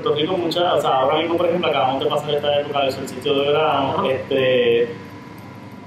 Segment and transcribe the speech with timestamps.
[0.00, 2.92] Puerto Rico muchas, o sea, ahora mismo por ejemplo acabamos de pasar esta época del
[2.92, 4.08] solsticio de verano, Ajá.
[4.08, 4.88] este,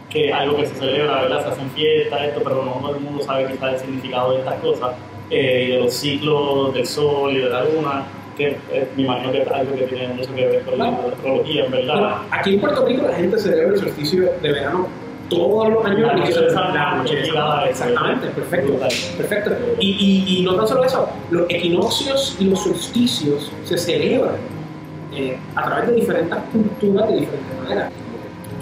[0.10, 1.44] que es algo que se celebra, ¿verdad?
[1.44, 4.60] Se hacen fiestas, esto, pero no todo el mundo sabe quizás el significado de estas
[4.60, 4.96] cosas,
[5.30, 8.04] eh, y de los ciclos del sol y de la luna,
[8.38, 11.66] que eh, me imagino que es algo que tiene mucho que ver con la astrología,
[11.66, 11.94] en verdad.
[11.94, 14.88] Bueno, aquí en Puerto Rico la gente celebra el solsticio de verano
[15.30, 16.02] todos los años.
[16.02, 17.22] La la noche
[17.70, 18.74] Exactamente, perfecto.
[19.18, 19.52] Perfecto.
[19.80, 19.90] Y,
[20.28, 24.36] y, y no tan solo eso, los equinoccios y los solsticios se celebran
[25.16, 27.92] eh, a través de diferentes culturas de diferentes maneras.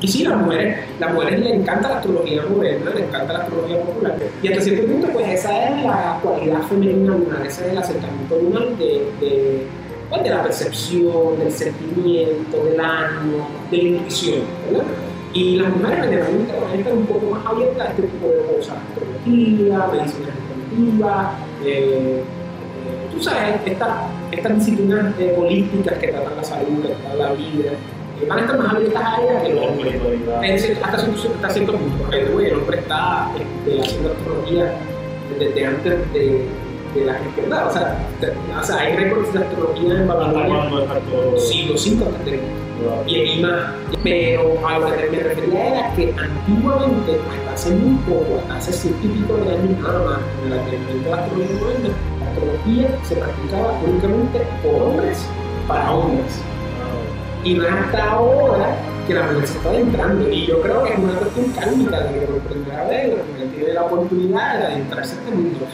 [0.01, 3.81] Y sí, las mujeres, las mujeres les encanta la astrología moderna, les encanta la astrología
[3.81, 4.15] popular.
[4.41, 8.39] Y hasta cierto punto, pues esa es la cualidad femenina lunar, ese es el acercamiento
[8.39, 9.67] lunar de, de,
[10.09, 14.39] pues, de la percepción, del sentimiento, del ánimo, de la intuición,
[14.71, 14.85] ¿verdad?
[15.33, 18.55] Y las mujeres generalmente van a estar un poco más abiertas a este tipo de
[18.57, 21.31] cosas, astrología, medicina alternativa,
[21.63, 23.89] eh, eh, tú sabes, estas
[24.31, 28.41] estas disciplinas eh, políticas que tratan la salud, que tratan la vida, eh, van a
[28.41, 29.95] estar más abiertas a ellas que los hombres.
[30.83, 34.73] Hasta cierto, hasta cierto punto, porque el hombre está este, haciendo astrología
[35.39, 36.45] desde antes de,
[36.95, 37.67] de la cristiandad.
[37.67, 41.37] O sea, te- o sea, hay récords de astrología en ¿Hasta Babilonia todo?
[41.39, 42.39] siglo V antes.
[43.05, 43.73] Y ahí más.
[44.03, 48.73] Pero a lo que me refería era que antiguamente, hasta hace muy poco, hasta hace
[48.73, 52.25] ciento y pico de años nada más, en el advenimiento de la astrología moderna, la
[52.31, 55.25] astrología se practicaba únicamente por hombres
[55.67, 56.41] para hombres.
[57.43, 58.75] Y no es hasta ahora
[59.07, 60.29] que la mujer se está entrando.
[60.29, 63.47] Y yo creo que es una cuestión kármica de que por primera vez la mujer
[63.55, 65.67] tiene la oportunidad de adentrarse en este mundo.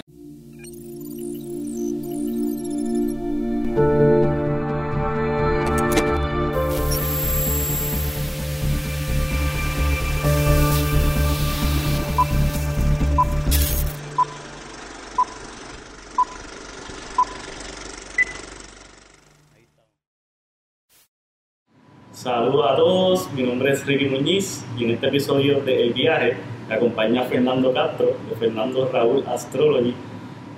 [22.27, 26.35] Saludos a todos, mi nombre es Ricky Muñiz y en este episodio de El Viaje
[26.67, 29.95] me acompaña Fernando Castro de Fernando Raúl Astrology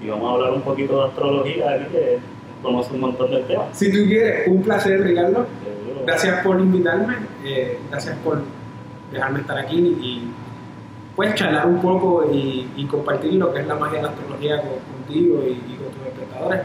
[0.04, 2.18] y vamos a hablar un poquito de astrología aquí que
[2.64, 3.66] conoce un montón del tema.
[3.74, 5.46] Si tú quieres, un placer, Ricardo.
[6.08, 8.42] Gracias por invitarme, eh, gracias por
[9.12, 10.24] dejarme estar aquí y
[11.16, 14.60] pues charlar un poco y, y compartir lo que es la magia de la astrología
[14.60, 16.62] con- contigo y, y con tus espectadores.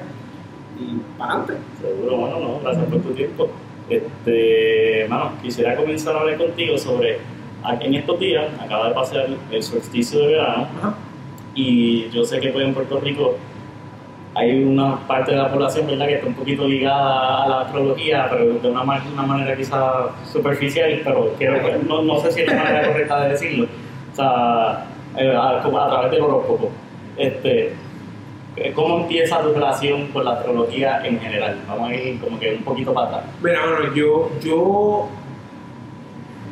[0.81, 1.62] Y para adelante.
[1.82, 3.50] Seguro, bueno, no, gracias por tu tiempo.
[3.89, 7.19] Este, mano, quisiera comenzar a hablar contigo sobre,
[7.81, 10.95] en estos días acaba de pasar el solsticio de verano Ajá.
[11.55, 13.37] y yo sé que pues, en Puerto Rico
[14.34, 16.06] hay una parte de la población ¿verdad?
[16.06, 21.00] que está un poquito ligada a la astrología, pero de una, una manera quizá superficial,
[21.05, 23.67] pero quiero, no, no sé si es la manera correcta de decirlo,
[24.12, 24.87] o sea,
[25.17, 26.71] eh, a, a través del horóscopo.
[27.17, 27.75] Este,
[28.75, 31.60] ¿Cómo empieza tu relación con la astrología en general?
[31.66, 33.25] Vamos a ir como que un poquito para atrás.
[33.42, 34.59] Mira, bueno, yo, yo.
[34.59, 35.09] O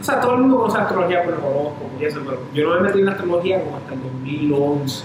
[0.04, 3.06] sea, todo el mundo conoce astrología horóscopos y eso, pero yo no me metí en
[3.06, 5.04] la astrología como hasta el 2011,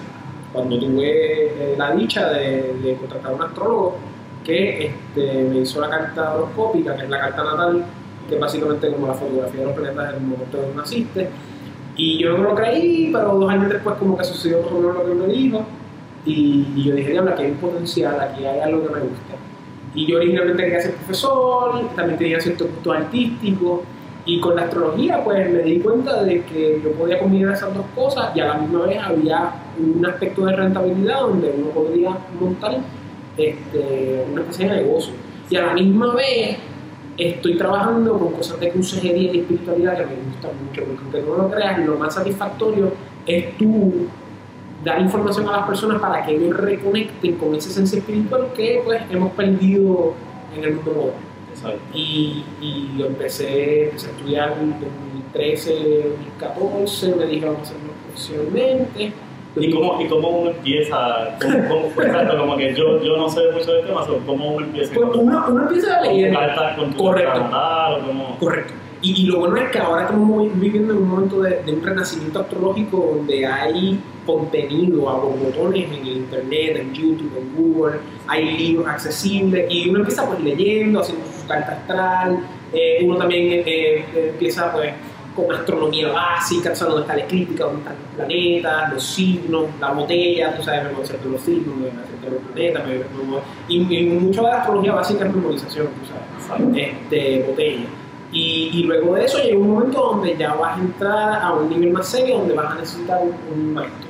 [0.52, 3.98] cuando tuve eh, la dicha de, contratar a un astrólogo
[4.44, 7.86] que este, me hizo la carta horoscópica, que es la carta natal,
[8.28, 11.30] que es básicamente como la fotografía de los planetas en el momento en que naciste.
[11.96, 14.96] Y yo no lo creí, pero dos años después como que sucedió más o menos
[14.96, 15.64] lo que me dijo.
[16.26, 19.36] Y, y yo dije, diablo, aquí hay un potencial, aquí hay algo que me gusta.
[19.96, 23.82] Y yo originalmente quería ser profesor, también tenía ciertos gustos artísticos.
[24.26, 27.86] Y con la astrología, pues me di cuenta de que yo podía combinar esas dos
[27.96, 32.78] cosas y a la misma vez había un aspecto de rentabilidad donde uno podría montar
[33.38, 35.14] este, una especie de negocio.
[35.50, 36.58] Y a la misma vez
[37.18, 41.38] estoy trabajando con cosas de consejería y espiritualidad que me gustan mucho, porque aunque no
[41.38, 42.92] lo creas, lo más satisfactorio
[43.26, 44.08] es tú
[44.88, 49.02] dar información a las personas para que ellos reconecten con esa esencia espiritual que pues
[49.12, 50.14] hemos perdido
[50.56, 51.28] en el mundo moderno.
[51.94, 55.74] Y, y lo empecé, empecé a estudiar en 2013,
[56.40, 59.14] 2014, me dije vamos a hacerlo profesionalmente.
[59.60, 61.36] ¿Y cómo, ¿Y cómo uno empieza?
[61.42, 64.94] ¿Cómo, cómo- exacto, como que yo, yo no sé mucho del tema, ¿cómo uno empieza?
[64.94, 66.34] Pues uno, uno empieza a ¿Con tu leer.
[66.34, 67.32] carta, con tu Correcto.
[68.40, 68.74] Correcto.
[69.02, 71.84] Y, y lo bueno es que ahora estamos viviendo en un momento de, de un
[71.84, 78.58] renacimiento astrológico donde hay contenido a borbotones en el internet, en YouTube, en Google, hay
[78.58, 82.40] libros accesibles y uno empieza pues leyendo, haciendo su carta astral,
[82.74, 84.92] eh, uno también eh, eh, empieza pues
[85.36, 89.66] con astronomía básica, o sea, donde está la eclíptica, donde están los planetas, los signos,
[89.80, 93.96] la botella, tú sabes, concepto de los signos, concepto de los planetas, me- me- y,
[94.00, 97.86] y mucho de la astrología básica es memorización, tú sabes este, botella.
[98.32, 101.70] Y, y luego de eso llega un momento donde ya vas a entrar a un
[101.70, 104.08] nivel más serio donde vas a necesitar un, un maestro.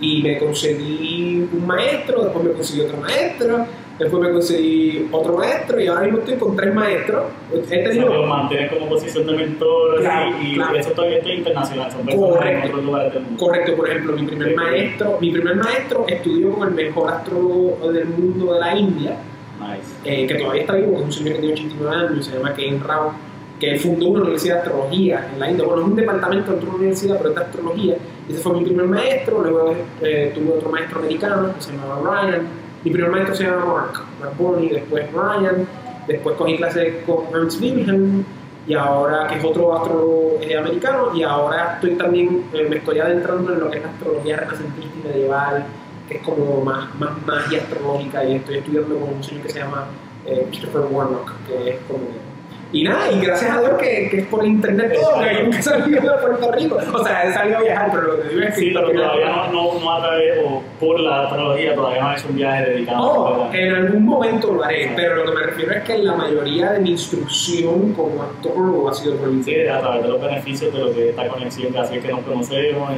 [0.00, 3.66] Y me conseguí un maestro, después me conseguí otro maestro,
[3.98, 7.24] después me conseguí otro maestro y ahora mismo estoy con tres maestros.
[7.52, 10.76] He O sea, lo mantienen como posición de mentor Claro, y, y claro.
[10.76, 12.46] eso todavía está internacional, son Correcto.
[12.66, 13.44] en otros lugares del mundo.
[13.44, 14.54] Correcto, por ejemplo, mi primer Sí.
[14.54, 19.16] maestro, mi primer maestro estudió con el mejor astrólogo del mundo de la India,
[19.60, 19.92] Nice.
[20.04, 22.80] eh, que todavía está vivo, es un señor que tiene 89 años, se llama Ken
[22.84, 23.12] Rao,
[23.58, 25.66] que fundó una universidad de astrología en la India.
[25.66, 27.96] Bueno, es un departamento dentro de una universidad, pero es de astrología.
[28.28, 32.42] Ese fue mi primer maestro, luego eh, tuve otro maestro americano que se llamaba Ryan.
[32.84, 35.66] Mi primer maestro se llama Mark, Mark Bonney, después Ryan,
[36.06, 38.24] después cogí clases con Ernst Wilhelm,
[38.68, 43.00] y ahora que es otro astrólogo eh, americano, y ahora estoy también, eh, me estoy
[43.00, 45.64] adentrando en lo que es la astrología renacentista medieval,
[46.08, 49.58] que es como más, más magia astrológica, y estoy estudiando con un señor que se
[49.58, 49.86] llama
[50.26, 52.27] eh, Christopher Warnock, que es como...
[52.70, 55.62] Y nada, y gracias a Dios que, que es por internet todo, que nunca he
[55.62, 56.78] salido de Puerto Rico.
[56.92, 58.60] O sea, he salido a viajar, pero lo que digo es que...
[58.60, 62.14] Sí, pero todavía no, no, no a través o por la astrología, todavía no he
[62.16, 63.00] hecho un viaje dedicado.
[63.02, 63.54] Oh, ¿verdad?
[63.54, 66.80] en algún momento lo haré, pero lo que me refiero es que la mayoría de
[66.80, 69.70] mi instrucción como astrólogo ha sido por Sí, internet.
[69.74, 72.90] a través de los beneficios de lo que esta conexión que hace que nos conocemos.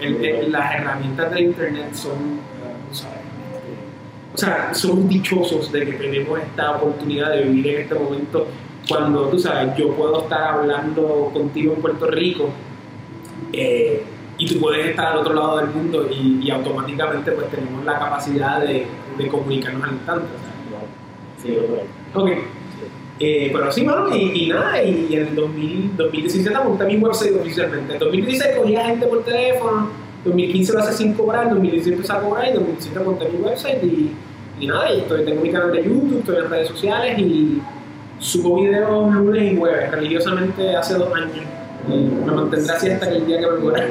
[0.00, 3.14] Y, el- el- las herramientas de internet son, eh, ¿sabes?
[4.34, 8.48] o sea, somos dichosos de que tenemos esta oportunidad de vivir en este momento
[8.88, 12.50] cuando, tú sabes, yo puedo estar hablando contigo en Puerto Rico
[13.52, 14.02] eh,
[14.36, 17.98] y tú puedes estar al otro lado del mundo y, y automáticamente pues tenemos la
[17.98, 18.86] capacidad de,
[19.16, 20.26] de comunicarnos al instante.
[21.42, 22.22] Sí, creo.
[22.22, 22.30] Ok.
[23.20, 27.36] Eh, pero sí, mano, y, y nada, y, en el 2000, 2017 monté mi website
[27.40, 27.92] oficialmente.
[27.92, 29.88] En 2016 cogía gente por teléfono,
[30.24, 34.10] 2015 lo hace sin cobrar, 2017 empecé a cobrar y 2017 monté mi website y,
[34.58, 37.62] y nada, y estoy, tengo mi canal de YouTube, estoy en redes sociales y
[38.18, 41.30] subo videos lunes y jueves, religiosamente hace dos años.
[41.86, 43.86] Y me mantendré así hasta que el día que me muera.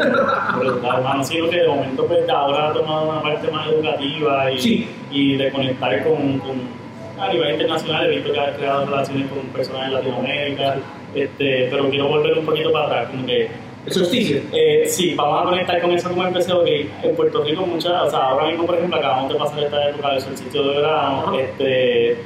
[0.59, 4.51] Pero, hermano, sí, lo que de momento pues, ahora ha tomado una parte más educativa
[4.51, 4.87] y, Sí.
[5.11, 6.83] y de conectar con, con-
[7.19, 8.05] a nivel internacional.
[8.07, 10.75] He visto que has creado relaciones con personas en Latinoamérica,
[11.13, 13.47] este, pero quiero volver un poquito para atrás, como que
[13.85, 14.41] El solsticio.
[14.51, 16.67] Eh, sí, vamos a conectar con eso como empecé, ok,
[17.03, 20.09] en Puerto Rico muchas, o sea, ahora mismo por ejemplo acabamos de pasar esta época
[20.13, 22.17] del solsticio de verano, este,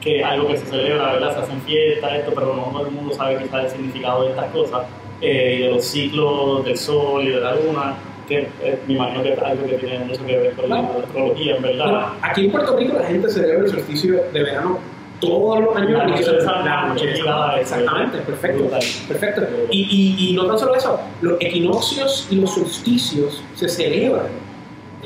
[0.00, 1.34] que es algo que se celebra, ¿verdad?
[1.34, 4.50] Se hacen fiestas, esto, pero no todo el mundo sabe quizás el significado de estas
[4.52, 4.86] cosas,
[5.20, 7.94] eh, y de los ciclos del sol y de la luna,
[8.28, 11.56] que eh, me imagino que es algo que tiene mucho que ver con la astrología,
[11.56, 11.84] en verdad.
[11.84, 14.78] Bueno, aquí en Puerto Rico la gente celebra el solsticio de verano
[15.20, 15.98] todos los años.
[15.98, 18.62] La noche de San Exactamente, perfecto.
[18.62, 18.82] Brutal.
[19.08, 19.42] Perfecto.
[19.70, 24.26] Y, y, y no tan solo eso, los equinoccios y los solsticios se celebran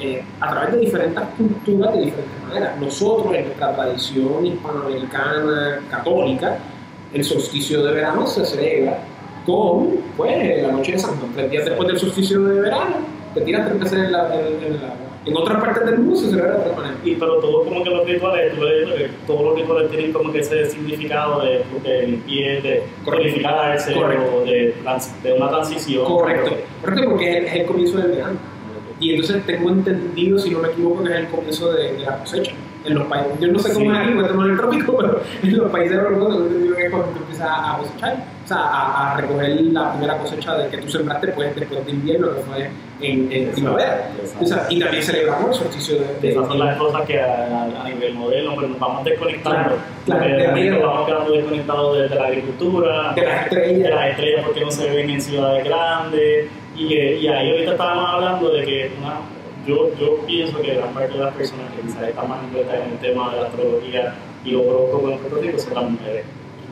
[0.03, 2.79] eh, a través de diferentes culturas de diferentes maneras.
[2.81, 6.59] Nosotros, en nuestra tradición hispanoamericana católica,
[7.13, 8.99] el solsticio de verano se celebra
[9.47, 11.33] con pues, la noche de San Juan.
[11.35, 12.97] Tres días después del solsticio de verano,
[13.35, 14.95] te tiras tres veces en la, en, en la-
[15.25, 16.97] en otras partes del mundo se celebra de otra manera.
[17.05, 20.69] Y, pero todo como que los rituales, que todos los rituales tienen como que ese
[20.69, 24.75] significado de, de limpieza, de purificarse, de,
[25.23, 26.05] de una transición.
[26.07, 26.51] Correcto,
[26.81, 28.37] correcto porque es el comienzo del verano.
[29.01, 32.19] Y entonces tengo entendido, si no me equivoco, que es el comienzo de, de la
[32.19, 32.53] cosecha.
[32.85, 33.93] En los países, yo no sé cómo Sí.
[33.93, 36.91] es aquí, no estamos en el trópico, pero en los países europeos tengo entendido que
[36.91, 40.79] cuando tú empiezas a cosechar, o sea, a, a recoger la primera cosecha de que
[40.79, 44.11] tú sembraste pues, después de invierno, que fue en, en primavera.
[44.41, 47.63] O sea, y también celebramos el solsticio de, de- Esas son las cosas que a,
[47.85, 49.59] a nivel moderno, pero nos vamos desconectando.
[49.61, 50.87] Claro, claro, Porque de tierra.
[50.87, 53.83] vamos quedando desconectados de, de la agricultura, de las estrellas.
[53.85, 56.47] de las estrellas porque no se ven en ciudades grandes.
[56.77, 59.21] Y, que- y ahí ahorita estábamos hablando de que una,
[59.67, 62.93] yo, yo pienso que gran parte de las personas que quizás están más envueltas en
[62.93, 64.15] el tema de la astrología
[64.45, 66.25] y lo horóscopo en Puerto Rico son las mujeres.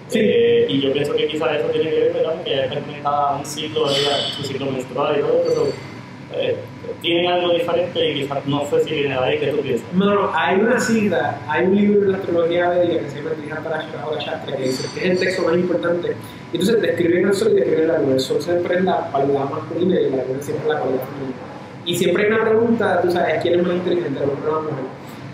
[0.09, 0.19] Sí.
[0.23, 2.35] Eh, y yo pienso que quizás eso tiene que ver ¿verdad?
[2.35, 4.19] porque ya a un ciclo, ¿verdad?
[4.37, 5.69] su ciclo menstrual y todo eso.
[6.35, 6.57] Eh,
[7.01, 9.93] tienen algo diferente y quizás no sé si viene de ahí que tú piensas.
[9.95, 13.31] No, no, hay una cita, hay un libro de la astrología védica que se llama
[13.31, 16.17] Trihar Parashara Shastra que dice que es el texto más importante.
[16.53, 18.15] Entonces describen el sol y describen la luna.
[18.15, 21.37] El sol siempre es la cualidad masculina y la luna siempre es la cualidad femenina.
[21.87, 24.61] Y siempre hay una pregunta, tú sabes, ¿quién es más inteligente, el hombre o la
[24.61, 24.85] mujer?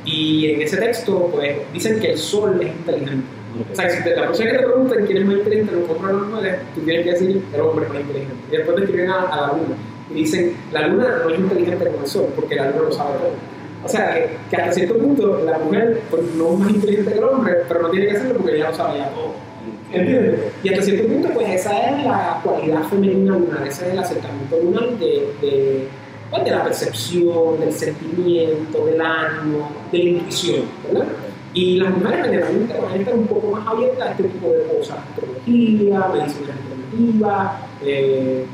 [0.04, 3.26] Y en ese texto, pues, dicen que el sol es inteligente.
[3.72, 6.12] O sea, si te, la persona que te preguntan quién es más inteligente, el hombre
[6.12, 8.36] o la mujer, tú tienes que decir el hombre es más inteligente.
[8.52, 9.76] Y después describen a, a la luna.
[10.10, 13.18] Y dicen, la luna no es inteligente como el sol, porque la luna lo sabe
[13.18, 13.56] todo.
[13.84, 17.18] O sea, que, que hasta cierto punto la mujer pues, no es más inteligente que
[17.18, 19.34] el hombre, pero no tiene que hacerlo porque ella lo sabe ya todo.
[19.92, 20.40] ¿Entiendes?
[20.64, 24.58] Y hasta cierto punto, pues esa es la cualidad femenina lunar, ese es el acercamiento
[24.58, 25.88] lunar de, de,
[26.30, 31.06] pues, de la percepción, del sentimiento, del ánimo, de la intuición, ¿verdad?
[31.54, 34.62] Y las mujeres generalmente van a estar un poco más abiertas a este tipo de
[34.64, 38.44] cosas, astrología, medicina alternativa, eh,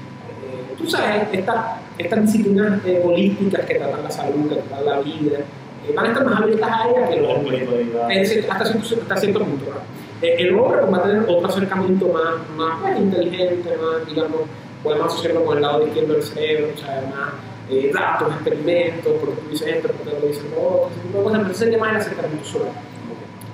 [0.83, 1.57] tú sabes, estas
[1.99, 5.39] estas disciplinas eh, holísticas que tratan la salud, que tratan la vida,
[5.89, 7.69] eh, van a estar más abiertas a ella que los hombres.
[8.09, 9.65] decir, hasta cierto, hasta cierto punto.
[10.23, 14.43] Eh, el hombre va a tener otro acercamiento más, más pues, inteligente, más, digamos,
[14.83, 17.33] podemos asociarlo con el lado izquierdo del cerebro, o sea, más
[17.71, 21.79] eh, datos, experimentos, porque tú dices esto, lo dicen lo tipo de cosas, entonces sería
[21.79, 22.67] más el acercamiento solo.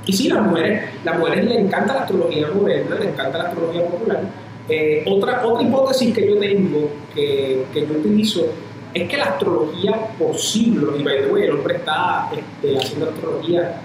[0.04, 3.87] Y sí, las mujeres, las mujeres les encanta la astrología moderna, les encanta la astrología
[3.87, 4.20] popular.
[4.68, 8.46] Eh, otra, otra hipótesis que yo tengo, que, que yo utilizo,
[8.94, 13.10] es que la astrología por siglos, y by the way, el hombre está este, haciendo
[13.10, 13.80] astrología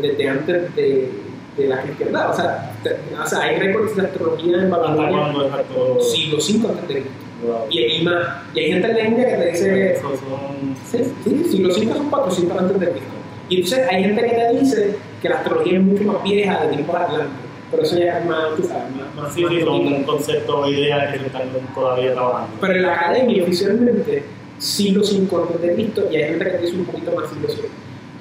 [0.00, 1.10] desde antes de,
[1.56, 2.30] de la cristiandad.
[2.30, 5.64] O sea, te- o sea, hay récords de astrología en ¿Hasta Babilonia
[6.00, 7.10] siglo V antes de Cristo.
[7.46, 7.56] Wow.
[7.70, 8.26] Y, y más.
[8.54, 10.76] Y hay gente en la India que te dice son.
[10.90, 13.08] Sí, sí, siglo V son 400 antes de Cristo.
[13.50, 16.68] Y entonces hay gente que te dice que la astrología es mucho más vieja de
[16.74, 17.32] tiempos adelante.
[17.74, 20.60] Pero eso ya es más, tú sabes, más, más, Sí, más sí, son un concepto
[20.60, 22.56] o idea que están todavía trabajando.
[22.60, 24.22] Pero en la academia oficialmente
[24.58, 27.68] siglo V antes de Cristo y hay gente que dice un poquito más VII.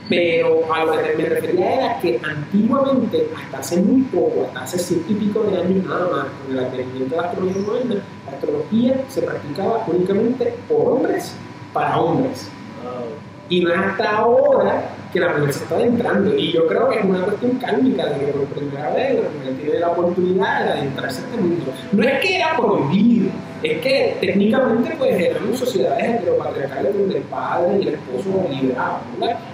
[0.09, 4.79] Pero a lo que me refería era que antiguamente, hasta hace muy poco, hasta hace
[4.79, 7.95] ciento y pico de años nada más, con el advenimiento de la astrología moderna,
[8.25, 11.35] la astrología se practicaba únicamente por hombres
[11.71, 12.49] para hombres.
[12.83, 13.05] Wow.
[13.47, 16.35] Y no hasta ahora que la mujer se está adentrando.
[16.35, 19.53] Y yo creo que es una cuestión kármica de que por primera vez la mujer
[19.61, 21.65] tiene la oportunidad de adentrarse a este mundo.
[21.91, 23.29] No es que era prohibido,
[23.61, 29.01] es que técnicamente pues eran sociedades heteropatriarcales donde el padre y el esposo liberaban.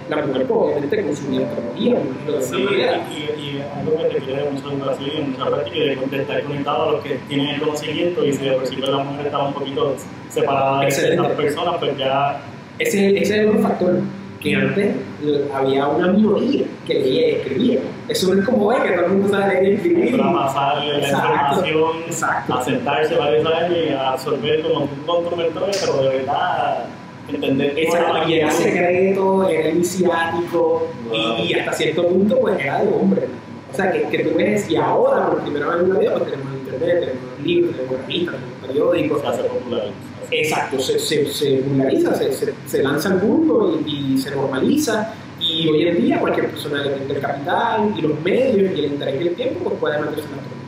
[0.08, 3.00] La mujer pues, obviamente consumía astrología, por decirlo de Sí, manera.
[3.10, 6.92] y, y algo que requiere mucha educación y mucha práctica de, de estar conectado a
[6.92, 9.94] los que tienen el conocimiento y si de principio la mujer estaba un poquito
[10.30, 12.40] separada de estas personas, pues ya
[12.78, 14.00] Ese, ese es un factor
[14.40, 14.96] que antes
[15.54, 17.80] había una minoría que leía y escribía.
[18.08, 20.16] Eso no es como hoy que todo el mundo sabe leer y escribir.
[20.18, 22.54] para pasarle la información, exacto.
[22.54, 26.84] a sentarse varios años y a absorber como un controvertor, pero de verdad
[27.28, 32.92] entender Exacto, y era secreto, era iniciático y, y hasta cierto punto pues era de
[32.94, 33.28] hombre.
[33.70, 36.30] O sea, que, que tú ves, y ahora por primera vez en la vida pues
[36.30, 39.20] tenemos internet, tenemos libros, tenemos revistas, tenemos periódicos.
[39.20, 39.84] se hace popular.
[40.30, 45.12] Exacto, se, se, se vulgariza, se, se, se lanza al mundo y, y se normaliza.
[45.40, 48.92] Y hoy en día cualquier persona que tenga el capital y los medios y el
[48.92, 50.60] interés y el tiempo pues puede meterse en la.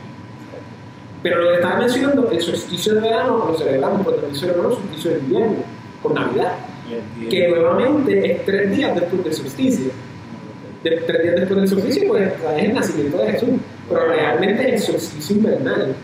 [1.23, 4.75] Pero lo que estaba mencionando, el solsticio de verano lo celebramos por tradición hermano, el
[4.75, 5.55] solsticio de invierno,
[6.01, 6.55] con Navidad,
[7.29, 9.91] que nuevamente es tres días después del solsticio.
[10.83, 13.49] De, tres días después del solsticio, pues es el nacimiento de Jesús,
[13.87, 15.95] pero realmente es el solsticio invernal.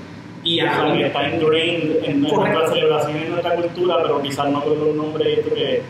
[0.43, 4.21] Y O sea, que a, está ingrained en nuestra celebración y en nuestra cultura, pero
[4.21, 5.81] quizás no con los nombres que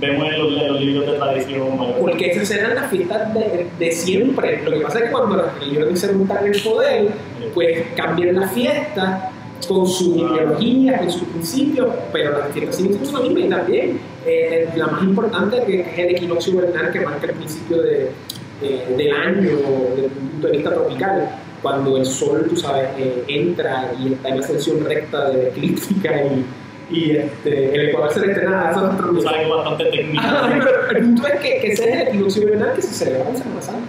[0.00, 1.68] vemos en los, en los libros de tradición.
[2.00, 4.62] porque esas eran las fiestas de, de siempre.
[4.64, 7.08] Lo que pasa es que cuando las religiones se montan en el poder,
[7.52, 9.30] pues cambian la fiesta
[9.68, 14.00] con su ideología, con sus principios, pero las fiestas siguen siendo las mismas y también
[14.26, 18.10] eh, la más importante que es el equinoccio vernal que marca el principio de,
[18.60, 19.50] de- del año
[19.96, 21.28] desde un punto de vista tropical,
[21.64, 26.44] cuando el sol, tú sabes, eh, entra y está en ascensión recta de eclíptica y,
[26.94, 30.22] y este, el ecuador celeste eso es algo bastante técnico.
[30.22, 33.30] Ah, pero el punto es que, que ese es el equinoccio vernal que se celebra
[33.30, 33.80] en Semana Santa.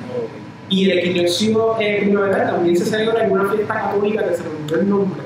[0.70, 4.79] Y el equinoccio eh, primaveral también se celebra en una fiesta católica que se olvidó
[4.79, 5.22] el nombre.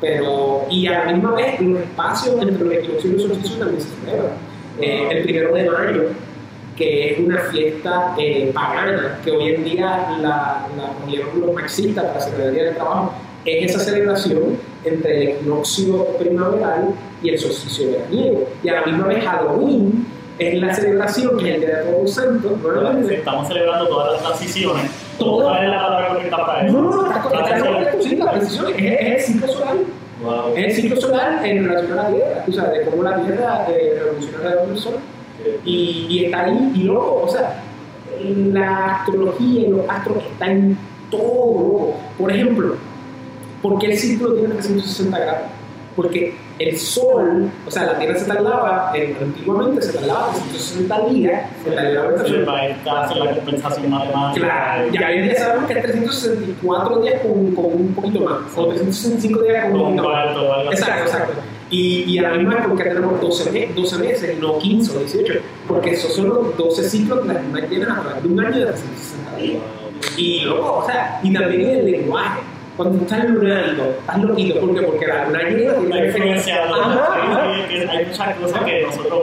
[0.00, 3.80] Pero, y a la misma vez, los espacios entre los equinoccios y los solsticios también
[3.80, 4.32] se celebran.
[4.80, 6.02] Eh, el primero de mayo,
[6.76, 10.92] que es una fiesta eh, pagana, que hoy en día la, la
[11.38, 13.12] los marxistas para el Día del Trabajo,
[13.44, 18.48] es esa celebración entre el equinoccio primaveral y el solsticio veraniego.
[18.62, 20.06] Y a la misma vez Halloween
[20.38, 23.14] es la celebración que es el Día de Todos los Santos, nuevamente.
[23.16, 24.90] Estamos celebrando todas las transiciones.
[25.18, 26.72] ¿Cuál es la palabra correcta para eso?
[26.72, 29.76] No, no, no, está correcto, está correcto, sí, la transición es, el ciclo solar.
[30.56, 33.66] Es el ciclo solar en relación a la Tierra, tú sabes, de cómo la Tierra
[33.68, 34.94] eh, revoluciona alrededor del Sol.
[35.64, 37.62] Y, y está ahí, y luego, o sea,
[38.22, 40.78] la astrología y los astros están en
[41.10, 41.94] todo.
[42.18, 42.76] Por ejemplo,
[43.60, 45.48] ¿por qué el círculo tiene 360 grados?
[45.94, 51.42] Porque el Sol, o sea, la Tierra se tardaba, eh, antiguamente se tardaba 360 días
[51.66, 54.46] en la para hacer la compensación matemática.
[54.46, 58.66] Claro, ya hoy día sabemos que es 364 días con, con un poquito más, o
[58.68, 60.72] 365 días con un poquito más.
[60.72, 61.32] Exacto, exacto.
[61.72, 65.34] Y, y a la misma porque tenemos 12, me- 12 meses, no 15 o 18,
[65.66, 68.58] porque esos son los 12 ciclos que las lunas llenan a través de un año
[68.58, 69.62] de 360 días.
[70.18, 72.40] Y luego, o sea, y también el lenguaje.
[72.76, 74.82] Cuando estás lunando, estás loquito, ¿por qué?
[74.86, 76.12] Porque la luna llena tiene.
[76.82, 77.52] Ajá, ajá.
[77.54, 79.20] Hay, hay muchas cosas que nosotros,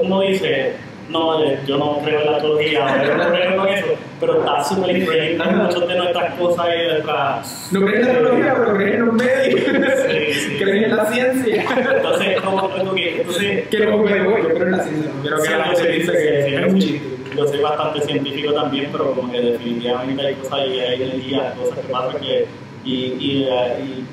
[0.00, 0.72] uno dice,
[1.08, 3.86] no, yo no creo en la astrología, yo no creo en eso,
[4.18, 7.68] pero está súper increíble muchas de nuestras cosas y nuestras...
[7.72, 9.62] No crees en la astrología, pero crees en los médicos,
[10.06, 10.56] Sí, sí.
[10.58, 11.64] crees en la ciencia.
[11.96, 15.64] Entonces, como tengo que, entonces, Quiero comer, yo creo en la ciencia, quiero que la
[15.64, 17.16] gente dice que es un chiste.
[17.36, 21.78] yo soy bastante científico también, pero como que definitivamente hay cosas y hay energías, cosas
[21.78, 22.46] que pasan que...
[22.84, 24.04] Y, y, eh, y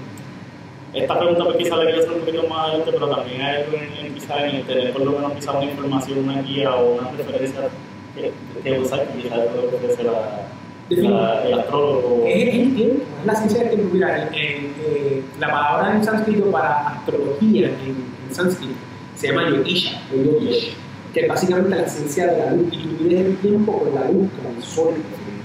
[0.93, 3.77] esta pregunta pues quizá la quiero hacer un poquito más adelante, pero también hay algo
[3.77, 6.93] en, en, quizá en el tener por lo menos quizá una información, una guía o
[6.93, 7.61] una referencia
[8.15, 8.31] que,
[8.63, 10.47] que usar, que quizá lo que ofrece la,
[10.89, 12.23] el astrólogo.
[12.27, 13.89] Es el tiempo, es la ciencia del tiempo.
[13.93, 18.75] Mira, eh, eh, la palabra en sánscrito para astrología en, en sánscrito
[19.15, 20.75] se llama yogisha o yogish,
[21.13, 22.73] que es básicamente la ciencia de la luz.
[22.73, 24.93] Y tú el tiempo con la luz, con el sol.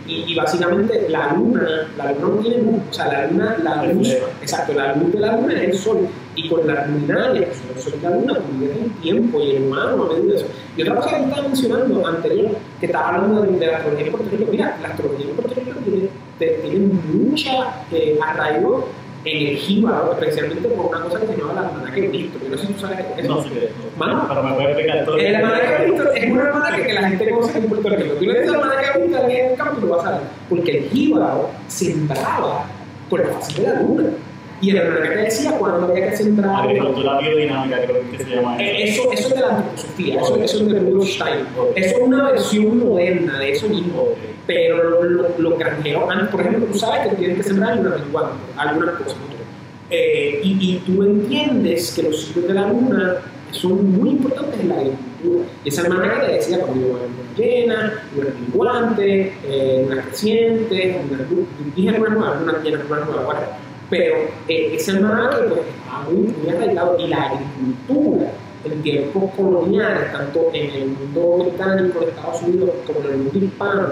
[0.09, 3.85] Y, y básicamente la luna, la luna no tiene luz, o sea, la luna, la
[3.85, 4.09] luz,
[4.41, 6.09] exacto, la luz de la luna es el sol.
[6.35, 10.07] Y con las luminarias, el sol y la luna, vives el tiempo y el humano
[10.07, 10.47] de eso.
[10.77, 12.51] Y otra cosa que estaba mencionando anterior,
[12.81, 15.55] que estaba hablando de, de la astrología en Puerto Rico, mira, la astrología en Puerto
[15.55, 16.79] Rico tiene, tiene
[17.13, 18.89] mucha eh, arraigo
[19.31, 22.39] en el jíbaro, especialmente por una cosa que se llama la almanaque de Cristo.
[22.43, 23.35] Yo no sé si tú sabes qué es eso.
[23.35, 23.97] No qué es.
[23.97, 24.25] Mano.
[24.29, 25.17] Pero me puede explicar todo.
[25.19, 28.15] El almanaque de Cristo es una almanaque que la gente conoce en Puerto Rico.
[28.15, 30.11] Tú le dices almanaque de Cristo a alguien en el campo y lo vas a
[30.13, 30.21] ver.
[30.49, 32.65] Porque el jíbaro sembraba
[33.11, 34.05] por la fase de la luna.
[34.61, 36.65] Y el almanaque te decía cuándo había que sembrar.
[36.67, 40.59] Agricultura biodinámica, creo que se llama Eh, Eso, eso es de la antroposofía, eso, eso
[40.63, 41.47] es de Rudolf Steiner.
[41.77, 44.09] Eso es una versión moderna de eso mismo.
[44.49, 48.31] Pero los lo, granjeros, ah, por ejemplo, tú sabes que tienes que sembrar alguna marihuana,
[48.57, 49.19] algunas cosas.
[49.91, 53.17] Eh, y, y tú entiendes que los ciclos de la luna
[53.53, 55.45] son muy importantes en la agricultura.
[55.65, 61.01] Esa hermana que te decía cuando iba a luna llena, luna menguante, eh, luna creciente,
[61.11, 61.25] luna
[61.77, 63.41] dije luna nueva, luna llena, luna nueva, bueno.
[63.91, 64.17] Pero
[64.49, 68.31] eh, esa hermana que pues, está muy, muy arraigado y la agricultura
[68.65, 73.39] en tiempos coloniales, tanto en el mundo británico de Estados Unidos como en el mundo
[73.39, 73.89] hispano,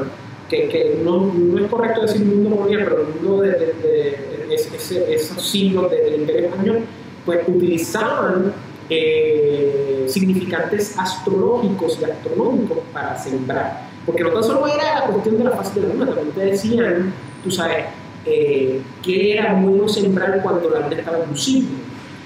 [0.48, 4.46] que, que no, no, es correcto decir mundo colonial, pero el mundo de, de, de,
[4.48, 6.80] de ese, esos siglos del Imperio Español,
[7.24, 8.52] pues utilizaban
[8.88, 13.88] eh, significantes astrológicos y astronómicos para sembrar.
[14.04, 16.44] Porque no tan solo era la cuestión de la fase de la luna, también te
[16.44, 17.12] decían,
[17.42, 17.86] tú sabes,
[18.24, 21.78] eh, era bueno sembrar cuando la luna estaba signo.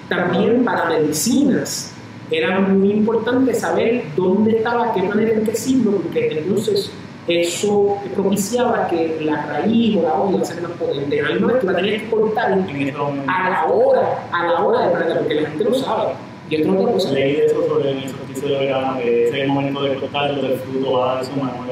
[0.09, 1.93] También para medicinas
[2.31, 6.91] era muy importante saber dónde estaba, qué manera, en qué signo, porque entonces
[7.31, 11.21] eso propiciaba que la raíz o la hoja iba a ser más potente.
[11.21, 14.87] A la misma vez tú la tenías que cortar a la hora, a la hora
[14.87, 16.13] de plantar, porque la gente lo sabe.
[16.51, 17.13] Y otra cosa.
[17.13, 20.59] Leí de eso sobre el solsticio de verano, que es el momento de cortarlo, del
[20.59, 21.67] fruto va a dar su mejor,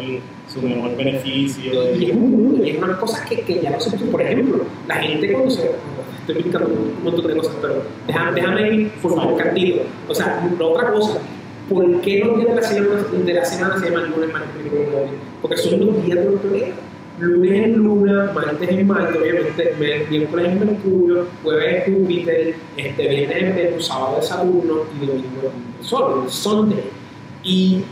[0.47, 1.97] su mejor beneficio.
[1.97, 4.95] Y es un y es una cosa que, que ya no se Por ejemplo, la
[4.97, 5.71] gente cuando se.
[6.21, 9.83] Estoy brincando un montón de cosas, pero déjame, déjame ir por contigo.
[10.09, 11.19] O sea, otra cosa.
[11.69, 14.89] ¿Por qué los días de la semana, de la semana se llaman lunes, martes, miércoles,
[14.91, 15.11] jueves?
[15.43, 16.73] Porque son los días de planetas.
[17.19, 19.75] Lunes es Luna, martes es Marte, obviamente,
[20.09, 25.41] miércoles es Mercurio, jueves es Júpiter, este, viernes es Venus, sábado es Saturno y domingo
[25.43, 26.85] es el Sol, el Sunday.
[27.43, 27.85] Y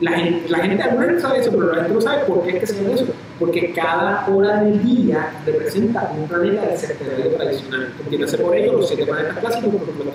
[0.00, 2.50] la gente, la gente alguna gente sabe eso, pero la gente no sabe por qué
[2.50, 3.06] es que se llama eso.
[3.38, 7.92] Porque cada hora del día representa un planeta del septenario tradicional.
[8.02, 10.10] Entiéndase por ello los siete planetas clásicos, por ejemplo, el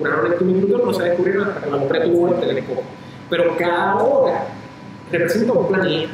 [0.00, 2.82] Urano, Neptuno y no se descubrieron hasta que el hombre tuvo el telescopio.
[3.30, 4.46] Pero cada hora
[5.10, 6.12] representa un planeta.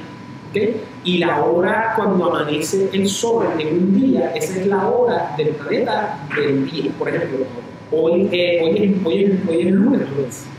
[0.51, 0.81] ¿okay?
[1.05, 5.49] Y la hora cuando amanece el sol en un día, esa es la hora del
[5.49, 6.93] planeta del día.
[6.99, 7.47] Por ejemplo,
[7.91, 10.03] hoy, eh, hoy, hoy, hoy es lunes,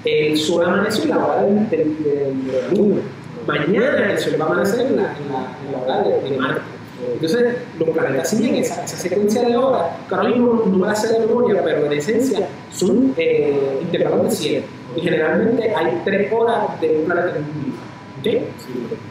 [0.03, 3.01] el sol amaneció en la hora del, del, del, de la luna.
[3.47, 6.38] Mañana el sol va a amanecer en la, en la, en la hora de, de
[6.38, 6.72] Marte.
[7.13, 10.95] Entonces, los planetas siguen esa, esa secuencia de horas, que ahora mismo no me la
[10.95, 14.65] sé de memoria, pero en esencia son eh, intervalos de cielo.
[14.95, 17.73] Y generalmente hay tres horas de un planeta en un día.
[18.19, 18.47] ¿okay?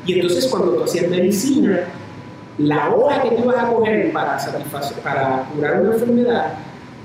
[0.06, 1.80] Y entonces, cuando tú hacías medicina,
[2.58, 6.54] la hora que tú ibas a coger para, satisfacer, para curar una enfermedad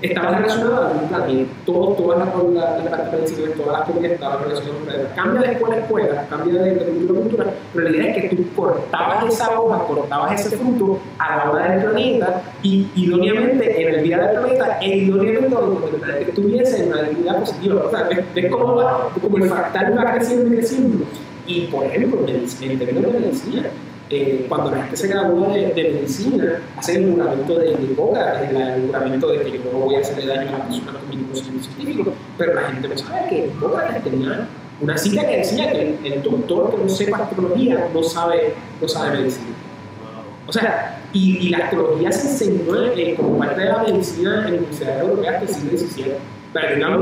[0.02, 1.52] estaba relacionada con un planeta.
[1.66, 5.16] Todo, todas las la, la medicina, todas las cosas estaban relacionadas con planeta.
[5.16, 8.36] Cambia de escuela a escuela, cambia de, cultura a cultura, pero la idea es que
[8.36, 13.96] tú cortabas esa hoja, cortabas ese fruto a la hora del planeta y idóneamente en
[13.96, 17.84] el día del planeta e idóneamente el planeta estuviese en una actividad positiva.
[17.86, 18.10] O sea,
[18.50, 21.06] cómo va, como el fractal va creciendo y creciendo.
[21.48, 23.64] Y por ejemplo, en el término de medicina,
[24.10, 29.28] eh, cuando la gente se gradúa de, medicina, hacen el juramento de Hipócrates, el juramento
[29.30, 32.14] de que yo no voy a hacerle daño a la persona con mi conocimiento científico,
[32.38, 34.48] pero la gente no sabe que Hipócrates tenía
[34.80, 38.88] una cita que decía que el, el doctor que no sepa astrología no sabe, no
[38.88, 39.57] sabe medicina.
[40.48, 44.48] O sea, y, la astrología se enseñó eh, como parte de la medicina en la
[44.48, 46.14] Universidad Europea hasta el siglo XVII.
[46.54, 46.98] Para que una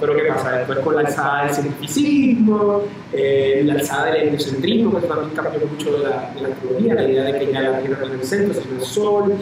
[0.00, 0.52] pero ¿qué pasa?
[0.58, 2.82] Después con la alzada del cientificismo,
[3.12, 7.04] eh, la alzada del heliocentrismo, que también cambió mucho de la, de la astrología, la
[7.04, 9.34] idea de que ya la Tierra no el centro, sino el Sol.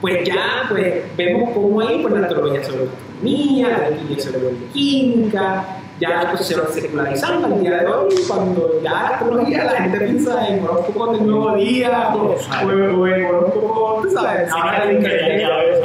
[0.00, 4.42] Pues ya pues, vemos cómo ahí pues, la astrología sobre la astronomía, la alquimia sobre
[4.42, 9.64] la química, ya cosas se van secularizando al día de hoy, cuando ya la astrología
[9.64, 14.50] la gente piensa en horóscopo del nuevo día, o, o, o en horóscopo, tú sabes,
[14.52, 15.80] Ahora ahora que ya, ves,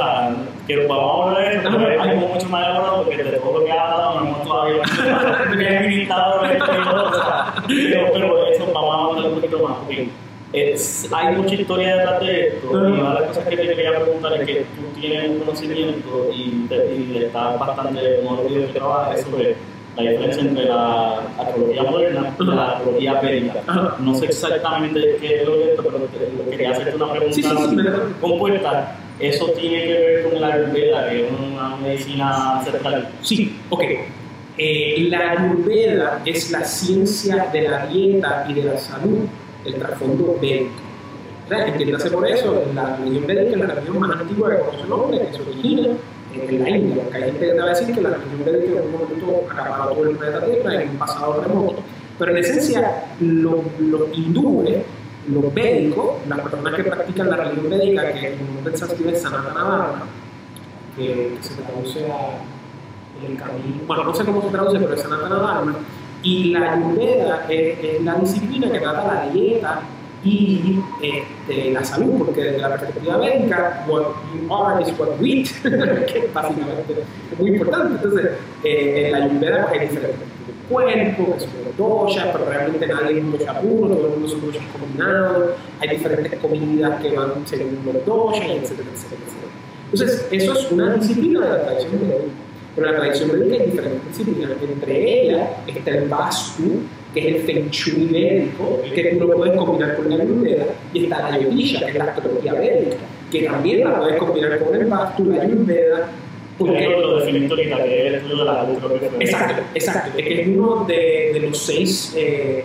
[0.66, 1.76] que vamos a de Ajá.
[1.76, 4.42] pero hay mucho más de oro porque de todo lo que ha dado, no hemos
[4.42, 6.42] todavía limitado
[8.12, 9.78] pero, eso vamos a hablar un poquito más,
[10.52, 13.98] es, hay mucha historia detrás de esto, y una de las cosas que te quería
[13.98, 18.00] preguntar es que tú tienes un conocimiento y, te, y estás bastante
[18.48, 19.56] videos que trabajas sobre
[19.96, 23.62] la diferencia entre la astrología moderna y la astrología védica.
[24.00, 27.76] No sé exactamente qué es lo de esto, pero quería hacerte una pregunta Sí, sí,
[28.20, 28.96] compuesta.
[29.18, 33.08] Eso tiene que ver con la Ayurveda, que es una medicina ancestral.
[33.20, 33.82] Sí, ok.
[34.58, 39.26] Eh, la Ayurveda es la ciencia de la dieta y de la salud,
[39.64, 40.70] el trasfondo védico.
[41.50, 45.18] Entiéndase por eso, la religión védica es la religión más antigua que conoce el hombre,
[45.18, 45.88] que se origina
[46.34, 47.04] en la India.
[47.10, 50.16] Que te va a decir que la religión védica en algún momento acaparó todo el
[50.16, 51.82] planeta Tierra en un pasado remoto.
[52.18, 54.82] Pero en esencia, los, los hindúes,
[55.28, 60.04] los védicos, las personas que practican la religión védica, que como en sánscrito es Sanatana
[60.96, 62.38] que, que se traduce a
[63.26, 65.76] el camino, bueno, no sé cómo se traduce, pero es Sanatana Dharma,
[66.22, 69.82] y la Ayurveda es, es la disciplina que trata la dieta
[70.24, 75.26] y este, la salud, porque desde la perspectiva védica, what you are is what you
[75.26, 76.94] eat, que básicamente
[77.32, 77.94] es muy importante.
[77.94, 78.30] Entonces,
[78.62, 83.24] eh, en la Ayurveda hay diferentes tipos cuerpo, que son doshas, pero realmente nadie es
[83.24, 87.78] un dosha puro, todo el mundo son doshas combinados, hay diferentes comidas que van según
[87.84, 89.52] los doshas, etcétera, etcétera, etcétera.
[89.92, 92.32] Entonces, eso es una disciplina de la tradición védica.
[92.74, 94.50] Pero la tradición védica hay diferentes disciplinas.
[94.62, 96.80] Entre ellas está el Vastu,
[97.12, 101.04] que es el Feng Shui védico, que tú lo puedes combinar con la Ayurveda, y
[101.04, 102.96] está la Yogisha, que es la astrología védica,
[103.30, 106.08] que también la puedes combinar con el Vastu, la Ayurveda,
[106.58, 108.66] porque lo que es el estudio de la.
[109.20, 110.18] Exacto, exacto.
[110.18, 112.64] Es que es uno de, de los seis eh,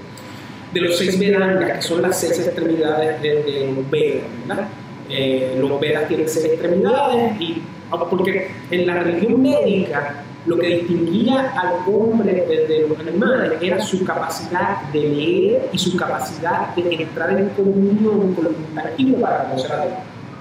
[0.73, 4.67] de los seis Vedangas, que son las seis extremidades de, de los Vedas, ¿verdad?
[5.09, 7.61] Eh, los Vedas tienen seis extremidades y
[8.09, 14.03] porque en la religión médica lo que distinguía al hombre de, los animales era su
[14.05, 19.71] capacidad de leer y su capacidad de entrar en comunión con lo intangible para conocer
[19.73, 19.97] a Dios.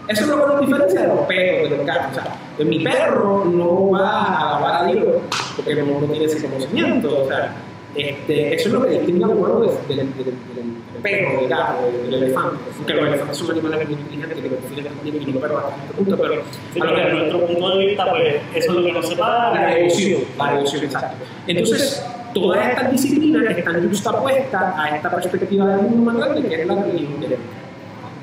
[0.09, 2.13] Eso es lo que nos diferencia de los perros, de los gatos.
[2.13, 5.17] O sea, pues mi perro no va a alabar a Dios
[5.57, 7.29] porque no, tiene ese conocimiento.
[7.97, 10.33] Este, eso es lo que distingue al humano del, del, del, del
[11.03, 12.57] perro, del gato, del, del elefante.
[12.77, 16.17] Porque los elefantes son animales muy inteligentes que también y los perros hasta cierto punto,
[16.19, 16.35] pero
[16.73, 19.55] Sí, pero desde nuestro punto de vista, pues eso es lo que nos separa.
[19.55, 21.17] la devoción, la devoción, exacto.
[21.47, 26.75] Entonces, todas estas disciplinas están justapuestas a esta perspectiva del mundo grande que es la
[26.83, 27.41] religión védica.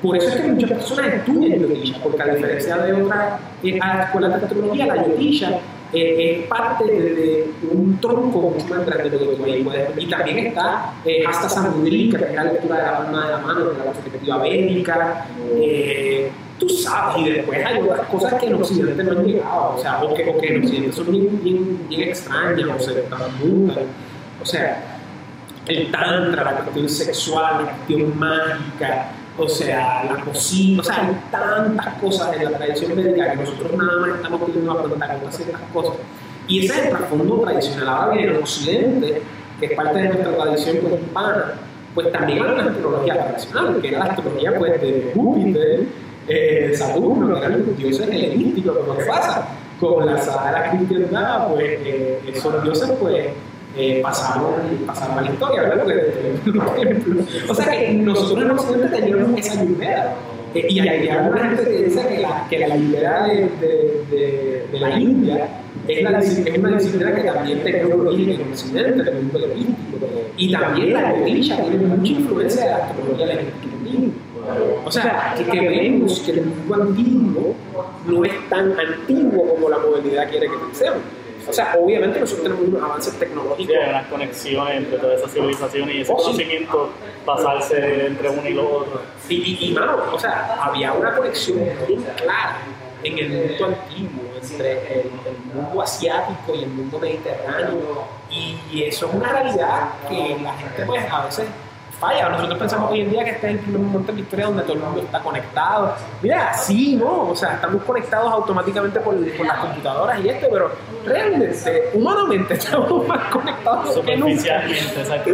[0.03, 4.45] Por eso es que muchas personas estudian yogisha, porque a diferencia de otras escuelas de
[4.45, 5.59] astrología, la yogisha
[5.93, 10.03] eh, parte de, de un tronco de que tú ahí puedes ver.
[10.03, 13.37] Y también está eh, hasta Samudrika, que es la lectura de la palma de la
[13.39, 15.27] mano, desde la perspectiva védica.
[15.55, 19.81] Eh, tú sabes, y después hay otras cosas que en Occidente no han llegado, o
[19.81, 23.83] sea, o que, o que en Occidente son bien, bien, bien extrañas, o se transmutan.
[24.41, 24.99] O sea,
[25.67, 31.15] el tantra, la cuestión sexual, la cuestión mágica, o sea, la cocina, o sea, hay
[31.31, 35.31] tantas cosas en la tradición médica que nosotros nada más estamos pidiendo a preguntar con
[35.31, 35.93] ciertas cosas.
[36.47, 37.87] Y ese es el trasfondo tradicional.
[37.87, 39.21] Ahora bien, en Occidente,
[39.59, 41.53] que es parte de nuestra tradición hispana,
[41.95, 45.83] pues también hay una astrología tradicional, que era la astrología pues, de Júpiter,
[46.27, 49.47] eh, de Saturno, que eran los dioses helenísticos, como que pasa
[49.79, 53.27] con la sagrada pues eh, esos dioses pues
[53.75, 54.53] eh, pasaron,
[54.85, 55.89] pasaron a la historia, ¿verdad?
[55.89, 60.15] Ejemplo, o sea que nosotros en Occidente teníamos esa ayurveda.
[60.53, 64.67] Eh, y hay alguna gente que dice que la, que la ayurveda de, de, de,
[64.71, 65.49] de la India
[65.87, 69.39] es, la, es una disciplina que también tiene un origen en Occidente, en el mundo
[69.43, 69.97] holístico.
[70.37, 73.39] Y también la yogisha tiene mucha influencia de la astrología del.
[74.85, 77.55] O sea, que, que vemos que el mundo antiguo
[78.05, 80.99] no es tan antiguo como la modernidad quiere que pensemos.
[81.47, 83.75] O sea, obviamente nosotros tenemos unos avances Sí, tecnológicos.
[83.75, 86.23] hay una conexión entre todas esas civilizaciones y ese Oh, sí.
[86.25, 86.89] conocimiento
[87.25, 89.01] pasarse entre uno y lo otro.
[89.29, 92.57] Y, y, y, mano, o sea, había una conexión muy clara
[93.03, 98.05] en el mundo antiguo entre el, el mundo asiático y el mundo mediterráneo.
[98.29, 101.45] Y, y eso es una realidad que la gente, pues, a veces
[102.03, 102.29] falla.
[102.29, 104.73] Nosotros pensamos hoy en día que este es el momento en la historia donde todo
[104.73, 105.95] el mundo está conectado.
[106.21, 107.29] Mira, sí, ¿no?
[107.29, 110.71] O sea, estamos conectados automáticamente por, por las computadoras y esto, pero
[111.05, 114.33] realmente, humanamente, estamos más conectados que nunca.
[114.33, 115.31] Superficialmente, exacto.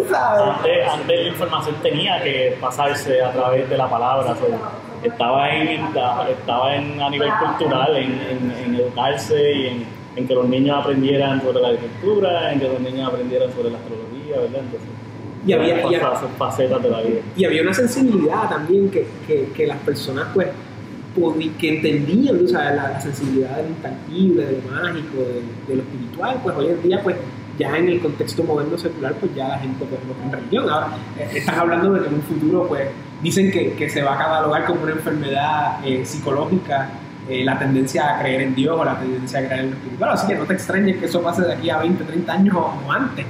[0.55, 4.36] Antes, antes la información tenía que pasarse a través de la palabra.
[5.03, 5.88] estaba en,
[6.29, 10.77] estaba en, a nivel cultural, en, en, en educarse y en, en que los niños
[10.79, 14.62] aprendieran sobre la agricultura, en que los niños aprendieran sobre la astrología, ¿verdad?
[14.62, 14.98] Entonces,
[15.45, 15.95] Y había- y-
[16.38, 17.19] facetas de la vida.
[17.36, 20.47] y había una sensibilidad también que, que, que las personas pues
[21.60, 22.43] que entendían ¿no?
[22.45, 26.39] O sea, la, la sensibilidad de lo intangible, de lo mágico, de, de lo espiritual,
[26.43, 27.15] pues hoy en día pues
[27.58, 30.69] ya en el contexto moderno secular pues ya la gente pues no tiene religión.
[30.69, 32.88] Ahora eh, estás hablando de que en un futuro pues
[33.21, 36.89] dicen que, que se va a catalogar como una enfermedad eh, psicológica
[37.28, 40.10] eh, la tendencia a creer en Dios o la tendencia a creer en lo espiritual,
[40.12, 42.91] así que no te extrañes que eso pase de aquí a 20, 30 años o
[42.91, 43.25] antes.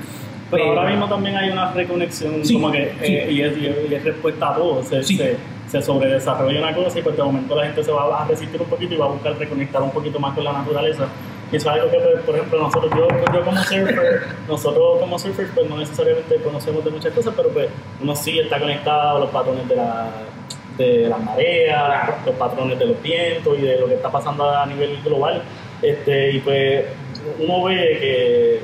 [0.51, 3.15] Pero Eh, ahora mismo también hay una reconexión, Sí, como que, sí.
[3.15, 4.83] eh, y, es, y es- respuesta a todo.
[4.83, 5.15] Se, Sí.
[5.17, 8.59] se, se sobredesarrolla una cosa y pues de momento la gente se va a resistir
[8.59, 11.05] un poquito y va a buscar reconectar un poquito más con la naturaleza.
[11.51, 15.17] Y eso es algo que, pues, por ejemplo, nosotros, yo, yo como surfer, nosotros como
[15.19, 17.69] surfers, pues no necesariamente conocemos de muchas cosas, pero pues
[18.01, 20.09] uno sí está conectado a los patrones de la
[20.77, 24.65] de las mareas, los patrones de los vientos y de lo que está pasando a
[24.65, 25.41] nivel global.
[25.81, 26.85] Este, y pues
[27.39, 28.59] uno ve que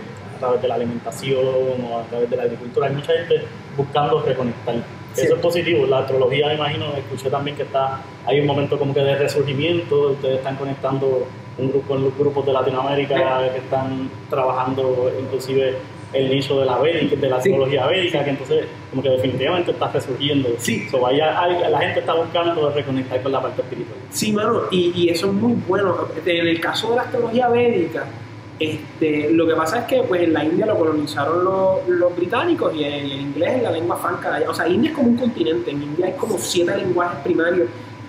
[0.45, 3.41] través de la alimentación o a través de la agricultura hay mucha gente
[3.77, 4.75] buscando reconectar.
[5.13, 5.21] Sí.
[5.25, 5.85] Eso es positivo.
[5.85, 10.09] La astrología, me imagino, escuché también que está, hay un momento como que de resurgimiento,
[10.11, 11.25] ustedes están conectando
[11.57, 15.75] un grupo con los grupos de Latinoamérica que están trabajando inclusive
[16.11, 17.49] el nicho de la védica, de la Sí.
[17.49, 20.49] astrología védica, que entonces como que definitivamente está resurgiendo.
[20.57, 20.87] Sí.
[20.89, 23.97] So, vaya, hay- la gente está buscando reconectar con la parte espiritual.
[24.11, 25.95] Sí, mano, y, y eso es muy bueno.
[26.25, 28.05] En el caso de la astrología védica,
[28.59, 32.83] este, lo que pasa es que pues, en la India lo colonizaron los, británicos y
[32.83, 34.49] el, inglés es la lengua franca de allá.
[34.49, 35.71] O sea, India es como un continente.
[35.71, 37.67] En India hay como siete lenguajes primarios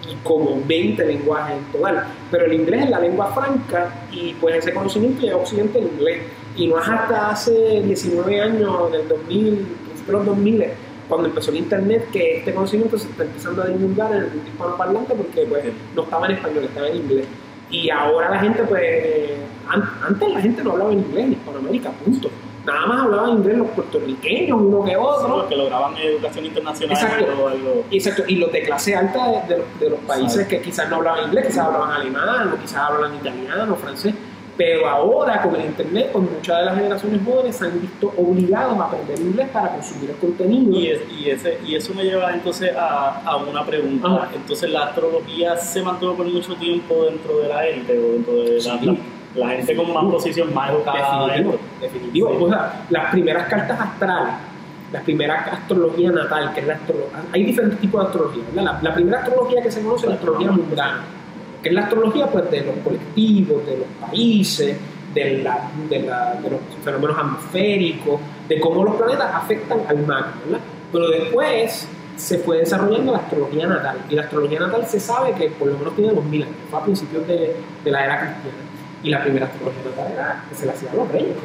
[0.09, 2.07] y como 20 lenguajes en total.
[2.31, 5.89] Pero el inglés es la lengua franca y pues ese conocimiento llega a Occidente en
[5.89, 6.23] inglés.
[6.57, 10.65] Y no es hasta hace 19 años, del 2000, principios de los 2000,
[11.09, 14.51] cuando empezó el internet, que este conocimiento se está empezando a divulgar en el mundo
[14.51, 17.27] hispanoparlante porque pues, no estaba en español, estaba en inglés.
[17.71, 19.33] Y ahora la gente, pues,
[19.69, 22.31] an- antes la gente no hablaba en inglés en Hispanoamérica, punto.
[22.65, 25.37] Nada más hablaban inglés los puertorriqueños, uno que otro.
[25.39, 27.27] Los que lograban educación internacional Exacto.
[27.43, 27.85] o algo.
[27.91, 30.97] Exacto, y los de clase alta de, de los, de los países que quizás no
[30.97, 34.15] hablaban inglés, quizás hablaban alemán, o quizás hablaban italiano, francés.
[34.57, 38.79] Pero ahora, con el internet, pues muchas de las generaciones jóvenes se han visto obligados
[38.81, 40.73] a aprender inglés para consumir el contenido.
[40.81, 44.09] Y, es- y, ese, y eso me lleva entonces a, a una pregunta.
[44.09, 44.29] Ajá.
[44.35, 48.53] Entonces, ¿la astrología se mantuvo por mucho tiempo dentro de la élite o dentro de
[48.55, 48.87] la, Sí.
[48.87, 48.97] la-
[49.35, 51.27] la gente con más posición, más educada?
[51.27, 52.29] Definitivo, definitivo.
[52.31, 52.45] Sí.
[52.45, 54.35] O sea, las primeras cartas astrales,
[54.91, 57.19] las primeras astrología natal, que es la astrología.
[57.33, 58.43] Hay diferentes tipos de astrología.
[58.55, 58.73] ¿verdad?
[58.81, 61.05] La, la primera astrología que se conoce es la astrología mundana,
[61.69, 64.77] es la astrología pues, de los colectivos, de los países,
[65.15, 69.97] de, la- de, la- de los fenómenos atmosféricos, de cómo los planetas afectan al.
[69.97, 70.61] ¿verdad?
[70.93, 73.99] Pero después se fue desarrollando la astrología natal.
[74.09, 76.83] Y la astrología natal se sabe que por lo menos tiene 2000 años, fue a
[76.85, 78.59] principios de, de la era cristiana.
[79.03, 81.37] Y la primera astrología natal era que se la hacían los reyes.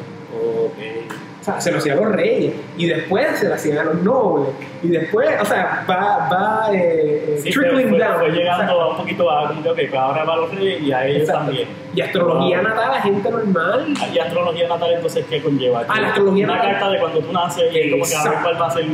[1.42, 4.00] O sea, se lo hacían a los reyes y después se lo hacían a los
[4.02, 4.50] nobles
[4.80, 8.18] y después, o sea, va, va eh, Sí, trickling fue- down.
[8.20, 10.36] fue llegando O sea, a un poquito a como que, ok, pues ahora va a
[10.36, 11.46] los reyes y a ellos exacto.
[11.46, 11.68] también.
[11.96, 13.94] Y astrología natal a gente normal.
[14.14, 15.84] ¿Y astrología natal entonces qué conlleva?
[15.88, 16.70] Ah, la astrología Una natal.
[16.72, 18.38] carta de cuando tú naces y como que a ver Exacto.
[18.44, 18.84] cuál va a ser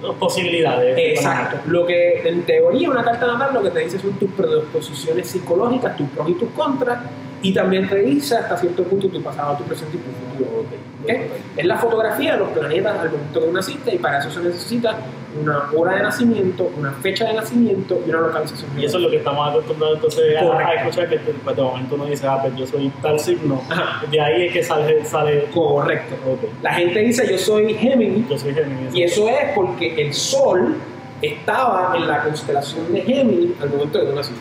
[0.00, 0.96] tus posibilidades.
[0.98, 1.58] Exacto.
[1.66, 5.94] Lo que en teoría una carta natal lo que te dice son tus predisposiciones psicológicas,
[5.96, 7.00] tus pros y tus contras,
[7.48, 10.60] y también dice hasta cierto punto tu pasado, tu presente y tu futuro.
[10.60, 11.10] ¿ok?
[11.56, 14.96] Es la fotografía de los planetas al momento que naciste y para eso se necesita
[15.40, 18.70] una hora de nacimiento, una fecha de nacimiento y una localización.
[18.78, 21.94] Y eso es lo que estamos acostumbrados entonces a, a escuchar, que pues, de momento
[21.94, 23.62] uno dice, ah, pues yo soy tal signo.
[23.68, 24.04] Ajá.
[24.10, 26.14] De ahí es que sale, sale Correcto.
[26.26, 28.94] ok, La gente dice yo soy Géminis yo soy Géminis.
[28.94, 30.74] y eso es porque el Sol
[31.22, 34.40] estaba en la constelación de Géminis al momento de que tú naciste.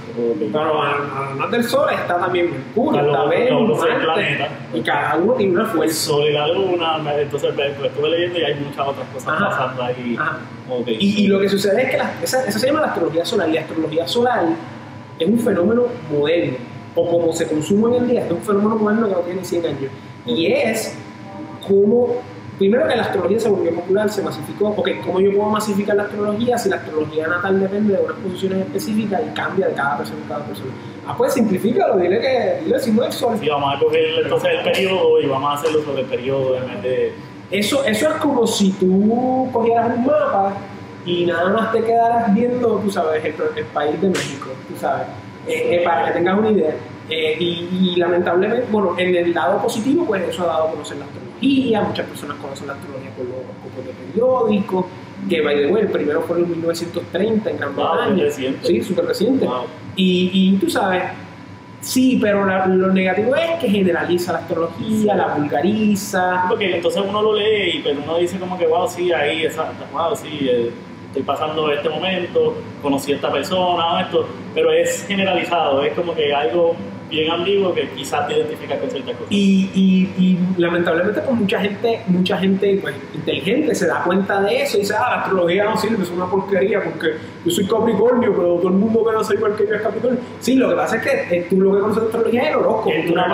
[0.52, 5.54] Pero además del Sol está también Mercurio, está Venus, el Marte, y cada uno tiene
[5.54, 5.96] una El fuerza.
[5.96, 9.50] sol y la luna, entonces pues, estuve leyendo y hay muchas otras cosas Ajá.
[9.50, 10.18] pasando ahí.
[10.20, 10.38] Ajá.
[10.70, 10.88] Ok.
[11.00, 13.50] Y, y lo que sucede es que la- esa, esa se llama la astrología solar.
[13.50, 14.44] Y la astrología solar
[15.18, 16.58] es un fenómeno moderno,
[16.96, 19.66] o como se consume hoy en día, es un fenómeno moderno que no tiene 100
[19.66, 19.92] años.
[20.26, 20.98] Y es
[21.66, 22.16] como,
[22.58, 24.70] primero que la astrología se volvió popular, se masificó.
[24.70, 28.60] Ok, ¿cómo yo puedo masificar la astrología si la astrología natal depende de unas posiciones
[28.60, 30.72] específicas y cambia de cada persona en cada persona?
[31.08, 33.38] Ah, pues simplifícalo, dile que dile el signo del sol.
[33.40, 36.68] Sí, vamos a coger entonces el periodo y vamos a hacerlo sobre el periodo en
[36.68, 37.14] vez de...
[37.52, 40.54] Eso, eso es como si tú cogieras un mapa
[41.06, 45.08] y nada más te quedarás viendo, tú sabes, el, el país de México, tú sabes,
[45.48, 46.74] eh, eh, para que tengas una idea.
[47.08, 50.98] Eh, y, y, lamentablemente, bueno, en el lado positivo, pues eso ha dado a conocer
[50.98, 54.86] la astrología, muchas personas conocen la astrología por los horóscopos de periódicos,
[55.30, 58.32] que by the way, el primero fue en 1930 en Gran Bretaña.
[58.64, 59.46] sí, súper reciente.
[59.46, 59.64] Wow.
[59.96, 61.04] Y, y tú sabes,
[61.82, 66.46] sí, pero la- lo negativo es que generaliza la astrología, la vulgariza.
[66.50, 69.86] Porque entonces uno lo lee y pero uno dice como que, wow, sí, ahí, exacto,
[69.94, 70.72] wow, sí, eh,
[71.08, 76.34] estoy pasando este momento, conocí a esta persona, esto, pero es generalizado, es como que
[76.34, 76.76] algo
[77.16, 79.32] bien ambiguo que quizás te identifica con ciertas cosas.
[79.32, 84.62] Y, y, y lamentablemente pues mucha gente, mucha gente pues, inteligente se da cuenta de
[84.64, 87.14] eso y dice, ah, la astrología no sirve, es una porquería porque
[87.46, 90.20] yo soy Capricornio, pero todo el mundo que no soy igual que yo es Capricornio.
[90.40, 92.56] Sí, lo que pasa es que eh, tú lo que conoces de astrología es el
[92.56, 92.92] horóscopo.
[93.08, 93.26] Tú no.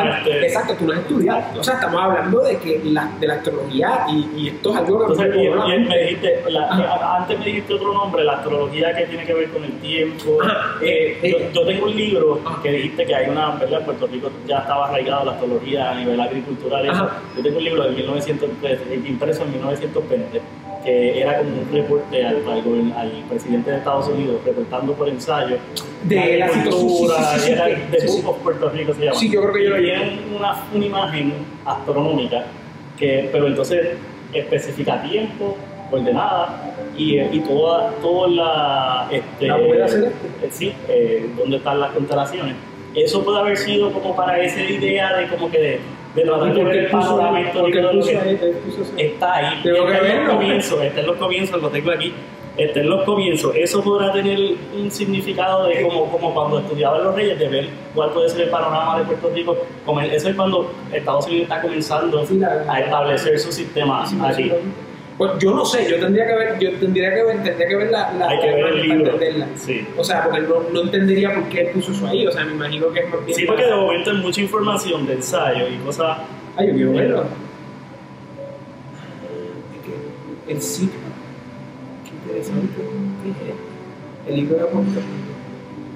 [0.41, 1.41] Exacto, tú no has estudiado.
[1.59, 4.97] O sea, estamos hablando de que la, de la astrología y, y esto es algo
[4.99, 9.05] que Entonces, no- y me dijiste, la- antes me dijiste otro nombre, la astrología que
[9.05, 10.37] tiene que ver con el tiempo.
[10.81, 11.49] Eh, eh, yo, eh.
[11.53, 13.79] yo tengo un libro que dijiste que hay una, ¿verdad?
[13.79, 16.85] En Puerto Rico ya estaba arraigado la astrología a nivel agricultural.
[17.35, 20.41] Yo tengo un libro de 1903, impreso en 1920,
[20.83, 25.57] que era como un reporte al, al, al presidente de Estados Unidos, reportando por ensayo
[26.03, 28.21] De la agricultura, sí, sí, sí, era de.
[28.23, 29.17] Book Puerto Rico se llama.
[29.17, 29.91] Sí, yo creo que yo lo Y
[30.35, 31.33] una, una imagen
[31.65, 32.45] astronómica,
[32.97, 33.95] que, pero entonces
[34.33, 35.57] especifica tiempo,
[35.89, 39.07] coordenada y, y toda, toda la...
[39.11, 40.27] Este, ¿La bóveda celeste?
[40.41, 42.55] eh, sí, eh, dónde están las constelaciones.
[42.95, 45.79] Eso puede haber sido como para esa idea de como que de,
[46.15, 48.39] de tratar de ver el panorama histórico de lo que ahí,
[48.97, 49.57] está ahí.
[49.63, 52.13] Está en los comienzos, está en los comienzos, lo tengo aquí.
[52.57, 53.55] Está en los comienzos.
[53.55, 54.37] Eso podrá tener
[54.77, 58.49] un significado de como, como cuando estudiaban los reyes, de ver cuál puede ser el
[58.49, 59.57] panorama de Puerto Rico.
[60.11, 62.25] Eso es cuando Estados Unidos está comenzando
[62.67, 64.51] a establecer su sistema sí,
[65.21, 67.91] Pues yo no sé, yo tendría que ver, yo tendría que ver, tendría que ver
[67.91, 69.13] la, la Hay que ver el libro.
[69.13, 69.47] entenderla.
[69.55, 69.87] Sí.
[69.95, 72.25] O sea, porque no, no entendería por qué él puso eso ahí.
[72.25, 73.37] O sea, me imagino que es más bien.
[73.37, 76.17] Sí, porque de momento hay mucha información de ensayo y cosas.
[76.57, 77.23] Ay, yo quiero verlo.
[80.47, 80.99] El ciclo.
[82.03, 82.81] Qué interesante.
[84.27, 85.03] El libro de Apóstol.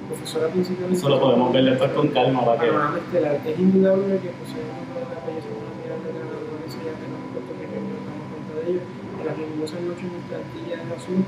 [0.06, 0.92] Profesora principal.
[0.92, 2.68] Eso lo podemos ver después con calma para que.
[2.68, 7.26] Es indudable que posee una de las más admirables de la naturaleza ya que damos
[8.30, 8.95] cuenta de ello.
[9.26, 11.24] En las luminosa noche nuestra antilla es azul.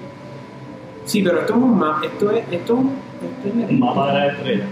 [1.04, 2.06] Sí, pero esto es un mapa.
[2.06, 4.64] Esto es, esto, esto es la Un mapa de la estrella.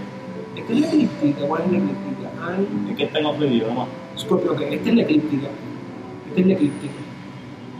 [0.55, 1.47] Esto es la eclíptica.
[1.47, 2.29] ¿Cuál es la eclíptica?
[2.41, 3.89] Ay, Es que está en oprimido, vamos.
[4.17, 5.47] Scorpio, ok, esta es la eclíptica.
[6.29, 6.93] Esta es la eclíptica.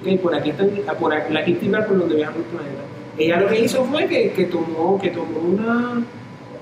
[0.02, 2.82] Ok, por aquí está ah, por aquí, la eclíptica por donde viaja el planeta.
[3.18, 6.04] Ella lo que hizo fue que, que tomó, que tomó una.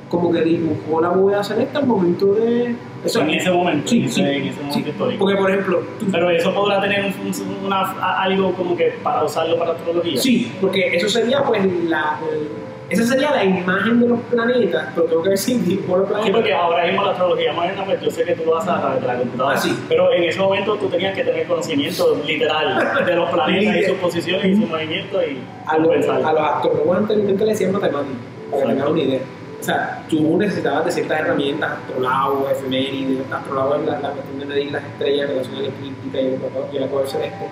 [0.09, 2.75] como que dibujó la bóveda celeste al momento de.
[3.05, 4.89] Eso en ese momento, Sí, en ese- sí, en ese momento sí.
[4.89, 5.19] histórico.
[5.19, 7.81] Porque, por ejemplo, tú- Pero eso podrá tener un, una,
[8.21, 10.19] algo como que para usarlo para astrología.
[10.19, 12.19] sí, porque eso sería, pues, la.
[12.31, 16.13] el- esa sería la imagen de los planetas, pero tengo que si dibujó los Sí,
[16.13, 16.35] planetas.
[16.35, 19.01] porque ahora mismo la astrología moderna, pues yo sé que tú lo haces a través
[19.01, 19.55] de la computadora.
[19.55, 19.75] Ah, sí.
[19.89, 23.97] Pero en ese momento tú tenías que tener conocimiento literal de los planetas y sus
[23.97, 26.21] posiciones y sus movimientos y a los, pensar.
[26.23, 28.17] a los astrólogos anteriormente le decían matemáticas,
[28.51, 29.19] para que tengan una idea.
[29.65, 34.45] O sea, tú necesitabas de ciertas herramientas, astrolabos, efemérides, astrolabos es la, la cuestión de
[34.45, 36.39] medir las estrellas, relación eclíptica y el,
[36.77, 37.45] el acuerdo celeste.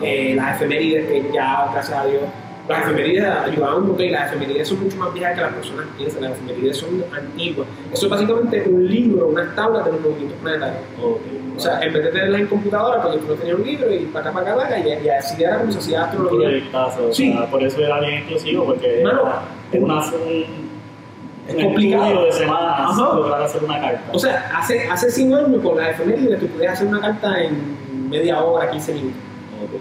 [0.00, 2.22] Eh, las efemérides que ya, gracias a Dios,
[2.70, 6.22] las efemérides ayudaban mucho y las efemérides son mucho más viejas que las personas piensan,
[6.22, 7.68] las efemérides son antiguas.
[7.92, 10.80] Eso es básicamente un libro, unas tablas de los movimientos planetarios.
[11.02, 11.20] Ok.
[11.54, 14.30] O sea, en vez de tenerlas en computadora, pues yo tenía un libro y para
[14.30, 16.48] acá, para acá, para y, y así era como se hacía astrología.
[16.48, 17.30] proyectazo, o Sí.
[17.32, 19.20] sea, por eso era bien exclusivo, porque es una,
[20.02, 20.67] un,
[21.48, 22.24] es complicado.
[22.26, 23.14] de semanas Ajá.
[23.14, 24.02] lograr hacer una carta.
[24.12, 28.10] O sea, hace, hace 100 años con las efemérides tú podías hacer una carta en
[28.10, 29.20] media hora, 15 minutos.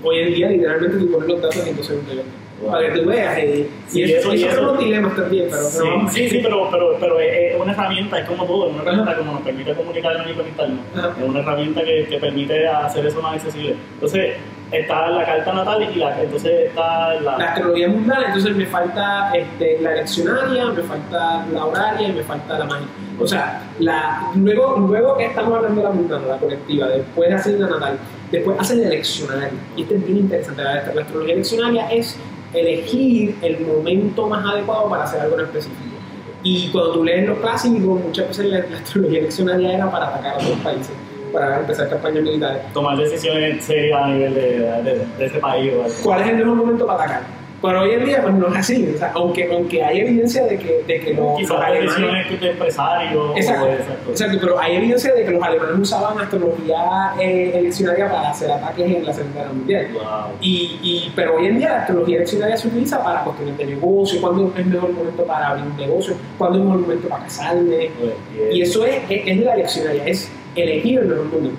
[0.03, 2.15] Hoy en día, literalmente, tú pones los datos en 2 segundos.
[2.61, 2.71] Wow.
[2.71, 3.37] Para que tú veas.
[3.37, 6.39] eh, Sí, y eso, y eso son los dilemas también, pero, Sí, pero sí, sí,
[6.41, 9.41] pero, pero, pero es es una herramienta, es como todo, es una herramienta como nos
[9.41, 10.79] permite comunicarnos y conectarnos.
[10.97, 11.13] Ajá.
[11.21, 13.75] Es una herramienta que, que permite hacer eso más accesible.
[13.93, 14.33] Entonces,
[14.71, 17.37] está la carta natal y la, entonces está la...
[17.37, 22.23] La astrología mundial, entonces me falta este, la leccionaria, me falta la horaria y me
[22.23, 22.91] falta la mágica.
[23.19, 27.35] O sea, la, luego, luego que estamos hablando de la mundana, la colectiva, después de
[27.35, 27.97] hacer la natal,
[28.31, 29.49] después hacen la leccionaria.
[29.75, 30.63] Y esto es bien interesante.
[30.63, 32.17] La, la astrología leccionaria es
[32.53, 35.95] elegir el momento más adecuado para hacer algo en específico.
[36.43, 40.33] Y cuando tú lees los clásicos, muchas veces la, la astrología leccionaria era para atacar
[40.33, 40.91] a otros países,
[41.39, 42.61] para empezar campañas militares.
[42.73, 45.95] tomar decisiones serias a nivel de, de, de ese país o algo.
[46.03, 47.37] ¿Cuál es el mejor momento para atacar?
[47.59, 50.59] Pero hoy en día pues no es así, o sea, aunque, aunque hay evidencia de
[50.59, 52.39] que, de que los, Quizás los alemanes...
[52.39, 54.09] de empresario Exacto, cosas.
[54.09, 58.85] exacto, pero hay evidencia de que los alemanes usaban astrología eh, eleccionaria para hacer ataques
[58.85, 59.87] en la Segunda Guerra Mundial.
[59.91, 60.03] Wow.
[60.39, 64.21] Y, y, pero hoy en día la astrología eleccionaria se utiliza para cuestiones de negocio,
[64.21, 67.23] cuándo es el mejor momento para abrir un negocio, cuándo es el mejor momento para
[67.23, 67.89] casarme.
[67.99, 68.53] Pues.
[68.55, 71.57] Y eso es, es, es la eleccionaria, es elegir el mejor momento.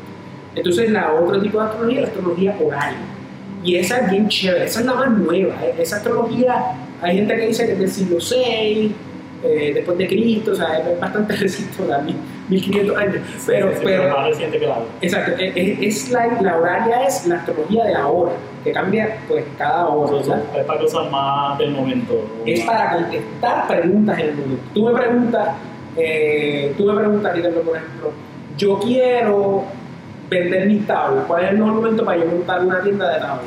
[0.55, 2.99] Entonces la otro tipo de astrología es la astrología horaria.
[3.65, 5.55] Y esa es bien chévere, esa es la más nueva.
[5.65, 5.75] ¿eh?
[5.79, 6.55] Esa astrología,
[7.03, 8.95] hay gente que dice que es del siglo VI,
[9.45, 12.03] eh, después de Cristo, o sea, es bastante reciente, ¿verdad?
[12.03, 12.17] Mil-
[12.49, 13.17] 1500 años.
[13.47, 14.79] Pero, Sí, pero, más reciente que la.
[15.03, 18.33] Exacto, es, es- es la, la horaria es la astrología de la hora,
[18.65, 20.19] que cambia pues cada hora.
[20.57, 22.25] Es para cosas más del momento.
[22.47, 24.63] Es para contestar preguntas en el momento.
[24.73, 25.49] Tú me preguntas,
[25.97, 27.39] eh, tú me preguntas, por
[27.77, 28.13] ejemplo,
[28.59, 29.65] yo quiero
[30.29, 33.47] vender mis tablas, ¿cuál es el mejor momento para yo montar una tienda de tablas?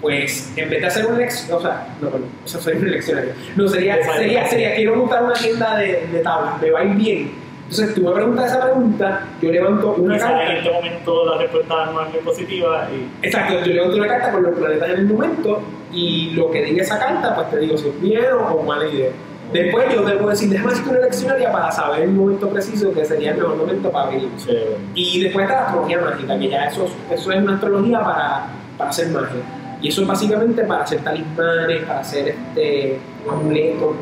[0.00, 2.90] Pues en vez de hacer un leccionario, o sea, no, perdón, o sea, soy un
[2.90, 3.32] leccionario.
[3.56, 6.96] No, sería, sería, sería, quiero montar una tienda de, de tablas, me va a ir
[6.96, 7.44] bien.
[7.70, 10.50] Entonces tú me preguntas esa pregunta, yo levanto una carta.
[10.50, 14.32] en este momento la respuesta no es muy positiva y Exacto, yo levanto una carta
[14.32, 17.78] con los planetas en el momento y lo que diga esa carta, pues te digo
[17.78, 19.10] si es bien o mala idea.
[19.52, 23.04] Después yo te puedo decir, déjame hacer una leccionaria para saber el momento preciso que
[23.04, 24.28] sería el mejor momento para abrir.
[24.36, 24.76] chévere.
[24.94, 28.90] Y después está la astrología mágica, que ya eso, eso es una astrología para, para
[28.90, 29.42] hacer magia.
[29.80, 32.98] Y eso es básicamente para hacer talismanes, para hacer este,
[33.30, 33.94] amuletos.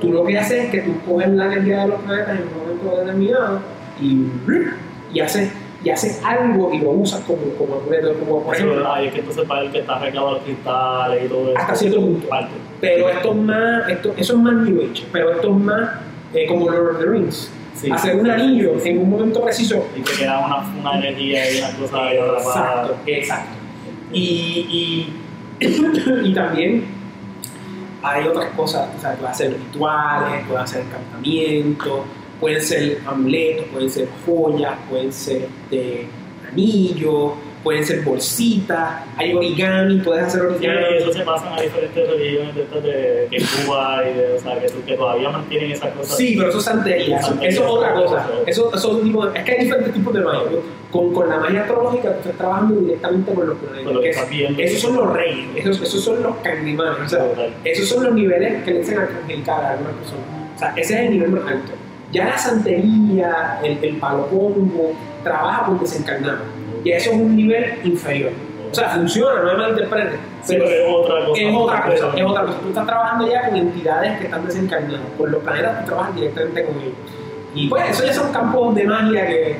[0.00, 2.58] Tú lo que haces es que tú coges la energía de los planetas en un
[2.58, 3.60] momento determinado
[4.00, 4.26] y,
[5.12, 5.50] y haces
[5.84, 7.80] y haces algo y lo usas como, como
[8.18, 8.92] como por ejemplo.
[8.92, 11.58] Ay, es que entonces para el que está arreglado los cristales y todo eso.
[11.58, 12.28] Hasta cierto punto.
[12.28, 12.52] Parte.
[12.80, 15.90] Pero esto es más, esto, eso es más New Age, pero esto es más
[16.34, 17.50] eh, como Lord of the Rings.
[17.74, 17.90] Sí.
[17.90, 19.86] Hacer un anillo en un momento preciso.
[19.94, 22.86] Y que queda una, una energía y una cosa ahí atrapada.
[22.86, 23.50] Exacto, exacto.
[24.12, 25.10] Y,
[25.60, 25.66] y,
[26.24, 26.84] y también
[28.02, 32.00] hay otras cosas, o sea, puede hacer rituales, puede hacer encantamientos,
[32.40, 36.06] pueden ser amuletos, pueden ser joyas, pueden ser este,
[36.52, 37.32] anillos,
[37.62, 40.96] pueden ser bolsitas, hay origami, puedes hacer Sí, origami.
[40.98, 44.60] eso se pasa a diferentes religiones de estas de que Cuba y de, o sea,
[44.60, 46.16] que, que todavía mantienen esas cosas.
[46.16, 48.28] Sí, pero eso es santería, eso, eso es otra cosa.
[48.46, 50.42] Eso, eso es tipo de- es que hay diferentes tipos de magia.
[50.92, 54.28] Con, con la magia astrológica tú estás trabajando directamente con los planetas.
[54.58, 57.00] Esos son los reyes, esos, esos son los candimanes.
[57.04, 57.26] O sea,
[57.64, 60.24] esos son los niveles que le dicen a algunas personas.
[60.54, 61.72] O sea, ese es el nivel más alto.
[62.12, 64.92] Ya la santería, el, el palo pongo,
[65.22, 66.40] trabaja con desencarnados.
[66.84, 68.32] Y eso es un nivel inferior.
[68.70, 70.16] O sea, funciona, no me malinterprete.
[70.42, 71.40] Sí, pero es otra cosa.
[71.40, 72.58] Es otra cosa, es otra cosa.
[72.60, 75.00] Tú estás trabajando ya con entidades que están desencarnadas.
[75.16, 76.94] Con los planetas tú trabajas directamente con ellos.
[77.54, 79.56] Y pues eso ya son campos de magia que,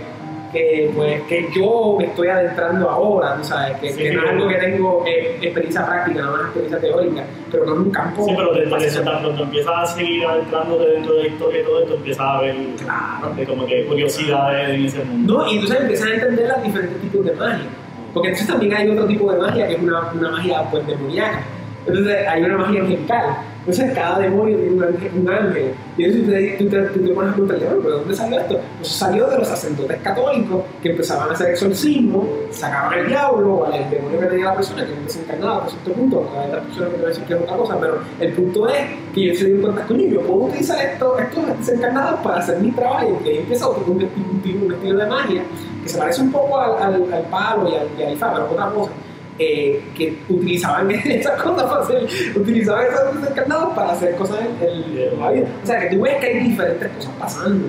[0.56, 4.30] que, pues, que yo me estoy adentrando ahora, tú sabes, que, Sí, que no es
[4.30, 8.24] algo que tengo eh, experiencia práctica, no es experiencia teórica, pero no es un campo...
[8.24, 9.22] Sí, pero de eso, fascinante.
[9.24, 12.56] cuando empiezas a seguir adentrándote dentro de la historia y todo esto, empiezas a ver
[12.82, 13.34] Claro.
[13.36, 15.34] de como que curiosidades en ese mundo.
[15.34, 17.66] No, y entonces empiezas a entender los diferentes tipos de magia.
[18.14, 21.40] Porque entonces también hay otro tipo de magia que es una, una magia pues demoníaca.
[21.86, 23.24] Entonces hay una magia angelical.
[23.66, 25.72] Entonces cada demonio tiene un ángel.
[25.96, 28.60] Y entonces tú te, tú pones a preguntar, "Bueno, ¿pero dónde salió esto?
[28.78, 33.64] Pues salió de los sacerdotes católicos que empezaban a hacer exorcismo, sacaban el diablo o
[33.66, 36.90] al demonio que tenía la persona, que no desencarnaba por cierto punto, hay otras personas
[36.90, 39.38] que te van a decir que es otra cosa, pero el punto es que ellos
[39.38, 43.28] se dieron cuenta, coño, yo puedo utilizar esto, estos desencarnados para hacer mi trabajo y
[43.28, 45.42] ahí empieza otro, un, estilo, de magia
[45.82, 48.70] que se parece un poco al, al, al palo y al, y al pero otra
[48.70, 48.92] cosa.
[49.38, 52.06] Eh, que utilizaban esas cosas para hacer,
[52.36, 55.46] utilizaban esos desencarnados para hacer cosas en, en- la vida.
[55.62, 57.68] O sea, que tú ves que hay diferentes cosas pasando.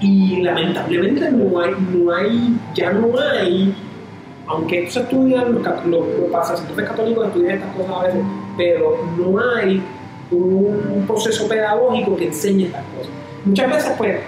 [0.00, 3.74] Y lamentablemente no hay, no hay, ya no hay,
[4.46, 8.20] aunque se estudian, los, los, los católicos estudian estas cosas a veces,
[8.56, 9.82] pero no hay
[10.30, 13.10] un proceso pedagógico que enseñe estas cosas.
[13.44, 14.20] Muchas veces, pues,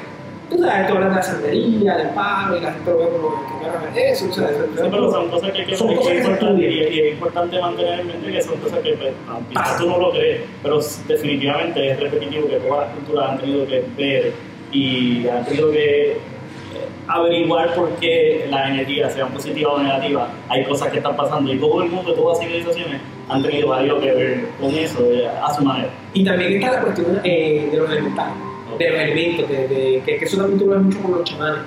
[0.51, 3.67] tú sabes, tú hablas de la santería, del y la gente lo ve como que
[3.67, 6.19] cara es eso, o sea, Sí, pero son cosas que, que, Son que cosas es
[6.19, 9.13] que se importante, y, y es importante mantener en mente que son cosas que pues,
[9.49, 13.67] quizás tú no lo crees, pero definitivamente es repetitivo que todas las culturas han tenido
[13.67, 14.33] que ver
[14.73, 16.19] y han tenido que eh,
[17.09, 21.53] averiguar por qué las energías, sean positivas o negativas, hay cosas que están pasando.
[21.53, 25.09] Y todo el mundo, todas las civilizaciones han tenido algo que ver con eso
[25.43, 25.89] a su manera.
[26.13, 28.35] Y también está la cuestión eh, de los elementales,
[28.79, 31.61] de elementos, de, de- que, que eso también tú lo ves mucho con los chamanes,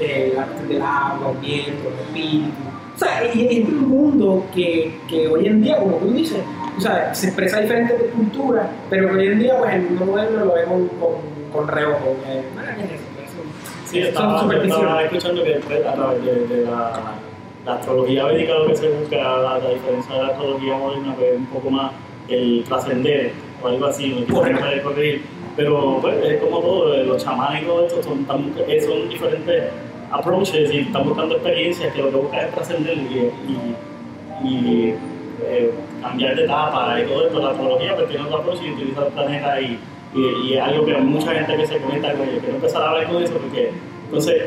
[0.00, 2.48] eh, la cuestión del agua, el viento, el espíritu.
[2.94, 6.40] O sea, y es un mundo que, que hoy en día, como tú dices,
[6.76, 10.04] o sea, se expresa diferentes de culturas, pero que hoy en día, pues el mundo
[10.06, 10.88] moderno lo ve con,
[11.52, 12.16] con, reojo.
[12.26, 12.96] eh, "Ah, ¿qué es es
[13.30, 13.42] eso?".
[13.86, 16.92] Sí, estaba, estaba escuchando que pues, a través de, de la,
[17.66, 21.36] la astrología védica lo que se busca, la, la diferencia de la astrología moderna, pues
[21.36, 21.92] un poco más
[22.28, 23.32] el trascender
[23.62, 24.60] o algo así, no Correcto.
[24.60, 25.22] puede corregir.
[25.56, 29.08] Pero pues, es como todo, eh, los chamanes y todo esto son, tan- eh, son
[29.08, 29.64] diferentes
[30.10, 32.96] approaches y están buscando experiencias que lo que buscan es trascender
[34.44, 34.94] y,
[35.44, 37.38] eh, cambiar de etapa y todo esto.
[37.40, 39.78] La astrología pues tiene otro approach y utiliza el planeta y,
[40.14, 42.38] y, es algo que mucha gente que se conecta con ello.
[42.40, 43.70] Quiero empezar a hablar con eso porque
[44.06, 44.42] entonces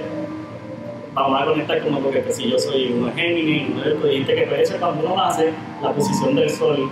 [1.13, 4.65] vamos a conectar como porque pues, si yo soy un Géminis, uno de que puede
[4.65, 5.51] ser cuando uno nace
[5.81, 6.89] la posición del Sol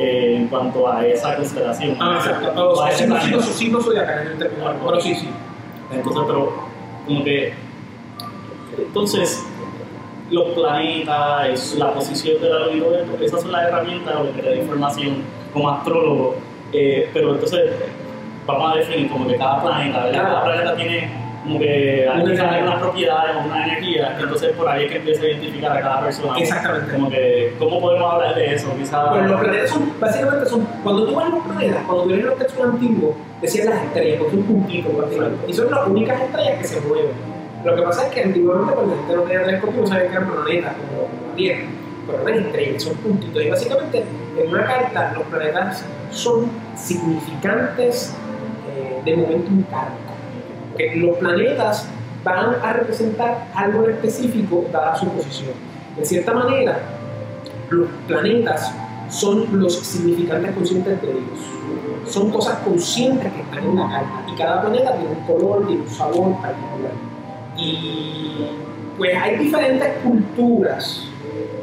[0.00, 1.94] eh, en cuanto a esa constelación.
[2.00, 2.52] Ah, exacto.
[2.56, 3.42] O Los a ese signos, planeta.
[3.42, 4.74] signos, zodiacales en el término.
[4.86, 5.28] Pero sí, sí.
[5.92, 6.52] Entonces, pero
[7.06, 7.52] como que
[8.78, 9.44] entonces
[10.30, 14.14] los planetas, es la posición de la luna y todo esto, esas son las herramientas
[14.14, 15.16] lo que te da información
[15.52, 16.36] como astrólogo.
[16.72, 17.72] Eh, pero entonces
[18.46, 20.22] vamos a definir como que cada planeta, ¿verdad?
[20.22, 21.10] Cada planeta tiene
[21.42, 22.62] como que hay energía.
[22.62, 26.00] unas propiedades o una energía, entonces por ahí es que empieza a identificar a cada
[26.02, 26.38] persona.
[26.38, 26.92] Exactamente.
[26.92, 28.74] Como que, ¿cómo podemos hablar de eso?
[28.76, 29.08] Quizás.
[29.10, 32.38] Pues los planetas son, básicamente son, cuando tú ves los planetas, cuando tú ves los
[32.38, 35.44] textos antiguos, decían las estrellas, porque un puntito básicamente.
[35.48, 37.30] Y son las únicas estrellas que se mueven.
[37.64, 40.12] Lo que pasa es que antiguamente cuando la gente no tenía telescopio no sabía que
[40.12, 41.64] eran planetas como la Tierra.
[42.06, 43.42] Pero eran estrellas, son puntitos.
[43.42, 44.04] Y básicamente
[44.38, 48.14] en una carta los planetas son significantes
[48.76, 50.09] eh, de momentum kármico.
[50.80, 51.88] Que los planetas
[52.24, 55.52] van a representar algo específico dada su posición.
[55.98, 56.78] De cierta manera,
[57.70, 58.72] los planetas
[59.10, 61.22] son los significantes conscientes de Dios.
[62.06, 64.24] Son cosas conscientes que están en la carta.
[64.32, 66.92] Y cada planeta tiene un color, tiene un sabor particular.
[67.56, 68.46] Y
[68.96, 71.04] pues hay diferentes culturas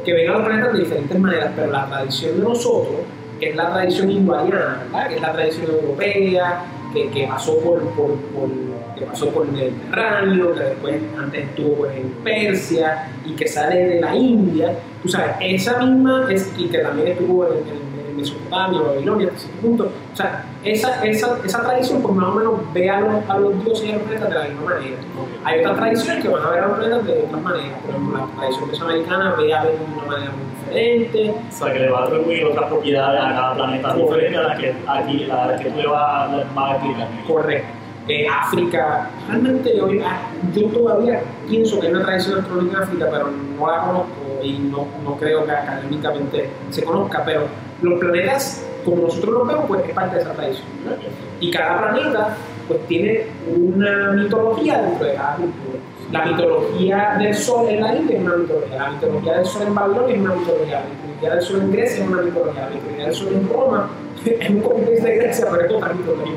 [0.04, 2.96] que ven a los planetas de diferentes maneras, pero la tradición de nosotros,
[3.40, 5.08] que es la tradición ¿verdad?
[5.08, 6.62] que es la tradición europea,
[6.94, 11.74] que, que pasó por, por, por- que pasó por el Mediterráneo, que después antes estuvo
[11.76, 14.72] pues, en Persia y que sale de la India,
[15.02, 19.38] tú sabes, esa misma, es, y que también estuvo en, en- en Mesopotamia, Babilonia, hasta
[19.40, 23.30] cierto punto, o sea, esa, esa, esa tradición pues más o menos ve a los,
[23.30, 24.96] a los dioses y a los planetas de la misma manera.
[25.44, 28.18] Hay otras tradiciones que van a ver a los planetas de otras maneras, por ejemplo,
[28.18, 31.90] la tradición mesoamericana ve a ver de una manera muy diferente, O sea, que le
[31.90, 34.14] va a atribuir otras propiedades a cada planeta Correcto.
[34.14, 37.08] diferentes a las que aquí, a las que tú le vas a explicar.
[37.26, 37.68] Correcto.
[38.08, 43.08] Eh, África, realmente hoy, ah, yo todavía pienso que hay una tradición astronómica en África,
[43.10, 47.42] pero no la conozco y no, no creo que académicamente se conozca, pero
[47.82, 50.66] los planetas, como nosotros los vemos, pues es parte de esa tradición.
[50.86, 50.92] ¿no?
[51.38, 52.36] Y cada planeta
[52.66, 55.78] pues tiene una mitología dentro de cada cultura.
[56.10, 59.74] La mitología del sol en la India es una mitología, la mitología del sol en
[59.74, 63.04] Babilonia es una mitología, la mitología del sol en Grecia es una mitología, la mitología
[63.04, 63.90] del sol en Roma
[64.40, 66.34] es un copy de Grecia, pero es otra mitología.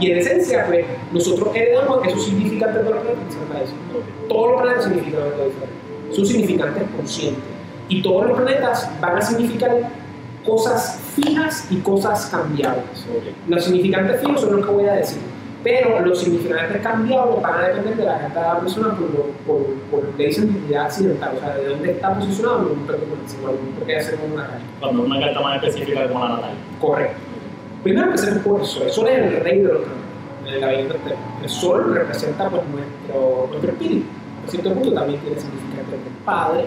[0.00, 3.74] Y en esencia, pues, nosotros heredamos esos significantes de los planetas, eso.
[4.28, 6.14] Todos los planetas significan algo diferente.
[6.14, 7.44] Son significantes conscientes.
[7.88, 9.90] Y todos los planetas van a significar
[10.44, 12.84] cosas fijas y cosas cambiables.
[13.48, 15.18] Los significantes fijos son los que voy a decir.
[15.64, 19.22] Pero los significantes cambiables van a depender de la carta de la persona por lo,
[19.46, 22.86] por, por lo que dice entidad accidental, o sea, de dónde está posicionado en un
[22.86, 24.64] punto que hacer con una carta.
[24.78, 26.50] Cuando una carta más específica como la natal.
[26.80, 27.16] Correcto.
[27.82, 28.82] Primero empecemos por el sol.
[28.84, 29.82] El sol es el rey de los
[30.46, 31.22] en el gabinete externo.
[31.42, 34.06] El sol representa pues, nuestro, nuestro espíritu.
[34.42, 36.64] Por cierto punto también tiene significado del padre.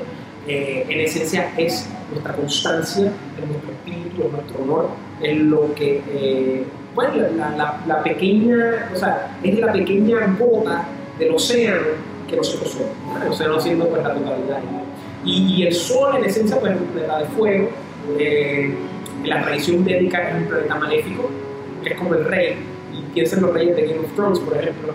[0.47, 4.89] Eh, en esencia es nuestra constancia, es nuestro espíritu, es nuestro honor,
[5.21, 6.65] es lo que, eh,
[6.97, 10.83] bueno, la, la, la pequeña, o sea, es la pequeña gota
[11.19, 11.89] del océano
[12.27, 12.89] que nosotros somos.
[13.05, 13.23] ¿no?
[13.23, 14.59] El océano siendo pues, la totalidad.
[15.23, 17.69] Y, y el sol en esencia pues, planeta de fuego.
[18.17, 18.73] eh,
[19.25, 21.29] la tradición védica es un planeta maléfico,
[21.83, 22.55] que es como el rey,
[22.91, 24.93] y piensen los reyes de Game of Thrones, por ejemplo,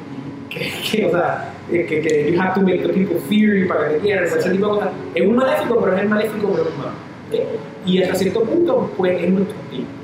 [0.51, 3.89] que, que, o sea, que, que you have to make the people fear you para
[3.89, 4.89] que te quieran, ese tipo de cosas.
[5.15, 6.91] Es un maléfico, pero es el maléfico pero es malo.
[7.29, 7.87] ¿ok?
[7.87, 10.02] Y hasta cierto punto, pues es nuestro espíritu.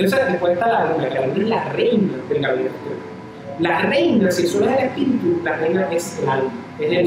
[0.00, 2.74] Entonces, después está la luna, la luna es la reina del gabinete.
[3.58, 7.04] La reina, si el sol es el espíritu, la reina es el alma, es el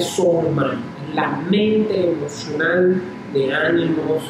[0.52, 3.02] mind, es la mente emocional
[3.34, 4.24] de ánimos,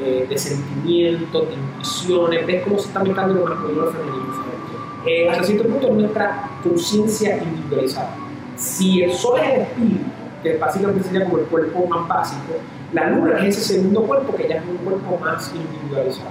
[0.00, 4.26] de, de sentimientos, de intuiciones, ves cómo se está mezclando lo masculino y lo femenino.
[5.06, 8.16] Eh, hasta cierto punto es nuestra conciencia individualizada.
[8.56, 10.04] Si el sol es el espíritu,
[10.42, 12.54] que básicamente sería como el cuerpo más básico,
[12.94, 16.30] la luna es ese segundo cuerpo que ya es un cuerpo más individualizado.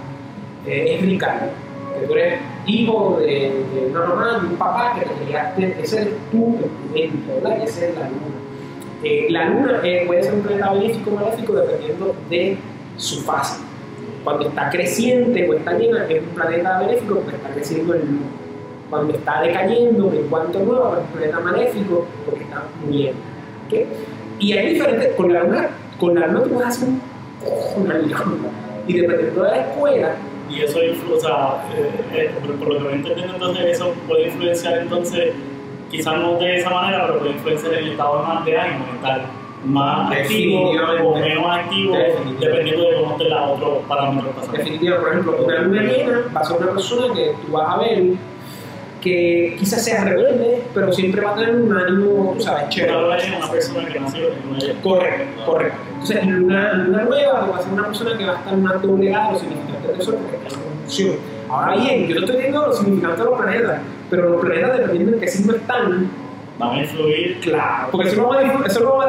[0.66, 1.52] Eh, es Ricardo,
[2.00, 6.02] que tú eres hijo de, de una mamá y un papá que te criaste, ese
[6.02, 6.58] en tu
[6.93, 7.64] mente, ¿verdad?
[7.64, 8.36] Esa es la luna.
[9.04, 12.58] Eh, la luna eh, puede ser un planeta benéfico o maléfico dependiendo de
[12.98, 13.62] su fase.
[14.24, 18.26] Cuando está creciente o está llena, es un planeta benéfico porque está creciendo el luna.
[18.89, 23.20] Cuando está decayendo, en cuanto nuevo, es un planeta maléfico porque está muriendo.
[23.68, 23.74] ¿ok?
[24.39, 25.70] Y hay diferentes, con la luna,
[26.00, 27.02] con la luna tú vas a hacer un.
[28.88, 30.16] Y dependiendo de la escuela,
[30.50, 34.78] y eso o sea, eh, eh, por, lo que voy entendiendo, entonces eso puede influenciar
[34.80, 35.34] entonces,
[35.89, 39.26] quizás no de esa manera, pero puede influenciar el estado más de ánimo, estar
[39.66, 41.98] más activo o menos activo,
[42.39, 44.58] dependiendo de cómo te la otro parámetro pasando.
[44.58, 48.04] Definitivamente, por ejemplo, una va a ser una persona que tú vas a ver
[49.06, 52.97] que quizás sea rebelde, pero siempre va a tener un ánimo, sabes, chévere.
[53.38, 54.78] Una persona que en.
[54.82, 55.78] Correcto, correcto.
[55.91, 59.32] Entonces, luna, luna nueva va a ser una persona que va a estar una doblegada
[59.34, 61.16] los significantes de eso porque está en conjunción.
[61.47, 65.12] Ahora bien, yo no estoy viendo los significantes de los planetas, pero los planetas, dependiendo
[65.12, 66.10] de qué signo están,
[66.58, 68.43] Van a influir, Claro, porque eso lo vamos a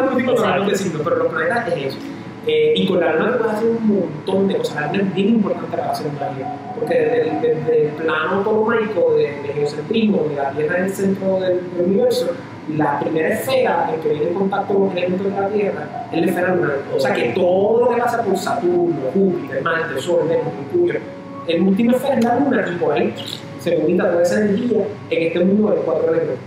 [0.02, 1.98] discutir, a con los signos, pero los planetas es eso.
[2.46, 4.76] Eh, y con la luna puedes hacer un montón de cosas.
[4.76, 9.14] La luna es bien importante para hacer una vida, porque desde el, el plano ptolomaico
[9.14, 12.28] de, de geocentrismo, donde la Tierra es el centro del, universo,
[12.68, 16.20] la primera esfera en que viene en contacto con los elementos de la Tierra es
[16.20, 16.78] la esfera lunar.
[16.94, 21.00] O sea que todo lo que pasa por Saturno, Júpiter, Marte, Sol, Venus, Mercurio,
[21.48, 23.14] en última esfera es la luna, y por ahí
[23.58, 26.38] se unita toda esa energía en este mundo de cuatro elementos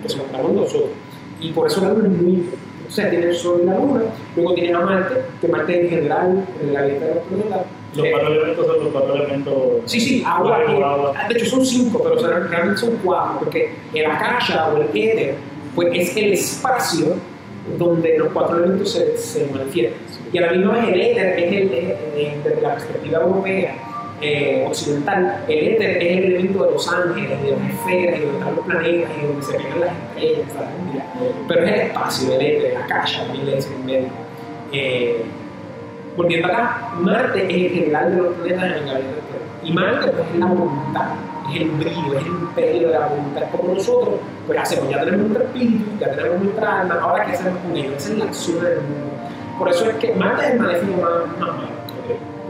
[0.00, 0.90] que se encontramos nosotros.
[1.40, 2.69] Y por eso la luna es muy importante.
[2.90, 4.00] O sea, tiene el Sol y la luna,
[4.34, 7.60] luego tiene a Marte, que Marte en general, en la vida de los planetas.
[7.94, 9.54] los eh, cuatro elementos son los cuatro elementos.
[9.84, 10.58] Sí, sí, agua.
[10.64, 11.14] eh, agua.
[11.28, 14.88] De hecho, son cinco, pero o sea, realmente son cuatro, porque el akasha o el
[14.88, 15.36] éter
[15.76, 17.14] pues, es el espacio
[17.78, 20.00] donde los cuatro elementos se, se manifiestan.
[20.32, 23.76] Y a la misma vez el éter es el, desde la perspectiva europea,
[24.20, 28.38] eh, occidental, el éter es el elemento de los ángeles, de las esferas, y donde
[28.38, 30.48] están los planetas, y donde se pegan las estrellas.
[31.48, 34.08] Pero es el espacio, el éter, la akasha, también le dicen en medio.
[34.72, 35.24] Eh,
[36.16, 39.68] volviendo acá, Marte es el general de los planetas en el gabinete de.
[39.68, 41.08] Y Marte pues, es la voluntad,
[41.50, 43.42] es el brillo, es el imperio de la voluntad.
[43.52, 44.14] Como nosotros,
[44.46, 47.92] pues hacemos, ya tenemos nuestro espíritu, ya tenemos nuestra alma, ahora qué hacemos con ello,
[47.96, 49.10] esa es la acción del mundo.
[49.58, 51.79] Por eso es que Marte es el maléfico más malo.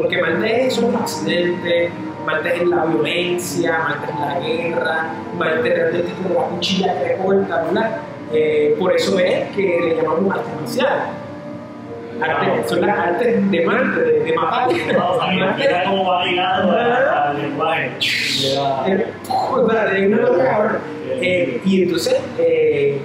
[0.01, 1.91] Porque Marte es los accidentes,
[2.25, 5.07] Marte es la violencia, Marte es la guerra,
[5.39, 7.97] Marte realmente es como la cuchilla que corta, ¿verdad?
[8.33, 11.01] Eh, por eso es que le llamamos arte marcial.
[12.23, 14.69] Arte, son las artes de Marte, de, de matar.
[15.41, 15.63] Marte-
[16.25, 17.91] ligado a- al lenguaje.
[18.87, 19.07] Eh.
[21.23, 22.99] Eh, y entonces, eh,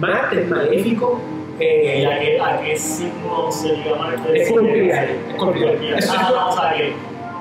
[0.00, 1.20] Marte es maléfico.
[1.58, 4.42] ¿Y Eh, a qué, a qué signo se liga Marte?
[4.42, 4.90] Escorpión,
[5.30, 5.70] Escorpión.
[5.70, 6.92] Eso es- Ah, no, o sea que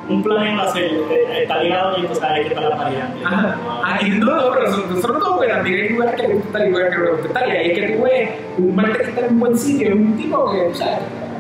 [0.08, 3.26] un planeta se, eh, está ligado y entonces hay que estar la variante.
[3.26, 3.58] Ajá.
[3.84, 6.68] Ah, y no, no, pero nosotros no, pero también hay lugares que le gusta tal
[6.68, 7.50] y lugares que no le gusta tal.
[7.50, 9.96] Y ahí es que tú ves un Marte que está en un buen sitio, es
[9.96, 11.00] un tipo que, o sea,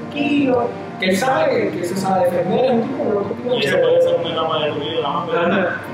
[0.09, 0.69] tranquilo,
[1.00, 4.32] que él sabe que, se sabe defender, es un tipo Y eso puede ser una
[4.32, 5.26] etapa de tu vida, ¿no?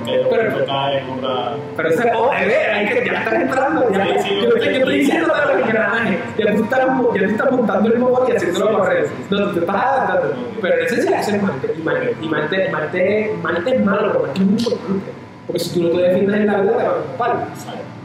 [0.05, 1.53] Pero Pero- cae en otra.
[1.77, 5.59] Pero ese oh, es que ya estás entrando, ya, Sí, sí, yo, estoy, diciendo el
[5.61, 9.53] engranaje, ya tú estás, ya tú estás montando el motor y haciéndolo correr, no, tú
[9.53, 13.75] te estás adaptando, pero en esencia ese es Marte, y Marte, y Marte, Marte, Marte
[13.75, 15.11] es malo, Marte es muy importante,
[15.47, 17.47] porque si tú no te defiendes en la vida te van a ocupar.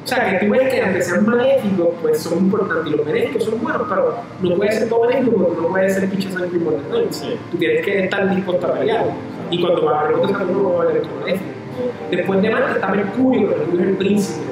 [0.07, 3.43] O sea, que tú ves que aunque sean maléficos, pues son importantes, y los benéficos
[3.43, 7.07] son buenos, pero no puede ser todo benéfico porque no puede ser pinche sangre importante,
[7.13, 7.37] Sí.
[7.51, 9.05] tú tienes que estar dispuesto a pelear,
[9.51, 11.45] y cuando hablamos de Saturno no va a haber electromagnético.
[12.13, 14.47] Después de Marte está Mercurio, Mercurio es el príncipe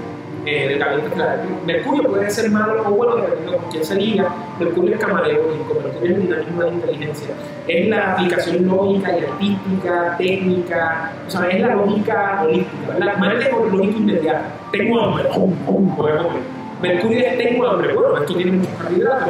[0.47, 1.43] eh, del gabinete estelar.
[1.67, 4.29] Mercurio puede ser malo o bueno, dependiendo con quién se liga.
[4.59, 7.29] Mercurio es camaleónico, Mercurio es el dinamismo de la inteligencia.
[7.69, 12.93] Es la aplicación lógica y artística, técnica, o sea, es la lógica holística.
[12.93, 13.17] ¿verdad?
[13.19, 14.43] Marte es lógica inmediata.
[14.73, 16.43] Tengo hambre, pum, pum, voy a comer.
[16.83, 19.29] Mercurio es tengo hambre, bueno, esto tiene muchos carbohidratos.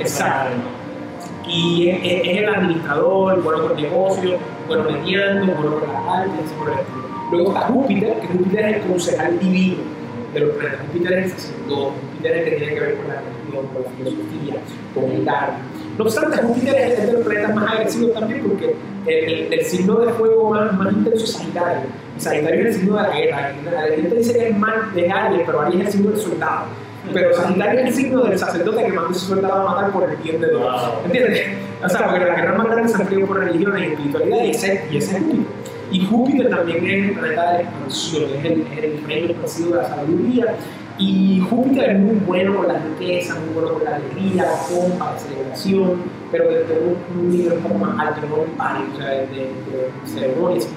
[0.00, 0.50] Exacto
[1.48, 4.34] y es, es- es el administrador, bueno con negocios,
[4.66, 6.72] bueno mediando, bueno con las artes, estilo.
[7.30, 9.76] Luego está Júpiter, que Júpiter es el concejal divino
[10.34, 10.86] de los planetas.
[10.92, 13.82] Júpiter es el sacerdote, Júpiter es el que tiene que ver con la religión, con
[13.82, 14.54] la filosofía,
[14.94, 15.52] con el arte.
[15.98, 18.74] No obstante, Júpiter es el de los planetas más agresivos también porque
[19.06, 21.82] el, el- el signo de fuego más, más intenso es Sagitario.
[22.16, 23.52] Y Sagitario es el signo de la guerra.
[23.72, 26.64] La gente dice que es más de Aries, pero Aries es el signo del soldado.
[27.12, 30.10] Pero Sagitario es el signo del sacerdote que manda a su soldado a matar por
[30.10, 30.82] el bien de Dios.
[31.04, 31.40] ¿Entiendes?
[31.84, 34.84] O sea, porque la guerra más grande se ha por religión y espiritualidad y ese,
[34.90, 35.46] y ese es Júpiter.
[35.90, 39.70] Y Júpiter también es el planeta de la expansión, es el, es el reino expansivo
[39.70, 40.56] de la sabiduría.
[40.98, 45.12] Y Júpiter es muy bueno con la riqueza, muy bueno con la alegría, la pompa,
[45.12, 48.96] la celebración, pero desde un, un nivel un poco más alto, no un party, o
[48.96, 50.70] sea, de, de, ceremonia, ese.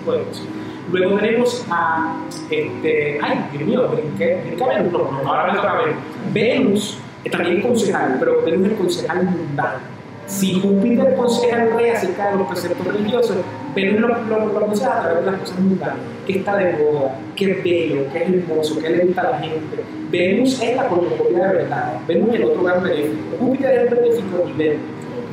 [0.91, 2.17] Luego tenemos a,
[2.49, 5.95] este, ay, Dios mío, brinqué a Venus, no, no, ahora me toca Venus.
[6.33, 9.79] Venus es también concejal, pero Venus es el concejal mundano.
[10.25, 13.37] Si Júpiter aconseja al rey acerca de los preceptos religiosos,
[13.81, 15.95] Venus lo, lo, lo aconseja a través de las cosas mundanas.
[16.25, 17.15] ¿Qué está de moda?
[17.35, 18.05] ¿Qué es bello?
[18.11, 18.79] ¿Qué es hermoso?
[18.79, 19.83] ¿Qué le gusta a la gente?
[20.11, 21.99] Venus es la cornucopia de verdad.
[22.07, 23.37] Venus es el otro gran benéfico.
[23.39, 24.81] Júpiter es el benéfico y Venus.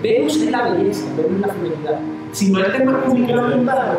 [0.02, 2.00] Venus es la belleza, Venus es la feminidad.
[2.32, 3.98] Si Marte es más comunicado mundano,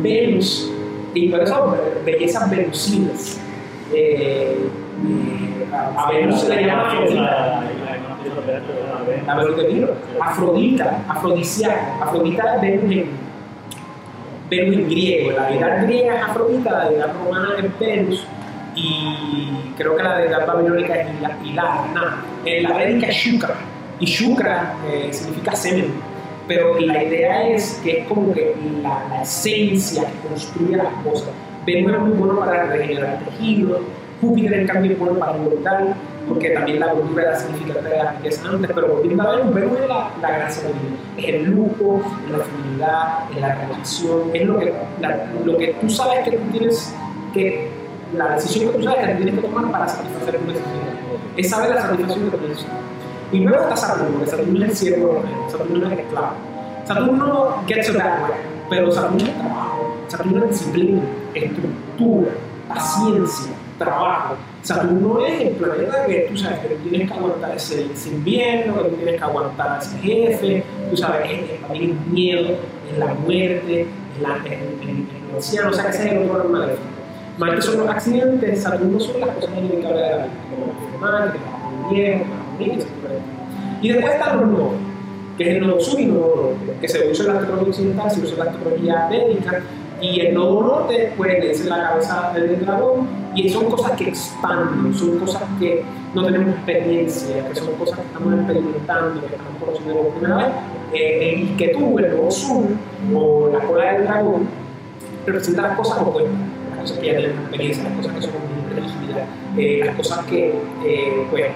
[0.00, 0.70] Venus,
[1.12, 3.40] y por eso bellezas venusinas.
[3.92, 7.62] Eh, eh, a, Venus se le llama Afrodita.
[9.26, 9.34] La
[9.68, 9.88] Milo.
[10.20, 11.98] Afrodita, afrodisíaca.
[12.02, 13.08] Afrodita es Venus en,
[14.50, 15.32] Venus en griego.
[15.32, 18.26] La deidad griega es Afrodita, la deidad romana es Venus.
[18.76, 21.08] Y creo que la deidad babilónica es
[21.44, 22.24] Ilana.
[22.44, 23.54] En la védica es Shukra.
[24.00, 25.92] Y Shukra eh, significa semen.
[26.46, 31.30] Pero la idea es que es como que la, la esencia que construye las cosas.
[31.64, 33.80] Venus es muy bueno para regenerar tejidos.
[34.20, 35.94] Júpiter, en cambio, es bueno para engordar,
[36.28, 39.78] porque también la gordura era significativa de la riqueza antes, pero volviendo a Venus, Venus
[39.80, 40.84] es la, la gracia de Dios.
[41.18, 45.76] Es el lujo, es la feminidad, es la relación, es lo que, la, lo que
[45.80, 46.94] tú sabes que tú tienes
[47.32, 47.70] que,
[48.14, 50.72] la decisión que tú sabes que tienes que tomar para satisfacer tu necesidad.
[51.36, 52.78] Es saber la satisfacción de tu necesidad.
[53.32, 56.32] Y luego está Saturno, que Saturno es el cielo, Saturno es el esclavo.
[56.84, 58.32] Saturno gets a bad way,
[58.70, 61.02] pero Saturno es trabajo, Saturno es disciplina,
[61.34, 62.30] estructura,
[62.68, 63.52] paciencia,
[63.84, 64.34] trabajo.
[64.62, 68.88] Saturno es el planeta que tú sabes que tienes que aguantar ese, ese invierno, que
[68.90, 72.48] tienes que aguantar a ese jefe, tú sabes, es, es también el miedo,
[72.90, 76.30] es la muerte, es la, el, el, el anciano, o sea que ese es el
[76.30, 76.82] otro maléfico.
[77.36, 81.32] Marte son los accidentes, Saturno son las cosas inevitables de la vida, como la enfermedad,
[81.32, 82.24] que trabajo muy bien,
[82.58, 82.80] que bien,
[83.82, 84.72] y después está los nodos,
[85.36, 88.10] que es el nodo sur y nodo norte, que se usa en la astrología occidental,
[88.10, 89.62] se usa en la astrología védica,
[90.00, 94.94] y el nodo norte, pues, es la cabeza del dragón, y son cosas que expanden,
[94.94, 95.82] son cosas que
[96.14, 100.46] no tenemos experiencia, que son cosas que estamos experimentando, que estamos conociendo por primera vez.
[100.92, 102.64] Eh, el que tú, el nodo sur,
[103.14, 104.48] o la cola del dragón,
[105.26, 106.34] representa las cosas opuestas,
[106.70, 110.24] las cosas que ya tenemos experiencia, las cosas que son muy rígidas, eh, las cosas
[110.26, 110.48] que,
[110.84, 111.46] eh, pues,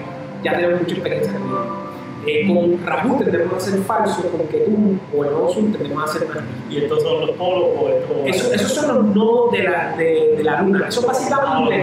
[0.43, 1.88] ya tenemos mucha experiencia en
[2.27, 6.27] eh, con Rahu tendremos a ser falso, con Ketum o el sur tendremos a ser
[6.27, 6.37] más
[6.69, 8.17] ¿Y estos son los polos o estos?
[8.25, 10.87] Eso, esos son los nodos de la, de, de la luna.
[10.87, 11.81] Eso básicamente,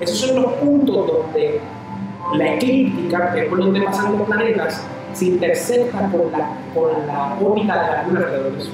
[0.00, 1.60] esos son los puntos donde
[2.34, 7.38] la eclíptica, que es por donde pasan los planetas, se intercepta con la, con la
[7.40, 8.72] órbita de la luna alrededor del Sol.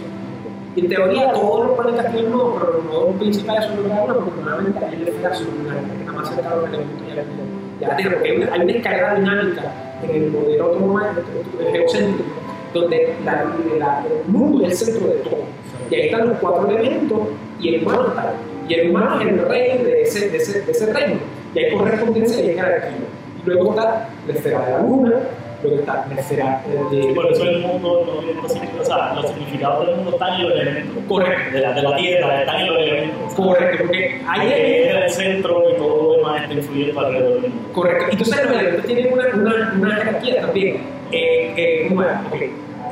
[0.76, 3.91] Y en teoría todos los planetas tienen nodos, pero los nodos principales son los de
[3.91, 7.22] la luna, porque normalmente hay una esfera sublunar, que está más cerca de de la
[7.22, 7.43] luna.
[7.80, 10.80] Ya la Tierra, porque hay una, hay una descarga dinámica en el modelo otro
[11.72, 12.30] geocéntrico,
[12.74, 13.44] donde la,
[13.78, 15.44] la, el mundo es el centro de todo.
[15.90, 17.18] Y ahí están los cuatro elementos
[17.61, 18.34] y el está.
[18.68, 21.20] Y el humano es el rey de ese reino.
[21.55, 22.98] Y hay correspondencia y hay jerarquía.
[23.44, 25.12] Y luego está la esfera de la luna,
[25.63, 27.03] luego está la esfera de.
[27.03, 30.61] Sí, por eso el mundo, los, o sea, los significados del mundo están en los
[30.61, 31.05] elementos.
[31.09, 31.55] Correcto.
[31.55, 33.35] De la, de la tierra, están en los elementos.
[33.35, 37.69] Correcto, porque ahí es el centro y todo lo demás está influyendo alrededor del mundo.
[37.73, 38.07] Correcto.
[38.11, 40.77] Entonces los elementos tienen una, una, una jerarquía también.
[41.13, 42.23] Eh, eh, ¿Cómo era?
[42.31, 42.43] Ok.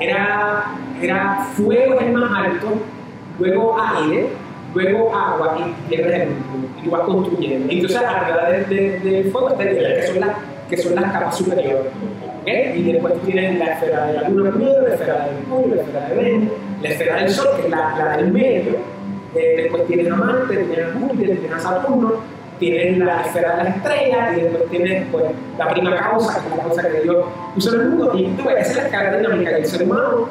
[0.00, 0.64] Era,
[1.02, 2.68] era fuego el más alto,
[3.38, 4.28] luego aire,
[4.74, 6.68] luego agua y tierra es el último.
[6.78, 7.72] Y tú vas construyendo.
[7.72, 10.36] Entonces arriba del de, de fuego está que son las
[10.68, 11.92] que son las capas superiores.
[12.76, 15.82] Y después tú tienes la esfera de la luna primero, la esfera de Mercurio, la
[15.82, 18.76] esfera de Venus, la esfera del Sol, que es la, la del medio.
[19.34, 22.12] Eh, después tienes a Marte, tienes a Júpiter, tienes a Saturno,
[22.58, 25.24] tienes la esfera de las estrellas y después tienes pues,
[25.58, 28.12] la prima causa, que es la causa que Dios puso en el mundo.
[28.16, 30.28] Y tú ves, esa es la escala dinámica que el ser humano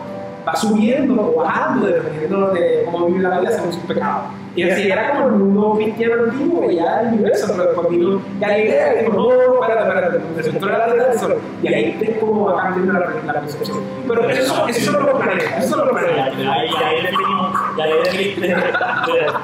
[0.47, 4.25] va subiendo o bajando dependiendo de cómo vive la vida según sus pecados.
[4.55, 8.21] Y así era como el mundo cristiano antiguo, y ya el universo, pero después vino
[8.39, 11.37] Galileo y dijo, no, espérate, espérate, centro de la Sol.
[11.61, 13.77] Y ahí ves cómo va cambiando la, la percepción.
[14.07, 16.33] Pero esos son, esos son los planetas, esos son los planetas.
[16.37, 18.55] Ahí ahí definimos, ya ahí definiste,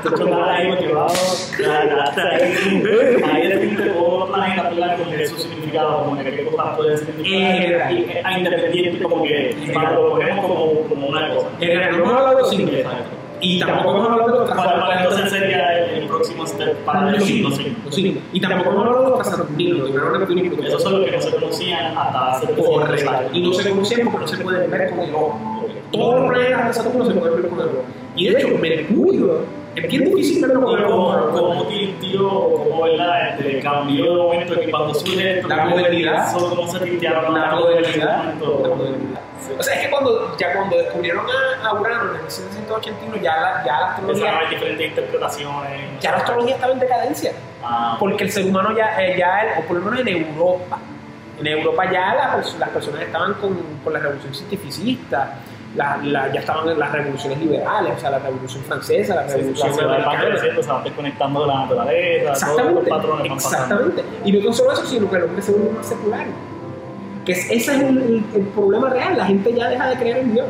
[0.04, 4.98] tú chocabas ahí motivado, hasta ahí, ahí definiste todos los planetas, ¿verdad?
[4.98, 10.46] Con su significado, como que qué cosas pueden significar, a independiente, como que, lo ponemos
[10.46, 11.48] como, una cosa.
[11.60, 12.72] En el no hemos hablado de signos.
[13.42, 15.20] Y tampoco hemos hablado de los ¿Cuál cuál casaturninos.
[15.20, 17.60] entonces sería el, el próximo step para signos?
[17.84, 18.24] los signos.
[18.32, 20.66] Y tampoco hemos hablado de los casaturninos, los.
[20.66, 23.12] Esos son los que no se conocían hasta hace 300 Correcto.
[23.34, 25.68] Y no se conocían porque no se pueden ver con el ojo.
[25.92, 28.03] Todos los planetas de Saturno se pueden ver con el ojo.
[28.16, 29.46] Y de hecho, Mercurio
[29.76, 31.32] es bien difícil verlo con ¿Y el cómo, ojo.
[31.32, 36.32] cómo tiltió, cómo verdad, este, cambió de momento que cuando surge esto, La modernidad.
[36.34, 38.34] cómo se tiltearon La modernidad.
[38.36, 39.22] modernidad.
[39.60, 43.64] O sea, es que cuando, ya cuando descubrieron a, a Urano en 1781, ya la,
[43.66, 45.82] ya la astrología, haber diferentes interpretaciones.
[46.00, 47.32] ya la astrología estaba en decadencia.
[47.64, 50.78] Ah, Porque el ser humano ya, eh, ya o por lo menos en Europa,
[51.40, 55.40] en Europa ya la las personas estaban con, con la revolución cientificista,
[55.76, 59.38] la, la- ya estaban las revoluciones liberales, o sea, la revolución francesa, la sí, sí,
[59.40, 60.30] revolución ciudad va americana.
[60.30, 64.04] creciendo, se van desconectando de la naturaleza, todos Exactamente, los patrones exactamente.
[64.26, 66.26] Y no solo eso, sino que el hombre se vuelve más secular.
[67.26, 70.18] Que es- ese es el, el- el problema real, la gente ya deja de creer
[70.18, 70.46] en Dios.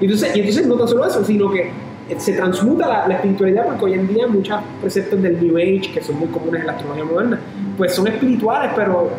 [0.00, 1.60] Y entonces, y entonces no tan solo eso, sino que
[2.08, 5.90] eh, se transmuta la, la espiritualidad porque hoy en día muchos preceptos del New Age,
[5.92, 7.38] que son muy comunes en la astrología moderna,
[7.76, 9.10] pues son espirituales, pero,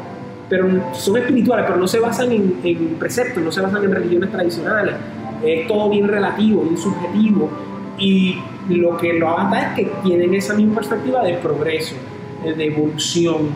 [0.49, 4.31] pero son espirituales, pero no se basan en, en preceptos, no se basan en religiones
[4.31, 4.95] tradicionales.
[5.43, 7.49] Es todo bien relativo, bien subjetivo.
[7.97, 8.37] Y
[8.69, 11.95] lo que lo ata es que tienen esa misma perspectiva de progreso,
[12.45, 13.49] eh, de evolución,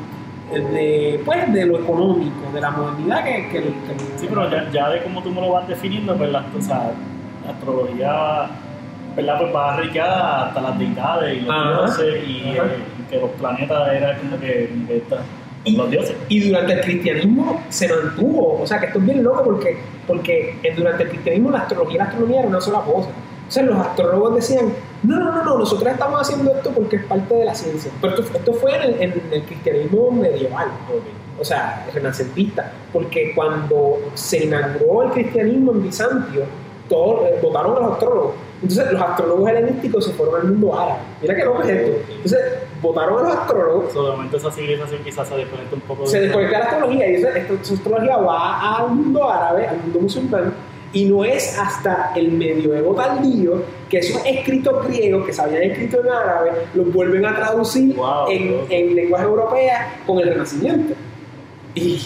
[0.52, 3.74] eh, de, pues, de lo económico, de la modernidad que, que, que-
[4.18, 6.92] Sí, pero ya, ya de cómo tú me lo vas definiendo, pues la, o sea,
[7.46, 8.48] la astrología
[9.16, 9.38] ¿verdad?
[9.40, 11.56] Pues va arriesgada hasta las deidades y los
[11.86, 12.62] dioses y eh,
[13.12, 14.70] que los planetas eran como que,
[15.66, 16.16] esta- los dioses.
[16.30, 20.58] Y durante el cristianismo se mantuvo, o sea que esto es bien loco porque, porque
[20.64, 23.10] en- durante el cristianismo la astrología y la astronomía era una sola cosa.
[23.48, 27.04] O sea, los astrólogos decían, no, no, no, no, nosotros estamos haciendo esto porque es
[27.06, 27.92] parte de la ciencia.
[28.02, 30.68] Pero esto, esto fue en el, cristianismo medieval,
[31.40, 36.44] o sea, renacentista, porque cuando se inauguró el cristianismo en Bizantio,
[36.90, 38.34] todos eh, votaron a los astrólogos.
[38.64, 41.00] Entonces los astrólogos helenísticos se fueron al mundo árabe.
[41.22, 41.98] Mira qué loco es esto.
[42.14, 42.40] Entonces
[42.82, 46.18] votaron a los astrólogos So, de momento esa civilización quizás se desconecta un poco se
[46.20, 50.54] de desconecta la astrología y esa, esta- astrología va al mundo árabe, al mundo musulmán,
[50.94, 56.00] y no es hasta el medioevo tardío que esos escritos griegos que se habían escrito
[56.02, 60.94] en árabe los vuelven a traducir Wow, en, en lenguaje europea con el Renacimiento.
[61.76, 62.00] Y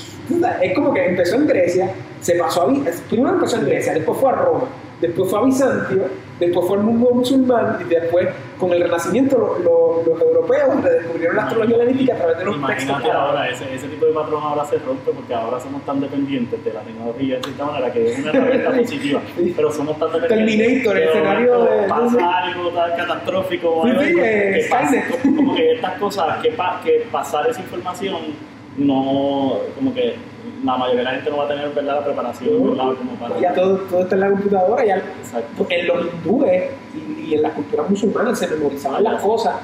[0.61, 1.89] es como que empezó en Grecia,
[2.21, 2.73] se pasó a
[3.09, 4.63] primero empezó en Grecia, después fue a Roma,
[5.01, 6.03] después fue a Bizantio,
[6.39, 8.27] después fue al mundo musulmán y después
[8.59, 12.55] con el Renacimiento lo- lo- los europeos redescubrieron la astrología helenística a través de los
[12.55, 13.29] textos Imagínate árabes.
[13.29, 16.73] ahora, ese, ese tipo de patrón ahora se rompe porque ahora somos tan dependientes de
[16.73, 19.21] la tecnología de cierta manera que es una herramienta positiva,
[19.55, 20.57] pero somos tan dependientes.
[20.57, 24.87] Terminator, que el escenario de- Pasa algo tan catastrófico, Sí, algo sí, eh, que pasa-
[24.87, 25.21] Skynet.
[25.21, 28.15] como, como que estas cosas, que, pa- que pasar esa información,
[28.77, 30.15] no, como que
[30.63, 31.95] la mayoría de la gente no va a tener ¿verdad?
[31.99, 32.93] la preparación ¿verdad?
[32.97, 33.39] como para.
[33.39, 35.67] ya todo, todo está en la computadora, ya Exacto.
[35.69, 36.63] en los hindúes
[36.95, 39.55] y, y en las culturas musulmanas se memorizaban las cosas.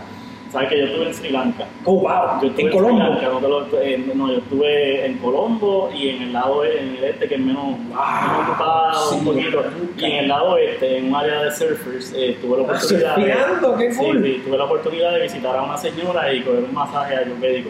[0.51, 1.66] Sabes que yo estuve en Sri Lanka.
[1.84, 2.99] Oh, wow, Yo estuve en Sri Colombo.
[2.99, 6.95] Lanka, no, lo- eh, no, yo estuve en Colombo y en el lado e- en
[6.97, 9.64] el este, que es menos, menos ocupado sí, un poquito.
[9.97, 13.16] Y en el lado oeste, en un área de surfers, eh, tuve la oportunidad.
[13.16, 13.34] de-
[13.80, 14.24] qué sí, cool.
[14.24, 17.70] sí, tuve la oportunidad de visitar a una señora y coger un masaje ayurvédico.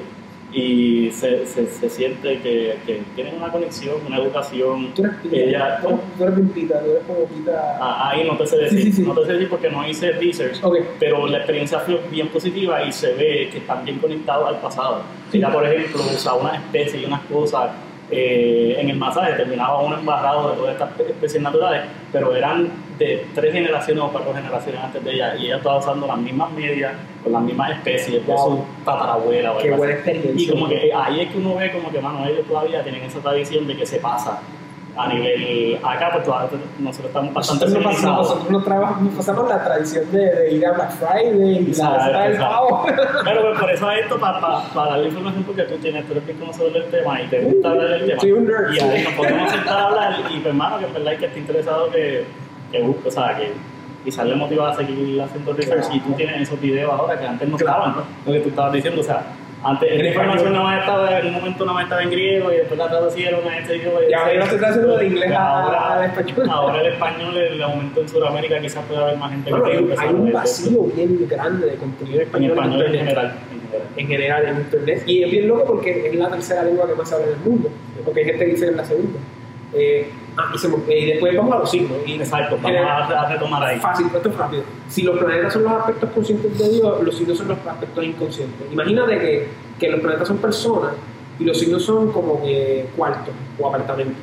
[0.56, 4.94] Y se, se, se siente que, que tienen una conexión, una educación.
[4.94, 7.78] Tú eres pita, Ella, tú, tú eres pita, tú eres como pita.
[7.82, 9.02] Ah, ahí no te sé decir, Sí, sí, sí.
[9.02, 10.62] no te sé decir porque no hice research,
[11.00, 15.02] pero la experiencia fue bien positiva y se ve que están bien conectados al pasado.
[15.32, 17.72] Ella, por ejemplo, usaba unas especies y unas cosas
[18.12, 21.82] eh, en el masaje, terminaba uno embarrado de todas estas especies naturales,
[22.12, 26.06] pero eran de tres generaciones o cuatro generaciones antes de ella y ella estaba usando
[26.06, 26.94] las mismas medias
[27.24, 28.58] con las mismas especies de Wow.
[28.58, 29.54] su tatarabuela.
[29.54, 30.32] o Qué buena experiencia.
[30.36, 33.20] Y como que ahí es que uno ve como que, mano, ellos todavía tienen esa
[33.20, 34.40] tradición de que se pasa
[34.96, 39.50] a nivel acá, pues todavía nosotros estamos bastante Nosotros no, pasamos, nosotros no, trabajamos, pasamos
[39.50, 42.40] la tradición de, de ir a Black Friday y la el exacto.
[42.40, 42.86] pavo.
[43.24, 46.74] Pero pues, por eso esto, para darle información, porque tú tienes, tú eres bien conocedor
[46.74, 48.22] del tema y te gusta hablar del tema.
[48.22, 50.94] Soy un nerd, Y ahí nos podemos sentar a hablar y pues hermano, que en
[50.94, 52.26] verdad que esté interesado que,
[52.72, 53.52] que busque, o sea, que
[54.04, 57.50] quizás le motiva a seguir haciendo research y tú tienes esos videos ahora que antes
[57.50, 58.04] no estaban, ¿no?
[58.26, 59.24] Lo que tú estabas diciendo, o sea,
[59.64, 60.54] antes En esta información español.
[60.54, 63.48] nada más estaba, en un momento nada más estaba en griego y después la traducieron
[63.48, 64.00] a este idioma.
[64.10, 66.50] Y ahora ya se haciendo de inglés Ahora- al español.
[66.50, 69.86] Ahora el español, el aumento en Sudamérica quizás puede haber más gente Bueno, que hay,
[69.86, 73.26] que hay un vacío bien grande de contenido en En español, español en general.
[73.52, 73.88] en general.
[73.98, 75.04] en general en internet.
[75.08, 77.40] Y es bien loco porque es la tercera lengua que más se habla en el
[77.40, 77.70] mundo.
[78.06, 79.20] Porque hay gente que dice que es la segunda.
[79.76, 81.98] Eh, ah, y, se me- y después vamos a los signos.
[82.06, 83.80] Y Exacto, vamos a, a retomar ahí.
[83.80, 84.64] Fácil, esto es rápido.
[84.88, 88.72] Si los planetas son los aspectos conscientes de Dios, los signos son los aspectos inconscientes.
[88.72, 89.48] Imagínate que,
[89.80, 90.92] que los planetas son personas
[91.40, 94.16] y los signos son como que cuartos o apartamentos.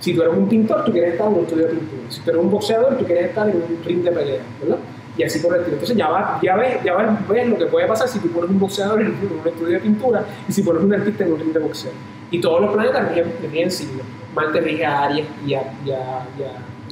[0.00, 2.02] Si tú eres un pintor, tú quieres estar en un estudio de pintura.
[2.10, 4.78] Si tú eres un boxeador, tú quieres estar en un ring de pelea, ¿verdad?
[5.16, 5.74] Y así por el estilo.
[5.76, 8.48] Entonces ya, va, ya, ves, ya ves, ves lo que puede pasar si tú pones
[8.50, 11.52] un boxeador en un estudio de pintura y si pones un artista en un ring
[11.52, 11.90] de boxeo.
[12.30, 13.08] Y todos los planetas
[13.42, 14.06] rigen signos.
[14.34, 15.62] Marte rige a Aries y a,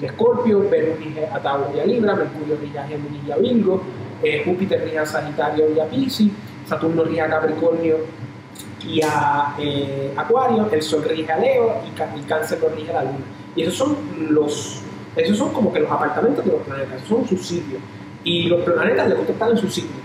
[0.00, 3.36] y Escorpio, Venus rige a Tauro y a Libra, Mercurio rige a Géminis y a
[3.36, 3.82] Virgo,
[4.22, 6.32] eh, Júpiter rige a Sagitario y a Piscis,
[6.66, 7.96] Saturno rige a Capricornio
[8.84, 13.04] y a eh, Acuario, el Sol rige a Leo y, Cáncer lo rige a la
[13.04, 13.24] Luna.
[13.56, 13.96] Y esos son
[14.30, 14.82] los,
[15.16, 17.80] esos son como que los apartamentos de los planetas, son sus sitios.
[18.24, 19.96] Y los planetas les gusta estar en su sitio.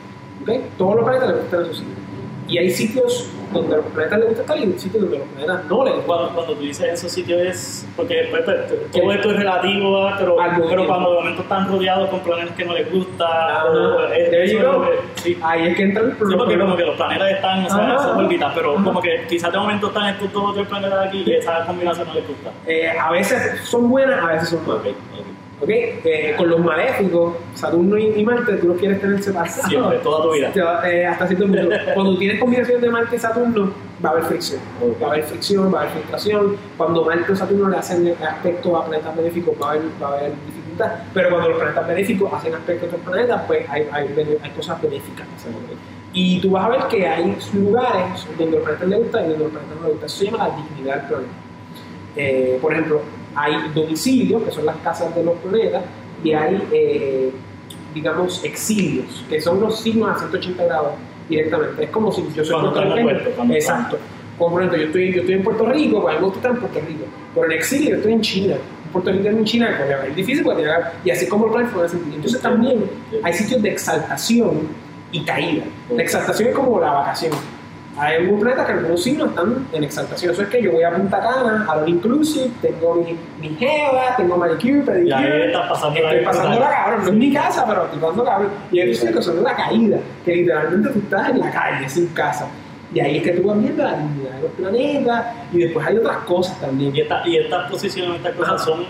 [0.42, 0.50] ¿ok?
[0.78, 2.03] Todos los planetas les gusta estar en su sitio.
[2.48, 5.30] Y hay sitios donde a los planetas les gusta estar y sitios donde a los
[5.30, 6.08] planetas no les gusta.
[6.08, 10.16] Cuando, cuando tú dices esos sitios es porque pues, pues, todo esto es relativo, ¿verdad?
[10.20, 10.70] pero, Al movimiento.
[10.76, 14.30] pero cuando de momento están rodeados con planetas que no les gusta, Ah, o- es-
[14.30, 14.82] there eso you es go.
[14.82, 15.38] que- sí.
[15.42, 17.92] Ahí es que entran los Sí, porque como que los planetas están o sea, en
[17.92, 18.84] esas órbitas, pero Ajá.
[18.84, 22.08] como que quizás de momento están estos dos o tres planetas aquí y esa combinación
[22.08, 22.52] no les gusta.
[22.66, 24.84] Eh, a veces son buenas, a veces son malas.
[25.62, 25.70] Ok, ok.
[25.70, 25.70] ¿Ok?
[25.70, 29.62] Eh, con los maléficos, Saturno y, y Marte, tú los quieres tener separados.
[29.68, 30.52] Siempre, toda tu vida.
[30.86, 31.70] Eh, hasta cierto punto.
[31.94, 33.72] Cuando tienes combinación de Marte y Saturno,
[34.04, 34.60] va a haber fricción.
[35.02, 36.58] Va a haber fricción, va a haber filtración.
[36.78, 40.18] Cuando Marte o Saturno le hacen aspecto a planetas benéficos, va a haber, va a
[40.18, 40.92] haber dificultad.
[41.14, 44.82] Pero cuando los planetas benéficos hacen aspecto a otros planetas, pues hay, hay, hay cosas
[44.82, 45.26] benéficas.
[46.16, 49.44] Y tú vas a ver que hay lugares donde los planetas les gusta y donde
[49.44, 50.06] los planetas no les gusta.
[50.06, 51.34] Eso se llama la dignidad del planeta.
[52.16, 53.02] Eh, por ejemplo,
[53.36, 55.84] hay domicilios, que son las casas de los planetas,
[56.24, 57.32] y hay, eh,
[57.94, 60.94] digamos, exilios, que son los signos a 180 grados
[61.30, 61.84] directamente.
[61.84, 63.04] Es como si yo soy puertorriqueño.
[63.04, 63.98] puerto, Exacto.
[64.38, 66.40] Como por ejemplo, yo estoy, yo estoy en Puerto Rico, pues a mí me gusta
[66.40, 67.06] estar en Puerto Rico.
[67.36, 68.56] Pero en exilio yo estoy en China.
[68.86, 70.66] Un puertorriqueño en China, pues es difícil porque
[71.06, 72.16] y así como el plan fue sentido.
[72.16, 72.84] Entonces también
[73.22, 74.68] hay sitios de exaltación
[75.12, 75.64] y caída.
[75.96, 77.32] La exaltación es como la vacación.
[77.98, 80.32] Hay algunos planetas que algunos signos están en exaltación.
[80.34, 84.16] Eso es que yo voy a Punta Cana, a lo inclusive, tengo mi, mi jeva,
[84.18, 85.08] tengo manicure, pedicure.
[85.08, 88.00] Y ahí estás pasando la Estoy pasando la cabrón, no es mi casa, pero estoy
[88.00, 88.50] pasando cabrón.
[88.72, 92.08] Y hay sitios que son la caída, que literalmente tú estás en la calle, sin
[92.08, 92.48] casa.
[92.94, 95.98] Y ahí es que tú vas viendo la dignidad de los planetas y después hay
[95.98, 96.96] otras cosas también.
[96.96, 98.64] Y, esta- y estas posiciones, estas cosas Ajá.
[98.66, 98.86] son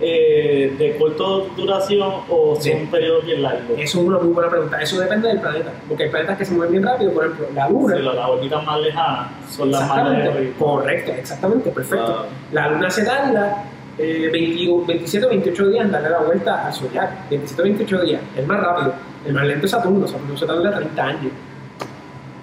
[0.00, 1.24] eh, de corta
[1.56, 2.88] duración o son Sí.
[2.90, 3.70] periodos bien largos.
[3.78, 4.80] Eso es una muy buena pregunta.
[4.80, 5.72] Eso depende del planeta.
[5.88, 7.12] Porque hay planetas que se mueven bien rápido.
[7.12, 7.96] Por ejemplo, la Luna.
[7.96, 10.36] Si las órbitas más lejanas son las más largas.
[10.58, 12.26] Correcto, exactamente, perfecto.
[12.52, 13.64] La Luna se tarda
[13.98, 17.14] eh, 20 27 o 28 días en darle la vuelta al zodiaco.
[17.30, 18.20] 27 o 28 días.
[18.36, 18.92] Es más rápido.
[19.26, 20.06] El más lento es Saturno.
[20.06, 21.32] Saturno se tarda 30 años.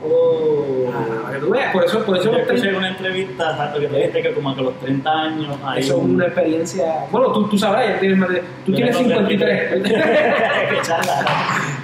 [0.07, 0.91] Oh.
[0.93, 1.71] Ah, que tú veas.
[1.73, 4.31] Por eso, por eso Yo escuché 30 en una entrevista exacto, que te dijiste que
[4.33, 6.85] como que a los 30 años hay Eso es un- una experiencia.
[7.11, 9.83] Bueno, tú, tú sabrás, ya tienes más de- tú Yo tienes tengo 53.
[9.83, 11.25] Qué charla.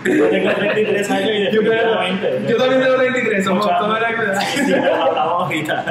[0.06, 2.42] Yo tengo 33 años y yo, definitivamente.
[2.48, 4.42] yo también tengo 33, somos todos de la edad.
[4.42, 5.86] Sí, pero hablamos ahorita.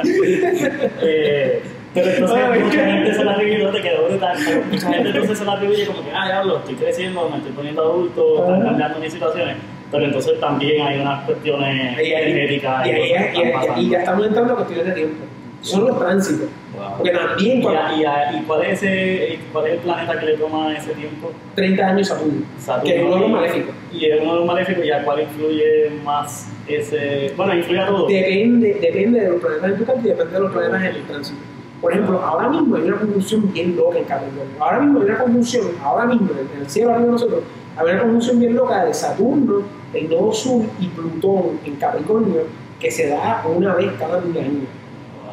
[1.01, 1.63] Eh,
[1.93, 4.37] pero entonces Ay, mucha gente se la atribuye, te quedó brutal.
[4.71, 7.81] Mucha gente entonces se la atribuye como que, ah, diablo, estoy creciendo, me estoy poniendo
[7.83, 9.57] adulto, están cambiando mis situaciones.
[9.91, 14.55] Pero entonces también hay unas cuestiones Y ahí- energéticas y, ahí- ya estamos entrando a
[14.57, 15.25] cuestiones de tiempo.
[15.61, 16.47] Son los tránsitos.
[16.75, 16.97] Wow.
[16.97, 20.75] Porque también ¿Y, cuando y cuál, es ese, cuál es el planeta que le toma
[20.75, 21.31] ese tiempo?
[21.53, 23.75] 30 años Saturno, Saturno que es uno de los maléficos.
[23.93, 27.33] Y es uno de los maléficos, ¿y a cuál influye más ese...?
[27.37, 28.07] Bueno, influye a todo.
[28.07, 31.03] Depende, depende de los planetas en tu carta y depende de los planetas en el
[31.03, 31.39] tránsito.
[31.81, 34.55] Por ejemplo, ahora mismo hay una conjunción bien loca en Capricornio.
[34.59, 37.39] Ahora mismo hay una conjunción, ahora mismo en el cielo arriba de nosotros,
[37.77, 39.61] hay una conjunción bien loca de Saturno,
[39.93, 42.43] el nodo sur y Plutón en Capricornio
[42.79, 44.67] que se da una vez cada mil años.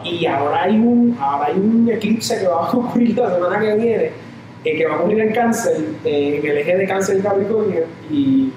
[0.05, 3.75] Y ahora hay un, ahora hay un eclipse que va a ocurrir la semana que
[3.75, 4.11] viene,
[4.65, 7.85] eh, que va a ocurrir en Cáncer, eh, en el eje de Cáncer y Capricornio.
[8.11, 8.53] Y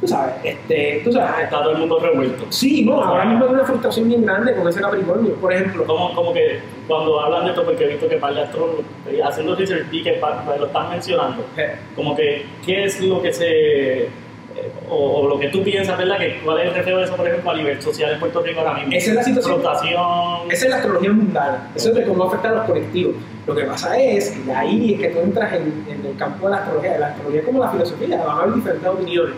[0.00, 2.44] tú sabes, este, tú sabes, Está todo el mundo revuelto.
[2.50, 5.34] Sí, no, ahora mismo hay una frustración bien grande con ese Capricornio.
[5.34, 8.42] Por ejemplo, Como, como que cuando hablan de esto, porque he visto que par de
[8.42, 10.20] astrólogos, eh, haciendo research, y que
[10.58, 14.08] lo están mencionando, eh, como que, ¿qué es lo que se.
[14.56, 16.18] Eh, o, o lo que tú piensas, ¿verdad?
[16.18, 18.60] Que, ¿Cuál es el reflejo de eso, por ejemplo, a nivel social en Puerto Rico
[18.60, 18.92] ahora mismo?
[18.92, 19.56] Esa es la situación.
[19.56, 20.50] Rotación.
[20.50, 23.14] esa es la astrología mundana, eso es de cómo afecta a los colectivos.
[23.46, 26.52] Lo que pasa es que ahí es que tú entras en, en el campo de
[26.52, 26.98] la astrología.
[26.98, 29.34] La astrología como la filosofía, van a haber diferentes opiniones.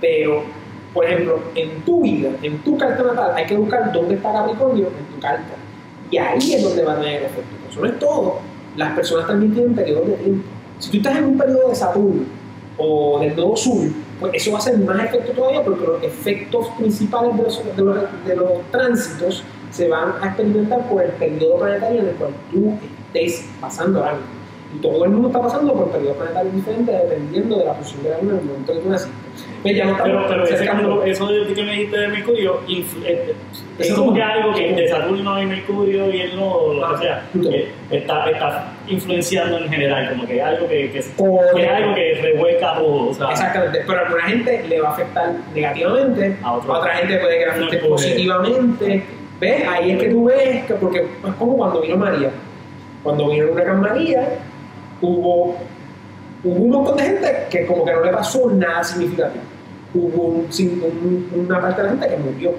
[0.00, 0.44] Pero,
[0.94, 4.86] por ejemplo, en tu vida, en tu carta natal, hay que buscar dónde está Capricornio
[4.86, 5.54] en tu carta.
[6.10, 7.56] Y ahí es donde va a tener efecto.
[7.70, 8.38] Eso no es todo.
[8.76, 10.48] Las personas también tienen periodos de tiempo.
[10.78, 12.22] Si tú estás en un periodo de Saturno
[12.76, 13.88] o del nodo sur,
[14.20, 17.82] pues eso va a ser más efecto todavía porque los efectos principales de los, de
[17.82, 17.96] los,
[18.26, 22.72] de los tránsitos se van a experimentar por el periodo planetario en el cual tú
[23.14, 24.26] estés pasando ahora mismo.
[24.74, 28.10] Y todo el mundo está pasando por periodos planetarios diferentes dependiendo de la posición de
[28.10, 29.12] la luna en el momento que tú naciste.
[29.62, 33.34] Pues estamos Pero, pero ese cambio, eso de que me dijiste de Mercurio, influ- eh,
[33.78, 36.98] es Eso como que algo que de Saturno y Mercurio y el nodo, lo que
[36.98, 37.24] sea,
[37.90, 40.98] está, está influenciando en general, como que algo que, que,
[41.68, 43.10] algo que revuelca todo.
[43.10, 47.18] O sea, Exactamente, pero a alguna gente le va a afectar negativamente, A otra gente
[47.18, 49.02] puede que le afecte positivamente.
[49.40, 49.64] ¿Ves?
[49.68, 52.30] Ahí es que tú ves que, porque es como cuando vino María.
[53.04, 54.28] Cuando vino el huracán María,
[55.00, 55.56] hubo,
[56.42, 59.44] hubo un montón de gente que como que no le pasó nada significativo.
[59.94, 62.54] Hubo un- sin- un- una parte de la gente que murió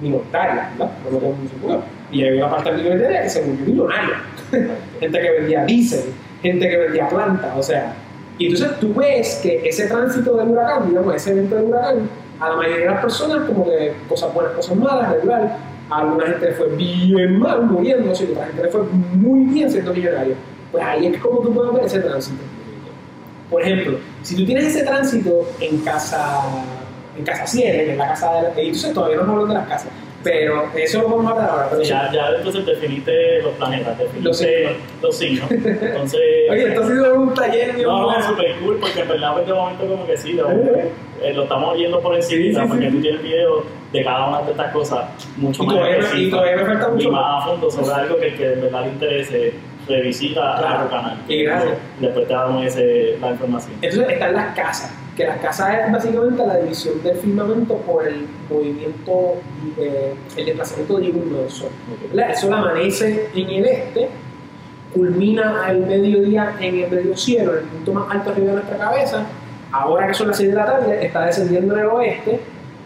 [0.00, 0.92] minoritaria, ¿verdad?
[1.04, 1.84] No todo el mundo.
[2.10, 4.22] Y hay una parte minoritaria que se murió millonaria.
[5.00, 7.94] gente que vendía diésel, gente que vendía plantas, o sea.
[8.38, 12.50] Y entonces tú ves que ese tránsito del huracán, digamos, ese evento del huracán, a
[12.50, 15.56] la mayoría de las personas, como que cosas buenas, cosas malas, regular.
[15.88, 18.82] A alguna gente le fue bien mal muriéndose y a otra gente le fue
[19.14, 20.34] muy bien siendo millonario.
[20.72, 22.42] Pues ahí es como tú puedes ver ese tránsito.
[23.50, 26.42] Por ejemplo, si tú tienes ese tránsito en casa,
[27.18, 29.90] en casa 100, en la casa de la, entonces todavía no hablamos de las casas.
[30.24, 31.68] Pero eso lo vamos a hablar ahora.
[31.70, 35.50] Pero Ya, ya entonces definiste los planetas, Los definiste los signos.
[35.52, 38.26] Entonces, Oye, esto ha sido un taller no, no, bueno.
[38.26, 41.76] super cool, porque en verdad pues, de momento como que sí, lo, eh, lo estamos
[41.76, 42.66] viendo por encima, Sí, sí, sí.
[42.68, 45.04] porque tú tienes videos de cada una de estas cosas
[45.36, 47.20] mucho Y más todavía, y todavía me falta y mucho más.
[47.22, 49.54] más a fondo sobre algo que, que de verdad le interese,
[49.86, 50.78] revisita Claro.
[50.78, 51.18] nuestro canal.
[51.28, 51.74] Y gracias.
[52.00, 53.74] Después te damos ese, la información.
[53.80, 58.26] Entonces están las casas, que las casas es básicamente la división del firmamento por el
[58.50, 59.34] movimiento,
[59.78, 61.70] eh, el desplazamiento diurno del Sol.
[62.12, 62.30] ¿verdad?
[62.30, 64.08] El Sol amanece en el este,
[64.94, 68.76] culmina al mediodía en el medio cielo, en el punto más alto arriba de nuestra
[68.76, 69.26] cabeza.
[69.72, 72.40] Ahora que son las 6 de la tarde, está descendiendo en el oeste,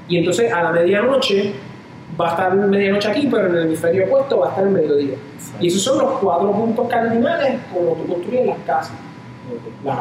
[0.08, 1.52] y entonces a la medianoche
[2.20, 5.16] va a estar medianoche aquí, pero en el hemisferio opuesto va a estar el mediodía.
[5.60, 9.09] Y esos son los cuatro puntos cardinales como tú construyes las casas.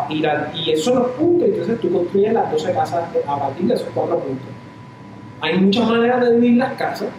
[0.10, 3.88] Y, esos son los puntos, entonces tú construyes las 12 casas a partir de esos
[3.94, 4.48] cuatro puntos.
[5.42, 7.10] Hay muchas maneras de dividir las casas,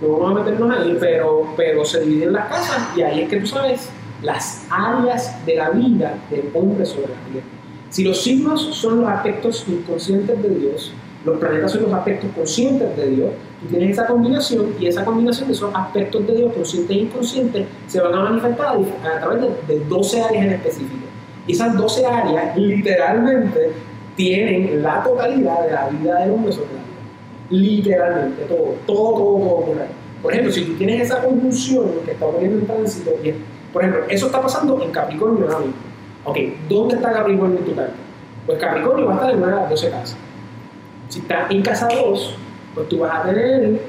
[0.00, 3.40] no vamos a meternos ahí, pero, pero se dividen las casas y ahí es que
[3.40, 3.88] tú sabes
[4.22, 7.46] las áreas de la vida del hombre sobre la tierra.
[7.90, 10.92] Si los signos son los aspectos inconscientes de Dios,
[11.24, 15.48] los planetas son los aspectos conscientes de Dios, tú tienes esa combinación y esa combinación
[15.48, 19.74] de esos aspectos de Dios conscientes e inconscientes se van a manifestar a través de,
[19.74, 21.07] de 12 áreas en específico.
[21.48, 23.72] Esas 12 áreas literalmente
[24.16, 26.88] tienen la totalidad de la vida del hombre sobre la tierra.
[27.50, 29.88] Literalmente, todo, todo, todo, todo por ahí.
[30.22, 33.34] Por ejemplo, si tú tienes esa conjunción que está ocurriendo en tránsito, es-
[33.72, 35.74] por ejemplo, eso está pasando en Capricornio ahora mismo.
[36.24, 36.36] Ok,
[36.68, 37.92] ¿dónde está Capricornio en tu carta?
[38.46, 40.16] Pues Capricornio va a estar en una de las 12 casas.
[41.08, 42.34] Si está en casa 2,
[42.74, 43.80] pues tú vas a tener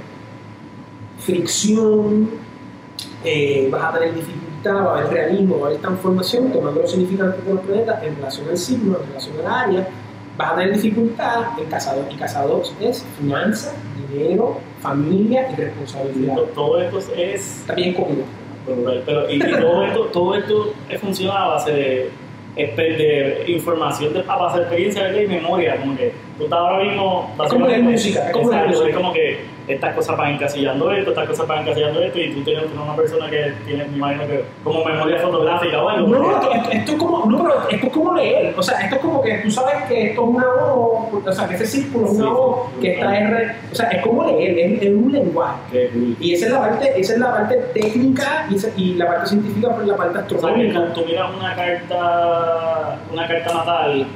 [1.19, 2.29] fricción,
[3.23, 6.91] eh, vas a tener dificultad, va a haber realismo, va a haber transformación, tomando los
[6.91, 9.87] significantes de los planetas en relación al signo, en relación al área,
[10.37, 12.05] vas a tener dificultad en casa 2.
[12.11, 13.73] Y casa 2 es finanza,
[14.11, 16.35] dinero, familia y responsabilidad.
[16.55, 18.23] Todo esto es También comida.
[19.05, 22.09] Pero, y, y todo esto, todo esto funciona a base de,
[22.55, 25.21] espe- de información de, a base de experiencia ¿verdad?
[25.21, 25.77] y memoria.
[25.77, 27.33] Como que tú estás ahora mismo.
[27.43, 29.39] Es como música, es como Exacto, es como que
[29.69, 33.29] estas cosas van encasillando esto, estas cosas van encasillando esto, y tú tienes una persona
[33.29, 36.07] que tiene, me imagino que, como memoria fotográfica o algo.
[36.07, 38.53] No, no, esto, esto es como, no, pero esto es como leer.
[38.57, 41.47] O sea, esto es como que tú sabes que esto es una O, o sea,
[41.47, 43.51] que ese círculo es una sí, que esta R.
[43.71, 45.91] O sea, es como leer, es, es un lenguaje.
[46.19, 49.27] Y esa es la parte, esa es la parte técnica y, esa- y la parte
[49.29, 50.93] científica, pues la parte O sea, que astronómica.
[50.93, 54.07] tú, miras una carta, una carta natal,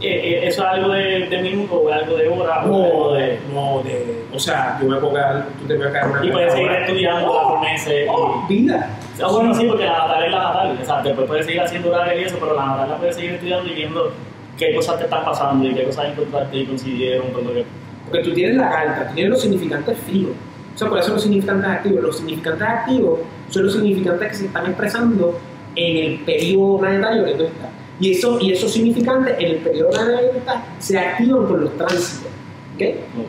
[0.00, 2.64] ¿eso es algo de, de minuto o algo de hora?
[2.66, 5.86] o es algo de, no, de, o sea, yo me puedo quedar, tú te vas
[5.88, 6.80] a quedar una y puedes seguir ahora.
[6.86, 8.08] estudiando por meses.
[8.10, 8.90] Oh, y- vida.
[9.22, 10.78] Ah, bueno, sí, porque la natal es la natal.
[10.80, 13.30] O sea, después puedes seguir haciendo horario y eso, pero la natal la puedes seguir
[13.32, 14.12] estudiando y viendo
[14.58, 17.64] qué cosas te están pasando y qué cosas encontraste y coincidieron con lo que.
[18.10, 20.32] Porque tú tienes la carta, tienes los significantes fijos.
[20.74, 22.02] O sea, por eso los significantes activos.
[22.02, 25.38] Los significantes activos son los significantes que se están expresando
[25.74, 27.68] en el periodo planetario que tú estás.
[27.98, 31.76] Y, eso, y esos significantes en el periodo que tú estás se activan con los
[31.76, 32.30] tránsitos.
[32.74, 32.82] ¿ok?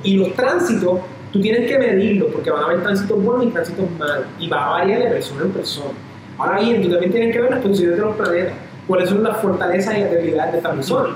[0.03, 0.99] Y los tránsitos,
[1.31, 4.25] tú tienes que medirlos porque van a haber tránsitos buenos y tránsitos malos.
[4.39, 5.91] Y va a variar de persona en persona.
[6.37, 8.53] Ahora bien, tú también tienes que ver las posiciones de los planetas.
[8.87, 11.15] Cuáles son las fortalezas y debilidades de esta persona.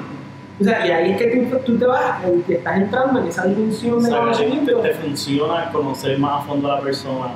[0.59, 3.27] O sea, y ahí es que tú, tú te vas, eh, que estás entrando en
[3.27, 4.79] esa dimensión de que te, conocimiento.
[4.81, 7.31] te funciona conocer más a fondo a la persona.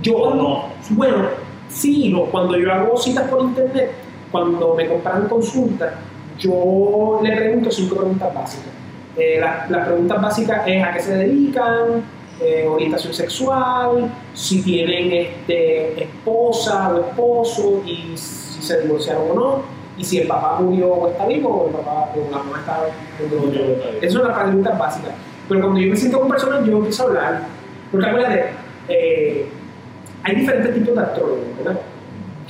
[0.00, 0.68] Yo, ¿O no?
[0.90, 1.28] bueno,
[1.68, 3.92] sí, no, cuando yo hago citas por internet,
[4.32, 5.92] cuando me compran consultas,
[6.38, 8.70] yo le pregunto cinco preguntas básicas.
[9.16, 12.02] Eh, la- las preguntas básicas es a qué se dedican,
[12.40, 19.62] eh, orientación sexual, si tienen este, esposa o esposo y si se divorciaron o no,
[19.98, 22.78] y si el papá murió o está vivo o el papá o la mamá está
[23.20, 23.52] vivo.
[24.00, 25.12] Esas son las preguntas básicas.
[25.48, 27.42] Pero cuando yo me siento con personas, yo empiezo a hablar.
[27.90, 28.44] Porque acuérdate,
[28.88, 29.46] eh,
[30.22, 31.80] hay diferentes tipos de astrólogos, ¿verdad?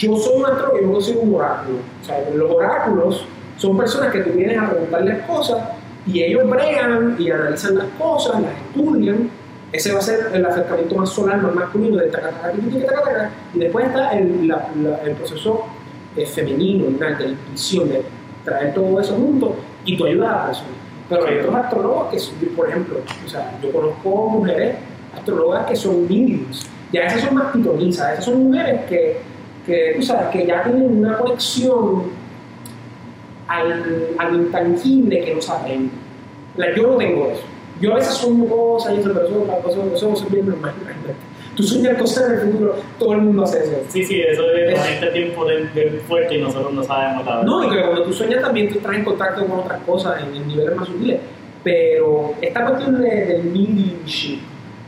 [0.03, 1.79] Yo soy un astrólogo yo no soy un oráculo.
[2.03, 3.25] O sea, los oráculos
[3.57, 5.63] son personas que tú vienes a preguntarles cosas
[6.07, 9.31] y ellos bregan y analizan las cosas, las estudian.
[9.73, 12.53] Ese va a ser el acercamiento más solar, más masculino de taca, taca,
[13.55, 15.65] y después está el, la- la- proceso
[16.16, 18.03] eh, femenino, de intuición, de
[18.45, 19.57] traer todo eso junto
[19.87, 20.69] y tú ayudas a la persona.
[21.09, 24.77] Pero hay otros astrólogos que, por ejemplo, o sea, yo conozco mujeres
[25.16, 26.66] astrólogas que son mediums.
[26.93, 29.20] Ya esas son más pitonizas, esas son mujeres que,
[29.66, 32.05] que, tú sabes, que ya tienen una conexión
[33.48, 35.90] al, al intangible que no saben.
[36.56, 37.43] La- Yo no tengo eso.
[37.80, 40.48] Yo a veces sueño cosas y eso, pero eso es otra cosa, eso es bien
[40.48, 40.72] normal.
[41.56, 43.72] Tú sueñas cosas en el futuro, todo el mundo hace eso.
[43.89, 47.24] Sí, sí, eso es Es- la gente tiempo de, de fuerte y nosotros no sabemos
[47.26, 47.44] la verdad.
[47.44, 50.34] No, y que cuando tú sueñas también tú estás en contacto con otras cosas en,
[50.36, 51.20] en niveles más sutiles.
[51.64, 54.39] Pero esta cuestión de, del mediumship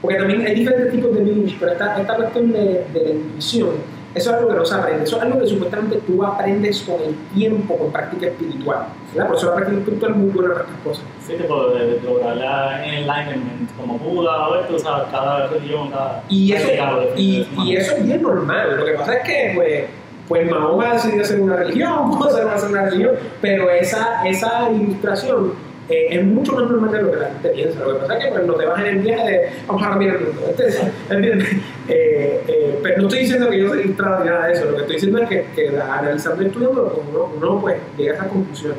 [0.00, 3.70] porque también hay diferentes tipos de niche, pero esta, esta cuestión de, de la intuición,
[4.14, 7.02] eso es algo que no se aprende, eso es algo que supuestamente tú aprendes con
[7.02, 8.86] el tiempo, con práctica espiritual.
[9.12, 9.28] ¿verdad?
[9.28, 11.04] Por eso la práctica espiritual es muy buena para estas cosas.
[11.26, 16.22] Sí, tipo de, lograr la enlightenment, como Buda o esto, o sea, cada religión, cada...
[16.28, 16.68] Y eso,
[17.16, 18.76] y, y eso es bien normal.
[18.76, 19.84] Lo que pasa es que, pues,
[20.28, 25.54] pues Mahoma decidió hacer una religión, Buda hacer una religión, pero esa, esa ilustración
[25.88, 27.80] eh, es mucho más normal de lo que la gente piensa.
[27.80, 29.90] Lo que pasa es que pues, no te vas en el viaje de vamos a
[29.90, 30.42] cambiar el mundo.
[30.50, 31.60] Este-.
[31.88, 34.64] Eh, eh, pero no estoy diciendo que yo soy ilustrado ni nada de eso.
[34.66, 38.16] Lo que estoy diciendo es que, que analizando estudiando, pues, uno, uno pues, llega a
[38.16, 38.78] esas conclusiones.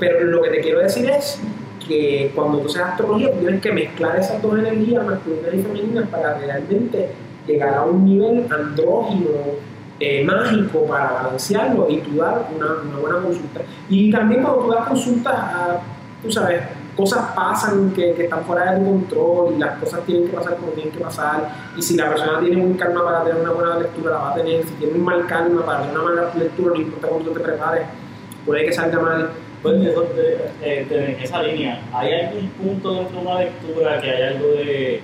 [0.00, 1.40] Pero lo que te quiero decir es
[1.86, 6.34] que cuando tú seas astrología, tienes que mezclar esas dos energías, masculinas y femeninas, para
[6.38, 7.08] realmente
[7.46, 9.30] llegar a un nivel andrógino,
[9.98, 13.60] eh, mágico, para balancearlo y tú dar una, una buena consulta.
[13.88, 15.80] Y también cuando tú das consultas a,
[16.22, 16.62] tú sabes,
[16.96, 20.72] cosas pasan que, que están fuera de control y las cosas tienen que pasar como
[20.72, 21.48] tienen que pasar.
[21.76, 24.34] Y si la persona tiene un calma para tener una buena lectura, la va a
[24.34, 24.64] tener.
[24.64, 27.82] Si tiene un mal calma para tener una mala lectura, no importa cuánto te prepares,
[28.46, 29.30] puede que salga mal.
[29.62, 34.10] Pues de- eh, de- en esa línea, ¿hay algún punto dentro de una lectura que
[34.10, 35.00] hay algo de,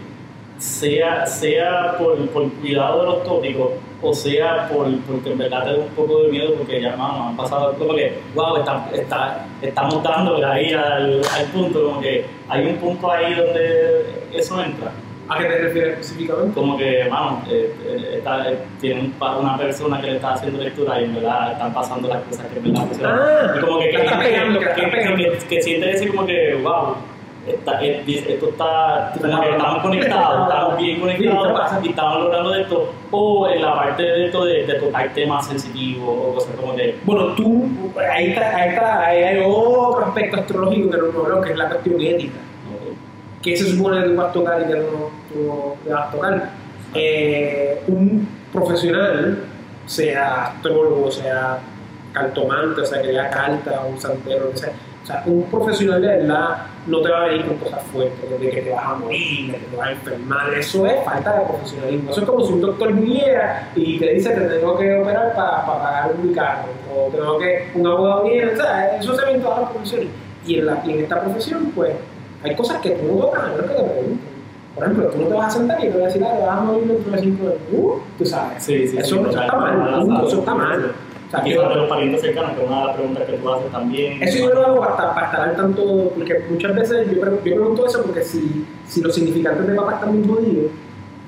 [0.62, 3.70] sea, sea por, por cuidado de los tópicos
[4.00, 7.28] o sea por, porque en verdad te da un poco de miedo porque ya mano,
[7.30, 12.24] han pasado como que, wow, está, está, estamos dándole ahí al, al punto, como que
[12.48, 14.92] hay un punto ahí donde eso entra.
[15.28, 16.52] ¿A qué te refieres específicamente?
[16.52, 21.04] Como que, mano, eh, eh, eh, tiene una persona que le está haciendo lectura y
[21.04, 22.88] en verdad están pasando las cosas que en verdad.
[23.04, 26.96] Ah, Y como que, que, que- que siente decir como que, wow,
[27.46, 32.92] está, esto está, como que estamos conectados, estamos bien conectados y estamos logrando esto.
[33.10, 36.96] O en la parte de esto de, de tocar temas sensitivos o cosas como que,
[37.04, 37.68] Bueno, tú,
[38.10, 41.68] ahí está, ahí está, ahí hay otro aspecto astrológico que no veo, que es la
[41.68, 42.38] cuestión ética.
[43.42, 46.50] que se supone que tú vas a tocar y que no, tú vas a tocar.
[46.94, 49.44] Eh, un profesional,
[49.86, 51.58] sea astrólogo, sea
[52.12, 56.08] cartomante, o sea, que lea cartas, un santero, lo sea, o sea, un profesional de
[56.08, 59.52] verdad no te va a venir con cosas fuertes, de que te vas a morir,
[59.52, 62.10] de que te vas a enfermar, eso es falta de profesionalismo.
[62.10, 65.34] Eso es como si un doctor viniera y te dice que te tengo que operar
[65.34, 69.32] para pagar mi carro, o tengo que, un abogado viene, o sea, eso se ve
[69.32, 70.08] en todas las profesiones.
[70.44, 71.92] Y en, la, y en esta profesión, pues,
[72.42, 74.32] hay cosas que tú no tocas, a menos que te pregunten.
[74.74, 76.46] Por ejemplo, tú no te vas a sentar y te vas a decir, ah, te
[76.46, 77.58] vas a morir dentro de cinco años.
[77.72, 78.62] Uh, tú sabes.
[78.62, 80.92] Sí, sí, eso, sí, eso está mal, punto, eso está mal.
[81.32, 83.72] Sea, quizás de los parientes cercanos, que es una de las preguntas que tú haces
[83.72, 84.22] también.
[84.22, 87.56] eso yo lo hago para, para estar al tanto, porque muchas veces yo, pre- yo
[87.56, 90.70] pregunto eso porque si, si los significantes de papá están muy jodidos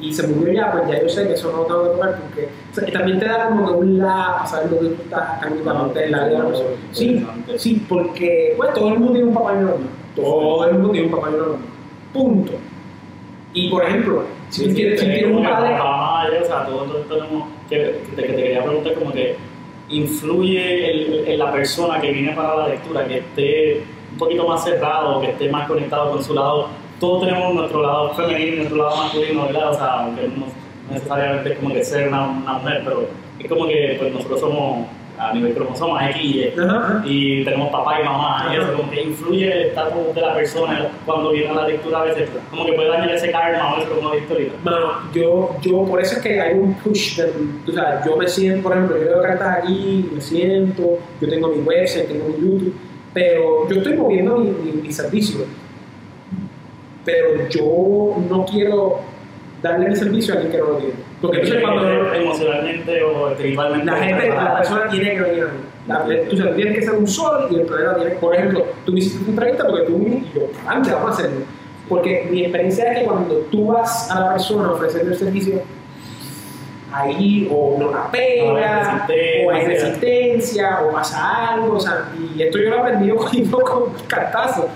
[0.01, 2.21] y se murió ya, pues ya yo sé que eso no lo tengo que tocar
[2.21, 5.03] porque o sea, también te da como que un lado a saber lo que tú
[5.05, 6.69] estás académicamente en la vida de la persona.
[6.93, 7.27] Sí,
[7.57, 9.87] sí, porque pues, todo el mundo tiene un papá y una mamá.
[10.15, 11.59] Todo el mundo tiene un papá y una mamá.
[12.13, 12.53] Punto.
[13.55, 15.77] Y por ejemplo, si tú tienes, si tienes un padre.
[15.81, 19.37] Ah, o sea, todos tenemos que, que te, que te quería preguntar como que
[19.89, 23.83] influye en la persona que viene para la lectura, que esté
[24.13, 26.69] un poquito más cerrado, que esté más conectado con su lado.
[27.01, 29.71] Todos tenemos nuestro lado femenino y nuestro lado masculino, ¿verdad?
[29.71, 30.47] O sea, aunque no
[30.91, 33.09] necesariamente es como que ser una, una mujer, pero
[33.39, 34.87] es como que pues, nosotros somos
[35.19, 36.53] a nivel cromosomas X y
[37.05, 37.45] Y.
[37.45, 41.31] Tenemos papá y mamá y eso como que influye el estatus de la persona cuando
[41.31, 44.09] viene a la lectura a veces como que puede dañar ese karma o eso como
[44.09, 44.35] ahorita
[44.65, 47.33] Mano, yo, yo, por eso es que hay un push, de,
[47.65, 51.49] tú sabes, yo me siento, por ejemplo, yo leo cartas aquí, me siento, yo tengo
[51.49, 52.75] mi website, tengo mi YouTube,
[53.13, 55.45] pero yo estoy moviendo mi, mi, mi servicio,
[57.05, 59.01] pero yo no quiero
[59.65, 60.95] darle mi servicio a alguien que no lo tiene.
[61.23, 65.45] Porque entonces cuando emocionalmente o espiritualmente la gente, la persona tiene que venir
[65.89, 66.17] a mí.
[66.29, 68.99] Tú sabes, tienes que ser un sol y el planeta tiene, por ejemplo, tú me
[68.99, 71.47] hiciste una entrevista porque tú y yo, antes vamos a hacerlo.
[71.89, 75.63] Porque mi experiencia es que cuando tú vas a la persona a ofrecerle el servicio,
[76.93, 79.47] ahí o no la pega, resistencia.
[79.47, 83.59] o hay resistencia, o pasa algo, o sea, y esto yo lo he aprendido cogiendo
[83.61, 84.67] con cartazos.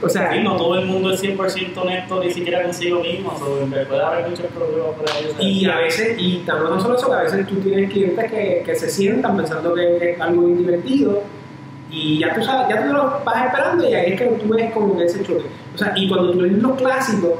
[0.00, 3.68] O sea, Sí, no todo el mundo es 100% honesto ni siquiera consigo mismo o
[3.68, 5.42] sea, puede haber muchos problemas por ahí sea.
[5.42, 8.62] Y a veces, y también no solo eso, que a veces tú tienes clientes que,
[8.64, 11.22] que se sientan pensando que es algo divertido
[11.90, 14.72] y ya tú sabes, ya tú lo vas esperando y ahí es que tú ves
[14.72, 15.46] como ese choque.
[15.74, 17.32] O sea, y cuando tú lees los clásicos,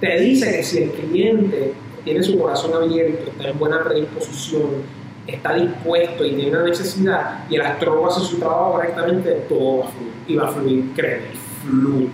[0.00, 1.74] te dice que si el cliente
[2.04, 4.82] tiene su corazón abierto, está en buena predisposición,
[5.26, 9.84] está dispuesto y tiene una necesidad y el astrólogo hace su trabajo correctamente, todo va
[9.84, 10.12] a fluir.
[10.26, 11.26] Y va a fluir, créeme,
[11.62, 12.08] fluye.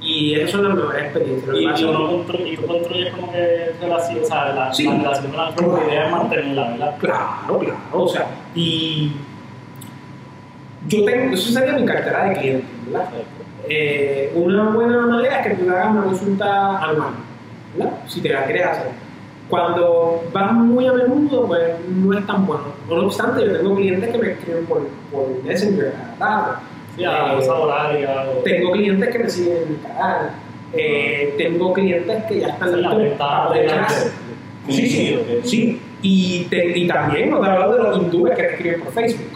[0.00, 1.48] Y esas son las mejores experiencias.
[1.48, 4.26] Lo y, pasa y es que- uno construye, y tú construyes como que relación, o
[4.26, 4.84] sea, la, Sí.
[4.84, 5.36] la relación con
[5.74, 6.94] la la idea es mantenerla, ¿verdad?
[6.98, 7.76] Claro, claro.
[7.92, 9.12] O sea, y
[10.88, 13.08] yo tengo, eso sería mi cartera de clientes, ¿verdad?
[13.68, 17.10] Eh, una buena manera es que tú hagas una consulta anual.
[17.76, 17.92] ¿verdad?
[18.06, 18.90] Si te la quieres hacer.
[19.50, 22.64] Cuando vas muy a menudo, pues no es tan bueno.
[22.88, 26.60] No obstante, yo tengo clientes que me escriben por, por Messenger a
[26.98, 28.24] Eh, cosa horaria.
[28.30, 30.30] o- tengo clientes que me siguen en mi canal.
[30.72, 33.70] Eh, tengo clientes que ya están listos para poder
[34.68, 35.80] Sí, sí, sí.
[36.02, 39.26] Y, te- y también nos he hablado de los hindúes que escriben por Facebook.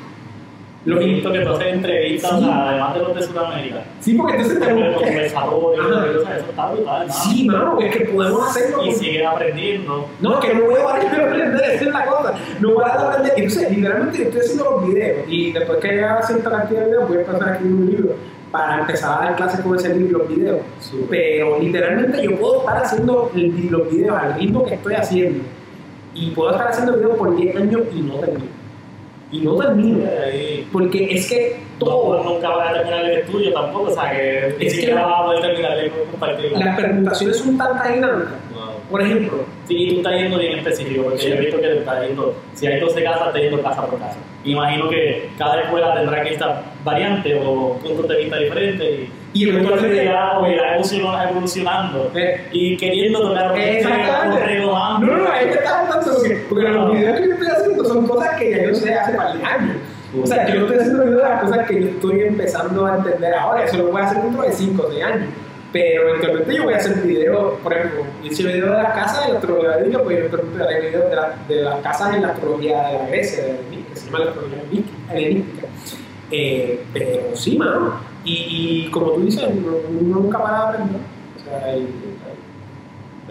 [0.86, 2.51] Los visto que tú haces entrevistas, Sí.
[2.51, 3.85] además de los de Sudamérica.
[4.01, 5.11] Sí, porque entonces Con tenemos que...
[5.11, 6.05] desarrollo, Ajá.
[6.19, 7.12] o sea, eso está brutal, ¿no?
[7.12, 8.85] Sí, mano, es que podemos hacerlo.
[8.86, 10.09] Y sigues aprendiendo.
[10.20, 12.35] No, que no voy a parar de aprender, esa es la cosa.
[12.61, 13.32] No voy a parar de aprender.
[13.36, 17.09] Entonces, literalmente, yo estoy haciendo los videos y después que haga cierta cantidad de videos,
[17.09, 18.15] voy a empezar a escribir un libro
[18.51, 20.61] para empezar a dar clases con ese libro y los videos.
[21.11, 25.44] Pero literalmente yo puedo estar haciendo los videos al ritmo que estoy haciendo
[26.15, 28.60] y puedo estar haciendo videos por 10 años y no termino.
[29.32, 30.05] Y no termino.
[30.24, 30.66] Ahí.
[30.73, 34.78] Porque es que Todo nunca vas a terminar el estudio tampoco, o sea, que Es
[34.78, 36.52] que- vas a poder terminar de compartir.
[36.59, 38.32] las permutaciones son tan dinámicas.
[38.91, 42.07] Por ejemplo, Sí, tú estás yendo bien específico, porque yo he visto que te estás
[42.07, 44.17] yendo, si hay 12 casas, estás yendo casa por casa.
[44.45, 49.49] Imagino que cada escuela tendrá que estar variante o puntos de vista diferentes y, Y
[49.49, 50.77] eventualmente- irá, o irá
[51.31, 54.59] evolucionando, eh, y queriendo tocar Exactamente.
[54.59, 58.07] No, no, es que estás tanto porque, porque los videos que yo estoy haciendo son
[58.09, 59.77] cosas que ya yo sé hace de años.
[60.21, 62.97] O sea, yo no estoy haciendo videos de las cosas que yo estoy empezando a
[62.97, 63.65] entender ahora.
[63.65, 65.29] Eso lo voy a hacer dentro de 5 o 6 años.
[65.73, 69.33] Pero eventualmente yo voy a hacer videos, por ejemplo, hice video de las casas de
[69.33, 72.29] la astrología de pues yo eventualmente haré videos de, la- de las casas en la
[72.29, 74.59] astrología de la Grecia, de la que se llama la astrología
[75.13, 75.67] helenística.
[76.33, 77.95] Eh, pero sí, mano.
[78.25, 79.77] Y, y como tú dices, uno,
[80.21, 81.01] nunca para de aprender.
[81.37, 81.89] O sea, y-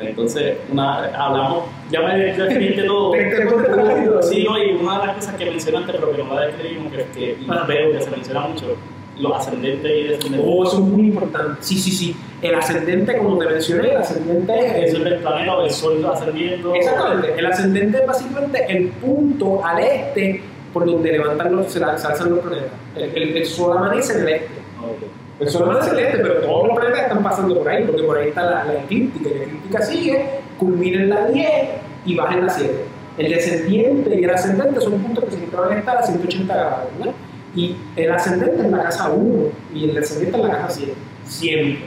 [0.02, 3.12] Entonces, una, hablamos, ya me describiste todo.
[3.12, 4.24] Te- rápido.
[4.24, 7.04] Sí, no, y una de las cosas que mencionaste, pero que no la describimos, que,
[7.14, 7.66] que y Ah.
[7.68, 8.78] veo que se menciona mucho,
[9.20, 10.50] los ascendentes y descendentes.
[10.52, 11.58] Oh, eso es muy importante.
[11.62, 12.16] Sí, sí, sí.
[12.42, 14.98] El ascendente, como te mencioné, el ascendente es el...
[14.98, 16.74] es del planeta o el sol ascendiendo.
[16.74, 17.34] Exactamente.
[17.38, 20.42] El ascendente es básicamente el punto al este
[20.74, 22.70] por donde levantan los, se alzan los planetas.
[22.96, 24.46] El, el- el sol amanece en el este.
[24.80, 25.42] Ok.
[25.42, 28.04] El sol amanece en el este, pero todos los planetas están pasando por ahí, porque
[28.04, 29.30] por ahí está la, la eclíptica.
[29.36, 30.26] La eclíptica sigue,
[30.58, 31.50] culmina en la 10
[32.06, 32.74] y baja en la 7.
[33.18, 36.80] El descendiente y el ascendente son puntos que siempre van a estar a 180 grados,
[37.00, 37.14] ¿verdad?
[37.56, 39.44] Y el ascendente es la casa 1
[39.74, 40.94] y el descendiente es la casa 7,
[41.26, 41.86] siempre.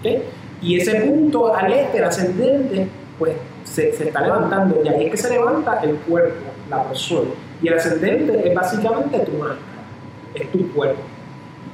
[0.00, 0.22] ¿ok?
[0.62, 2.88] Y ese punto al este, el ascendente,
[3.18, 3.34] pues
[3.64, 7.30] se, se está levantando, y ahí es que se levanta el cuerpo, la persona.
[7.62, 9.58] Y el ascendente es básicamente tu máscara,
[10.34, 11.00] es tu cuerpo.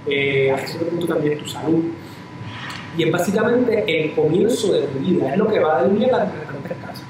[0.06, 1.84] Eh, hasta cierto punto también tu salud.
[2.96, 6.32] Y es básicamente el comienzo de tu vida, es lo que va a definir las
[6.32, 7.04] diferentes casas.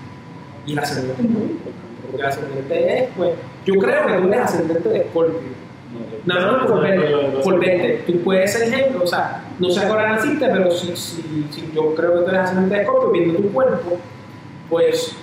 [0.66, 3.30] Y el ascendente es muy importante, porque el ascendente es, pues,
[3.64, 5.69] yo creo que tú eres ascendente de Escorpio.
[6.24, 8.02] Más por verte, por verte.
[8.06, 11.46] Tú puedes ser ejemplo, o sea, no sé a qué hora naciste, pero si, si,
[11.50, 13.96] si yo creo que tú eres ascendente de Escorpio, viendo tu cuerpo,
[14.68, 15.16] pues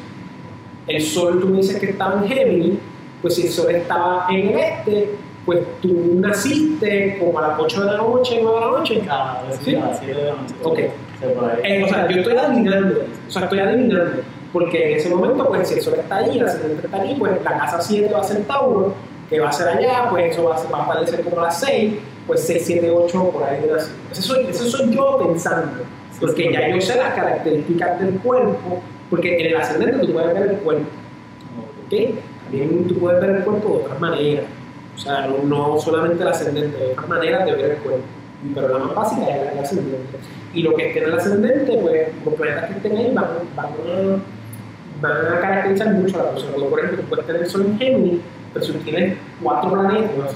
[0.87, 2.79] el sol tú me dices que estaba en Géminis,
[3.21, 5.15] pues si el sol estaba en el este,
[5.45, 8.95] pues tú naciste como a las 8 de la noche, 9 de la noche.
[9.47, 9.75] Vez Sí.
[9.75, 10.55] a las siete de la noche.
[10.63, 10.79] Ok.
[11.63, 14.21] Eh, o sea, yo estoy adivinando, o sea, estoy adivinando,
[14.53, 17.31] porque en ese momento, pues si el sol está ahí, el ascendente está ahí, pues
[17.43, 18.93] la casa 7 va a ser Tauro,
[19.29, 21.59] que va a ser allá, pues eso va a, ser, va a aparecer como las
[21.59, 21.95] 6,
[22.25, 23.59] pues 6, 7, 8, por ahí.
[23.75, 23.91] Así.
[24.11, 25.71] Eso, soy, eso soy yo pensando,
[26.19, 30.49] porque ya yo sé las características del cuerpo, porque en el ascendente tú puedes ver
[30.51, 30.83] el cuerpo,
[31.85, 32.15] ¿ok?
[32.49, 34.45] También tú puedes ver el cuerpo de otras maneras,
[34.95, 38.01] o sea, no, no solamente el ascendente, hay otras maneras de ver el cuerpo,
[38.55, 40.17] pero la más básica es la- el ascendente.
[40.53, 43.25] Y lo que esté en el ascendente, pues los planetas que estén ahí van,
[43.55, 44.21] van, a,
[45.01, 46.53] van a caracterizar mucho a la persona.
[46.69, 48.21] Por ejemplo, tú puedes tener el sol en Géminis,
[48.59, 50.31] pero si tienes cuatro planetas,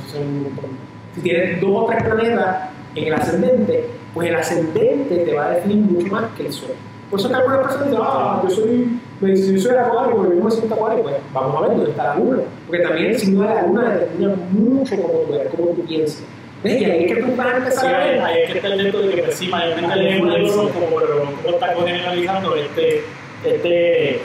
[1.15, 5.51] si, tienes dos o tres planetas en el ascendente, pues el ascendente te va a
[5.51, 6.71] definir mucho más que el sol.
[7.09, 10.51] Por eso que algunas personas dicen, ah, yo soy, yo soy acuario, porque yo me
[10.51, 12.37] siento acuario, pues vamos a ver dónde está la luna.
[12.67, 16.23] Porque también el signo de la luna determina mucho cómo tú eres, cómo tú piensas.
[16.63, 18.21] Y ahí es que tú vas a Sí, empezar a ahí, ver.
[18.21, 21.55] ahí es que está el dentro de que pues, sí, mayormente el horóscopo, pero como
[21.55, 23.03] está generalizando este,
[23.43, 24.21] este,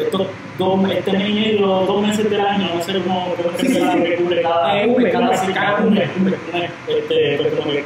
[0.00, 0.26] estos
[0.58, 4.16] dos, este mes y medio, dos meses del año, no sé cómo, es que la
[4.16, 5.88] cubre cada, un mes, cada, cada
[6.88, 7.84] este, pues como que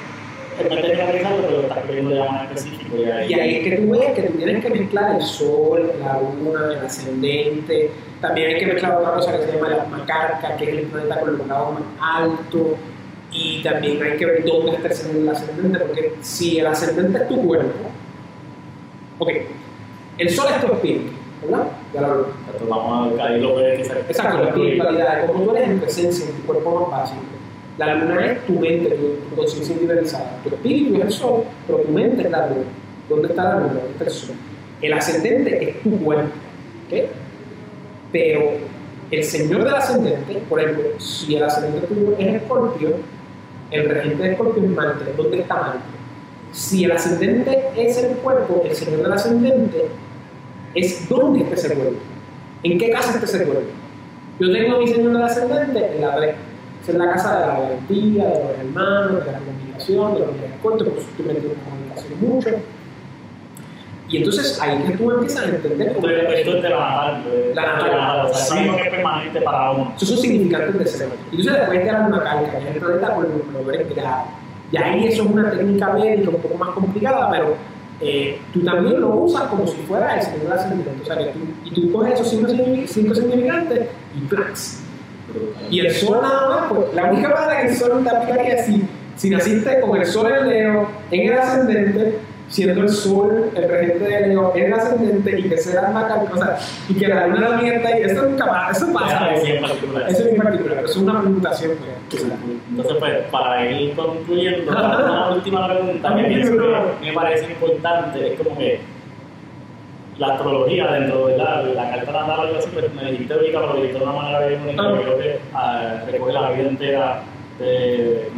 [0.68, 2.96] pero específico.
[2.96, 5.92] Y ahí, Y ahí es que tú ves que tú tienes que mezclar el sol,
[6.00, 7.90] la luna, el ascendente.
[8.20, 11.20] También hay que mezclar otra cosa que se llama la macarca, que es el planeta
[11.20, 12.76] con el grado más alto.
[13.32, 17.18] Y también hay que ver dónde está el ascendente, el ascendente, porque si el ascendente
[17.18, 17.90] es tu cuerpo,
[19.18, 19.30] ok,
[20.18, 21.66] el sol es tu espíritu, ¿verdad?
[21.92, 22.26] Ya lo.
[22.46, 23.74] Entonces, vamos a ahí lo que
[24.08, 27.22] Exacto, la espiritualidad, como tú eres en tu esencia, en tu cuerpo más básico.
[27.78, 30.38] La luna es tu mente, tu, conciencia individualizada.
[30.44, 32.66] Tu espíritu es el sol, pero tu mente es la luna.
[33.08, 33.74] ¿Dónde está la luna?
[33.74, 34.36] ¿Dónde está el sol?
[34.82, 36.30] El ascendente es tu cuerpo,
[36.86, 37.04] ¿ok?
[38.12, 38.50] Pero
[39.10, 42.90] el señor del ascendente, por ejemplo, si el ascendente tuyo es Escorpio,
[43.70, 45.04] el regente de Escorpio es Marte.
[45.16, 45.78] ¿Dónde está Marte?
[46.52, 49.86] Si el ascendente es el cuerpo, el señor del ascendente
[50.74, 51.98] es dónde está ese cuerpo.
[52.62, 53.70] ¿En qué casa está ese cuerpo?
[54.38, 56.34] Yo tengo mi señor del ascendente en la 3.
[56.82, 60.30] Esa es la casa de la valentía, de los hermanos, de la comunicación, de los
[60.62, 62.50] cortos, por tú me tienes comunicación mucho.
[64.08, 66.78] Y entonces ahí es que tú empiezas a entender cómo Pero esto es de la
[66.78, 67.24] natal.
[67.54, 68.76] La natal.
[68.76, 69.92] que es permanente para uno.
[69.94, 71.08] Esos son significantes de ser.
[71.30, 74.24] Y entonces después te dan una calca, y el planeta por lo grado.
[74.72, 77.56] Y ahí eso es una técnica médica un poco más complicada, pero
[78.00, 80.90] eh, tú también lo usas como si fuera el señor ascendente.
[81.02, 82.48] O sea, que tú, y tú coges esos cinco,
[82.86, 84.82] cinco significantes y ¡plax!
[85.70, 88.66] Y el sol nada más, pues, la única manera que el sol te aplicaría es
[88.66, 88.82] si,
[89.16, 92.18] si naciste con el sol en Leo, en el ascendente,
[92.50, 96.32] siendo el sol el regente de Leo en el ascendente y que sea la calca,
[96.34, 96.58] o sea,
[96.88, 99.34] y que la luna también está ahí, eso nunca pasa, eso pasa.
[99.34, 100.04] Eso en particular.
[100.08, 101.72] Eso es muy particular, pero es una preguntación.
[102.10, 102.26] pues.
[102.70, 108.38] Entonces, pues, para ir concluyendo, una última pregunta que pienso que me parece importante es
[108.40, 108.80] como que
[110.18, 113.60] la astrología dentro de la, la carta natal o algo así, pues me dijiste ahorita,
[113.60, 114.98] pero de una manera bien bonita, Ah.
[115.00, 117.22] creo que ah, recoge la vida entera,
[117.58, 118.28] de,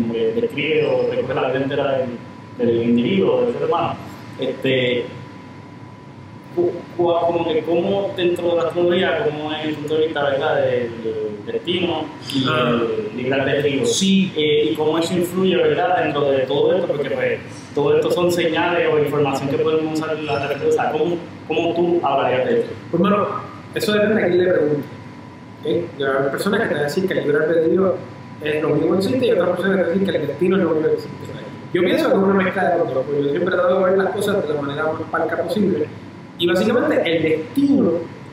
[0.41, 2.09] describe o recoge la vida entera del,
[2.59, 3.95] del individuo, del ser humano.
[4.39, 5.05] Este,
[6.97, 10.63] como que cómo dentro de la astrología, como es el punto de vista ¿verdad?
[10.63, 10.91] del
[11.47, 12.05] destino
[12.35, 12.79] y Ah.
[13.11, 14.33] el libre albedrío, Sí.
[14.37, 16.03] eh, y cómo eso influye ¿verdad?
[16.05, 17.41] dentro de todo esto, porque pues,
[17.75, 21.17] todo esto son señales o información que podemos usar en la red, o sea, ¿cómo,
[21.49, 22.73] cómo tú hablarías de esto?
[22.91, 23.29] Pues, hermano,
[23.75, 24.89] eso depende de quién le pregunte.
[25.63, 25.67] ¿ok?
[25.99, 27.95] Y Hay personas que te van a decir que el libre albedrío
[28.43, 30.63] es lo único que existe y otras personas que te dicen que el destino es
[30.65, 31.17] lo único que existe.
[31.73, 33.99] Yo pienso que es una mezcla de dos, porque yo siempre he tratado de ver
[33.99, 35.87] las cosas de la manera más parca posible.
[36.39, 37.93] Y básicamente el destino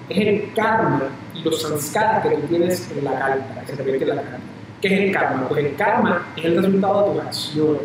[0.10, 1.04] es el karma
[1.34, 4.40] y los sanskaras que tú tienes en la carta, que se te en la carta.
[4.82, 5.48] ¿Qué es el karma?
[5.48, 7.82] Pues el karma es el resultado de tus acciones.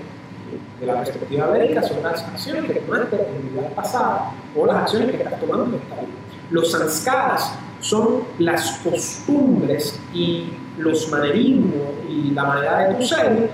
[0.81, 4.76] De la perspectiva médica son las acciones que tomaste en tu vida pasada o las
[4.76, 6.09] acciones que estás tomando en esta vida.
[6.51, 11.74] Los sanskaras son las costumbres y los manerismos
[12.09, 13.51] y la manera de tu ser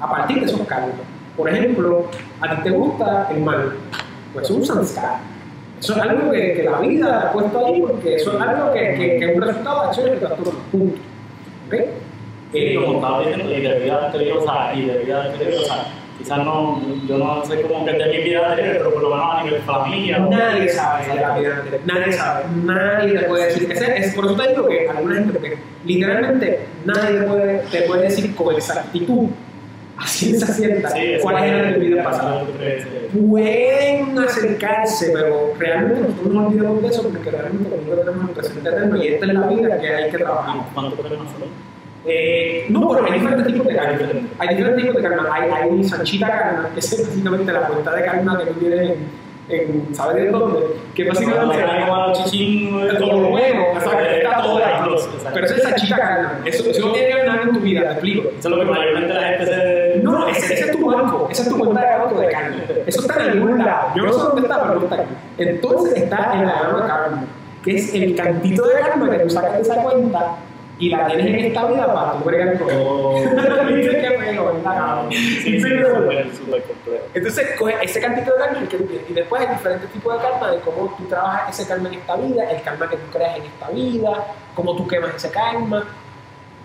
[0.00, 1.11] a partir de esos karmas.
[1.36, 2.06] Por ejemplo,
[2.40, 3.72] a ti te gusta el mal,
[4.32, 5.20] pues es un sanskara.
[5.80, 8.80] Eso es algo que, que la vida ha puesto ahí porque eso es algo que,
[8.94, 10.58] que, que es un resultado de acciones que tú has tomado.
[10.70, 10.96] Punto.
[11.68, 11.74] ¿Ok?
[12.52, 15.54] Y Eh, como estaba diciendo, y de vida anterior, o sea, y de vida anterior,
[15.62, 15.86] o sea,
[16.18, 19.26] quizás no, yo no sé cómo que de mi vida anterior, pero por lo menos
[19.34, 20.18] a nivel familia.
[20.18, 23.72] Nadie sabe de la vida anterior, nadie sabe, nadie te puede decir.
[23.72, 25.56] Ese- es, por eso te digo que alguna gente, porque
[25.86, 29.28] literalmente nadie puede, te puede decir con exactitud,
[29.96, 32.42] a ciencia cierta, Sí, cuál era es- tu vida pasada.
[32.42, 38.06] eso es- eh, Pueden acercarse, pero realmente nosotros nos olvidamos de eso porque realmente nosotros
[38.06, 40.56] tenemos presente eterno y esta es la vida que hay que trabajar.
[40.74, 41.46] ¿Cuánto podemos hacer?
[42.04, 43.98] Eh, no, pero hay diferentes tipos de karma.
[44.38, 45.28] Hay diferentes tipos de karma.
[45.32, 48.96] Hay, hay Sanchita Karma, que es básicamente la cuenta de karma que tú tienes en,
[49.48, 50.60] en ¿sabes de dónde?
[50.94, 51.56] Que básicamente
[52.24, 54.60] chichín, todo lo bueno, está todo.
[55.32, 56.40] Pero eso es Sanchita Karma.
[56.44, 58.22] Eso, eso no tiene que ver nada en tu vida, te explico.
[58.36, 59.81] Eso es lo que mayormente la gente se.
[60.36, 62.56] Ese, ese es tu banco, esa es tu cuenta de banco de karma.
[62.86, 63.88] Eso está en algún lado.
[63.94, 65.14] Yo no sé dónde está, pero está aquí.
[65.38, 67.24] Entonces está en la gama karma,
[67.64, 70.36] que es el cantito de karma que tú sacas de esa cuenta
[70.78, 73.22] y la tienes en esta vida para tu bregar con Oh.
[75.44, 76.10] Complejo.
[77.14, 79.10] Entonces, coge ese cantito de karma el que tú tienes.
[79.10, 82.16] Y después hay diferentes tipos de karma de cómo tú trabajas ese karma en esta
[82.16, 85.84] vida, el karma que tú creas en esta vida, cómo tú quemas ese karma.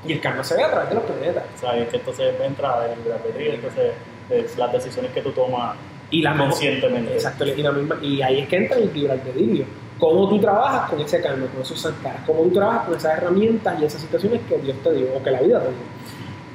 [0.06, 1.44] Y el karma se ve a través de los planetas.
[1.56, 3.94] O sea, es que entonces entra el libre albedrío, entonces
[4.30, 5.76] es las decisiones que tú tomas
[6.12, 7.14] Y la conscientemente.
[7.14, 9.66] Exacto, y, la misma, y ahí es que entra el libre albedrío.
[10.00, 13.82] Cómo tú trabajas con ese karma, con esos sankaras, cómo tú trabajas con esas herramientas
[13.82, 15.98] y esas situaciones que Dios te dio o que la vida te dio.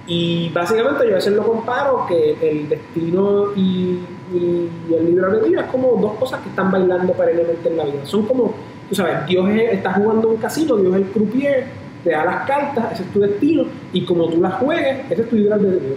[0.07, 3.99] Y básicamente yo a veces lo comparo que el destino y,
[4.33, 8.05] y el libre albedrío es como dos cosas que están bailando paralelamente en la vida.
[8.05, 8.55] Son como,
[8.89, 11.67] tú sabes, Dios es, está jugando un casino, Dios es el croupier,
[12.05, 15.29] te da las cartas, ese es tu destino, y como tú las juegues, ese es
[15.31, 15.97] tu libre albedrío.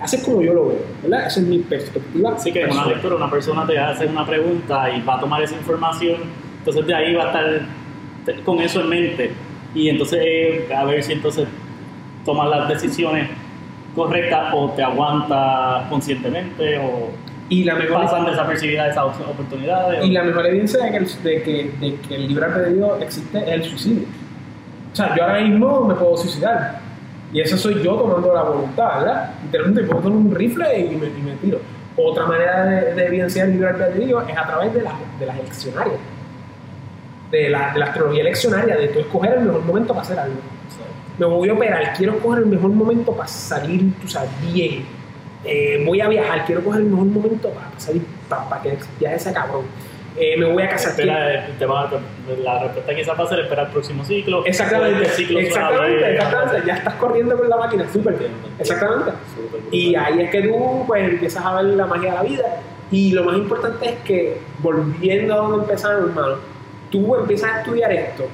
[0.00, 1.26] Así es como yo lo veo, ¿verdad?
[1.26, 2.32] Esa es mi perspectiva.
[2.36, 5.42] Así que en una lectura una persona te hace una pregunta y va a tomar
[5.42, 6.16] esa información,
[6.58, 7.62] entonces de ahí va a estar
[8.44, 9.30] con eso en mente
[9.74, 11.48] y entonces eh, a ver si entonces
[12.24, 13.28] tomas las decisiones
[13.96, 17.10] correctas o te aguanta conscientemente o
[17.48, 20.04] Y la mejor, pasan desapercibidas esas op- oportunidades.
[20.04, 23.38] y la mejor evidencia de que, el, de, que, de que el libre albedrío existe
[23.38, 24.02] es el suicidio.
[24.98, 26.80] Sea, yo ahora mismo me puedo suicidar.
[27.32, 29.30] Y eso soy yo tomando la voluntad, ¿verdad?
[29.44, 31.60] Literalmente puedo tomar un rifle y me, tiro.
[31.96, 36.00] Otra manera de, de evidenciar el libre albedrío es a través de, las eleccionarias,
[37.30, 40.34] de la, de la astrología eleccionaria, de tú escoger el mejor momento para hacer algo.
[41.16, 44.84] Me voy a operar, quiero escoger el mejor momento para salir, tú sabes, bien.
[45.44, 49.14] Eh, voy a viajar, quiero coger el mejor momento para salir, para, para que viaje
[49.14, 49.62] ese cabrón.
[50.20, 50.94] Eh, me voy a casar.
[50.96, 51.90] tema-
[52.42, 54.44] la respuesta quizás va a ser esperar el próximo ciclo.
[54.44, 56.62] Exactamente, El ciclo exactamente.
[56.66, 58.32] Ya estás corriendo con la máquina, súper bien.
[58.58, 59.12] Exactamente.
[59.36, 59.60] Brutal.
[59.70, 62.60] Y ahí es que tú pues, empiezas a ver la magia de la vida.
[62.90, 66.36] Y lo más importante es que, volviendo a donde empezamos, hermano,
[66.90, 68.24] tú empiezas a estudiar esto,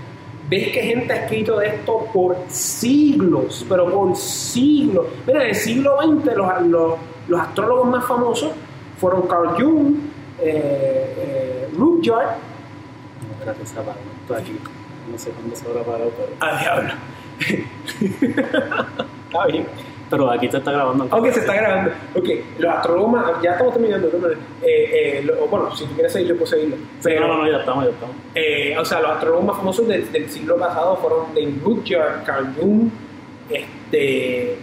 [0.48, 5.06] ves que gente ha escrito de esto por siglos, pero por siglos.
[5.26, 6.92] Mira, en el siglo XX los, los,
[7.28, 8.52] los astrólogos más famosos
[8.98, 9.96] fueron Carl Jung,
[10.40, 12.36] eh, eh, Rudyard,
[13.22, 14.58] No, espérate, se apagó esto aquí.
[15.10, 16.28] No sé cuándo se habrá parado, pero.
[16.40, 16.92] ¡Ah, diablo!
[19.28, 19.66] Está bien.
[20.10, 21.06] Pero aquí te está grabando.
[21.10, 21.90] Aunque se está grabando.
[22.14, 22.28] Ok,
[22.58, 24.10] los astrólogos ya estamos terminando.
[24.20, 24.28] ¿no?
[24.28, 26.76] Eh, eh, lo- bueno, si tú quieres seguir, yo puedo seguirlo.
[26.76, 28.16] Sí, Pero, no, no, no, ya estamos, ya estamos.
[28.34, 32.54] eh, o sea, los astrólogos más famosos del, del siglo pasado fueron David Rudyard, Carl
[32.60, 32.90] Jung,
[33.50, 34.56] este,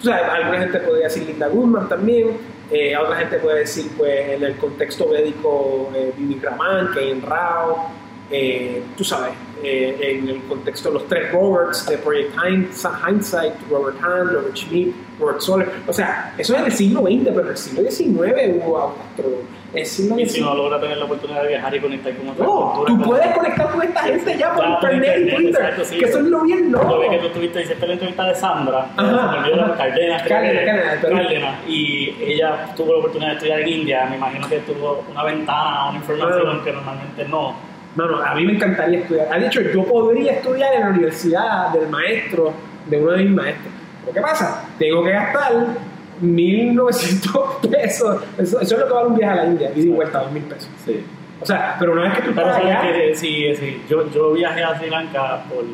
[0.00, 2.30] o sea, alguna gente podría decir Linda Goodman también,
[2.70, 7.88] eh, otra gente puede decir, pues, en el contexto védico, eh, Bibi Raman, Ken Rao,
[8.30, 9.32] eh, tú sabes,
[9.62, 14.56] eh, en el contexto de los tres Roberts de Project Hind- Hindsight, Robert Hahn, Robert
[14.56, 18.54] Schmidt, Robert Soler, o sea, eso es del siglo XX, pero en el siglo XIX
[18.56, 18.78] hubo
[19.10, 19.44] astrólogos.
[19.84, 22.54] Siglo Y si no logra tener la oportunidad de viajar y conectar con otras no,
[22.72, 25.98] culturas, tú con- puedes conectar con esta gente ya por internet y Twitter, exacto, sí.
[25.98, 27.00] que eso es lo bien Yo loco.
[27.00, 28.86] vi que tú estuviste, hiciste la entrevista de Sandra.
[28.96, 30.22] Cárdenas, Cárdenas,
[31.02, 35.22] Cárdenas, y ella tuvo la oportunidad de estudiar en India, me imagino que tuvo una
[35.24, 37.54] ventana, una información que normalmente no.
[37.96, 39.28] No, no, a mí me encantaría estudiar.
[39.32, 42.52] Ha dicho, yo podría estudiar en la universidad del maestro,
[42.84, 43.72] de uno de mis maestros.
[44.02, 44.64] Pero ¿qué pasa?
[44.78, 45.52] Tengo que gastar
[46.22, 48.22] 1.900 pesos.
[48.38, 50.42] Eso, eso es lo que vale un viaje a la India, y de vuelta, 2.000
[50.42, 50.68] pesos.
[50.84, 51.04] Sí.
[51.40, 54.64] O sea, pero una vez que tú estás allá, que sí, sí, yo, yo viajé
[54.64, 55.64] a Sri Lanka por...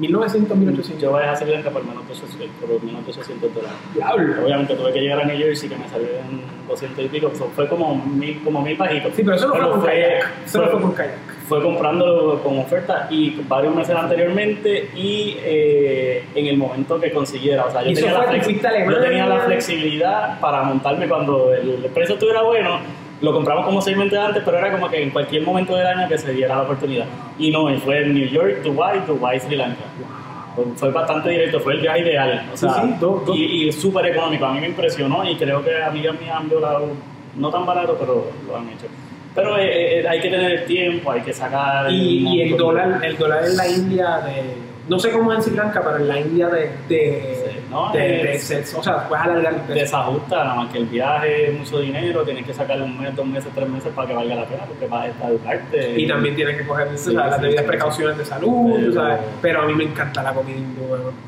[0.00, 0.98] 1.900, 1.800.
[0.98, 3.76] Yo viajé a Sri Lanka por menos de 800, por menos de 800 dólares.
[3.94, 4.44] Diablo.
[4.44, 7.50] Obviamente tuve que llegar a New Jersey, que me salió en 200 y pico, so,
[7.54, 9.12] fue como mil, como mil bajitos.
[9.14, 10.30] Sí, pero eso no fue con kayak.
[10.44, 11.18] Eso fue- fue con kayak.
[11.48, 17.64] fue comprándolo con oferta y varios meses anteriormente y eh, en el momento que consiguiera.
[17.66, 21.54] O sea, yo ¿Y eso tenía, la fue yo tenía la flexibilidad para montarme cuando
[21.54, 22.80] el, el precio estuviera bueno.
[23.22, 26.06] Lo compramos como seis meses antes, pero era como que en cualquier momento del año
[26.08, 27.06] que se diera la oportunidad.
[27.38, 29.84] Y no, fue en New York, Dubai, Dubai, Sri Lanka.
[30.54, 32.46] Fue- Fue bastante directo, fue el viaje ideal.
[32.52, 34.44] O sea, Sí, sí, dos- dos- y, y súper económico.
[34.46, 36.88] A mí me impresionó y creo que amigas mías han violado,
[37.36, 38.86] no tan barato, pero lo han hecho.
[39.34, 41.90] Pero eh, eh, hay que tener el tiempo, hay que sacar.
[41.90, 44.42] Y, y el dólar, el dólar en la India de.
[44.88, 46.70] No sé cómo es en Sri Lanka, pero en la India de.
[46.88, 49.82] de, no, de- de- es- de- o sea, puedes alargar el precio.
[49.82, 53.26] desajusta, nada más que el viaje es mucho dinero, tienes que sacarle un mes, dos
[53.26, 56.00] meses, tres meses para que valga la pena, porque vas a educarte.
[56.00, 58.94] Y también tienes que coger Sí, o sea, las sí, debidas sí, precauciones de salud,
[58.94, 59.18] ¿sabes?
[59.42, 60.82] Pero a mí me encanta la comida hindú.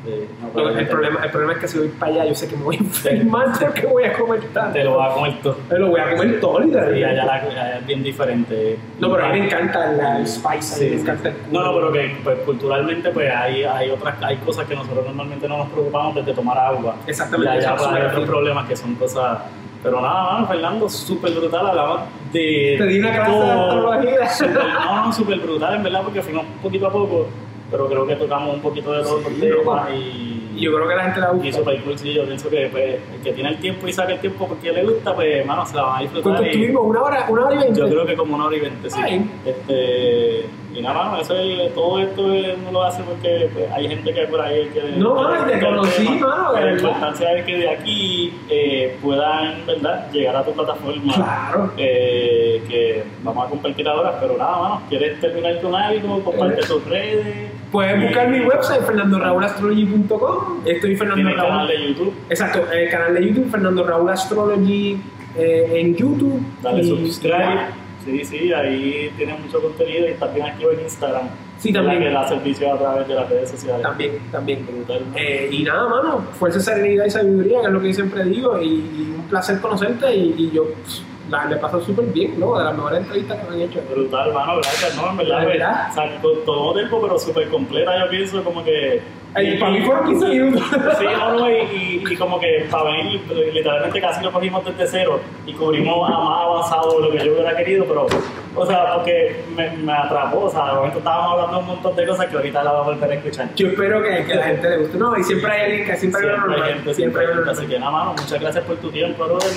[0.05, 0.25] Sí,
[0.55, 2.63] no, el, problema, el problema es que si voy para allá, yo sé que me
[2.63, 4.73] voy a enfermar porque voy a comer tanto.
[4.73, 5.57] Te lo vas a comer todo.
[5.69, 7.05] Me lo voy a comer todo, Sí, literalmente.
[7.05, 8.77] allá, la- allá es bien diferente.
[8.99, 11.01] No, pero a mí me encanta la- el spice, Sí, me sí.
[11.01, 14.75] encanta el No, no, pero que pues, culturalmente pues hay, hay otras hay cosas que
[14.75, 16.95] nosotros normalmente no nos preocupamos tomar agua.
[17.07, 19.39] Exactamente, Y allá hay súper otros problemas que son cosas...
[19.81, 22.01] Pero nada, mano, Fernando, súper brutal, hablamos
[22.33, 22.75] de...
[22.77, 23.93] Te di una clase de todo.
[24.29, 27.27] Súper- no, no, súper brutal, en verdad, porque fuimos poquito a poco,
[27.71, 29.87] pero creo que tocamos un poquito de todos Sí, los temas loco.
[29.95, 30.35] y...
[30.59, 31.57] Y yo creo que a la gente la Y gusta.
[31.59, 34.19] super cool, sí, yo pienso que pues, el que tiene el tiempo y saca el
[34.19, 36.23] tiempo porque le gusta, pues, mano, se la van a disfrutar.
[36.33, 36.81] ¿Cuánto y- estuvimos?
[36.83, 37.79] ¿Una hora, una hora y veinte?
[37.79, 38.99] yo creo que como una hora y veinte, sí.
[39.01, 39.31] Ay.
[39.45, 43.87] Este, y nada más, eso es- todo esto es- no lo hace porque pues, hay
[43.87, 44.81] gente que por ahí que...
[44.97, 50.35] No, mano, te conocí, mano, La importancia es que de aquí eh, puedan, ¿verdad?, llegar
[50.35, 51.13] a tu plataforma.
[51.13, 51.71] Claro.
[51.77, 56.23] eh, que vamos a compartir ahora, pero nada, mano, ¿quieres terminar con algo?
[56.23, 56.65] Comparte Eh.
[56.67, 57.51] tus redes.
[57.71, 60.61] Puedes buscar mi website, fernandoraulastrology.com.
[60.65, 61.35] Estoy Fernando Raúl.
[61.49, 62.13] canal de YouTube.
[62.29, 64.97] Exacto, el canal de YouTube, Fernando Raúl Astrology
[65.37, 66.41] eh, en YouTube.
[66.61, 67.59] Dale Y- subscribe.
[68.05, 71.27] Sí, sí, ahí tienes mucho contenido y estás bien activo en Instagram.
[71.59, 72.01] Sí, también.
[72.01, 73.81] La que da servicio a través de las redes sociales.
[73.81, 74.65] También, también.
[74.65, 75.03] Brutal.
[75.15, 78.67] Eh, y nada, mano, fuerza, serenidad y sabiduría, que es lo que siempre digo, y,
[78.67, 82.57] y un placer conocerte y, y yo pss, la, le paso súper bien, ¿no?
[82.57, 83.79] De las mejores entrevistas que me han hecho.
[83.89, 85.09] Brutal, mano, gracias, ¿no?
[85.11, 85.87] En verdad, ¿De pues, verdad?
[85.89, 89.01] o sea, to- tomó tiempo, pero súper completa, yo pienso, como que...
[89.35, 90.63] Ay, para mí fueron 15 minutos.
[90.97, 93.21] Sí, no, no, y, y- y como que para venir,
[93.53, 97.33] literalmente casi lo cogimos desde cero y cubrimos a más avanzado de lo que yo
[97.33, 98.07] hubiera querido, pero,
[98.55, 102.07] o sea, porque me, me atrapó, o sea, de momento estábamos hablando un montón de
[102.07, 103.49] cosas que ahorita la vamos a volver a escuchar.
[103.55, 104.97] Yo espero que, que a la gente le guste.
[104.97, 107.51] No, y siempre hay alguien que siempre, hay Siempre uno hay gente, siempre hay uno
[107.51, 109.47] Así que nada, mano, muchas gracias por tu tiempo, brother.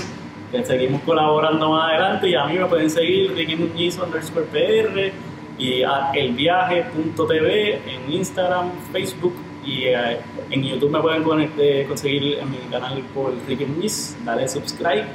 [0.64, 5.12] Seguimos colaborando más adelante y a mí me pueden seguir Ricky Muñiz underscore PR
[5.58, 9.34] y a elviaje.tv en Instagram, Facebook
[9.64, 10.18] y eh,
[10.50, 15.06] en YouTube me pueden eh, conseguir en mi canal por Ricky Muñiz, dale subscribe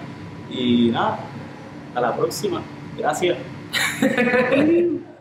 [0.50, 1.20] y nada,
[1.90, 2.62] hasta la próxima,
[2.98, 3.38] gracias.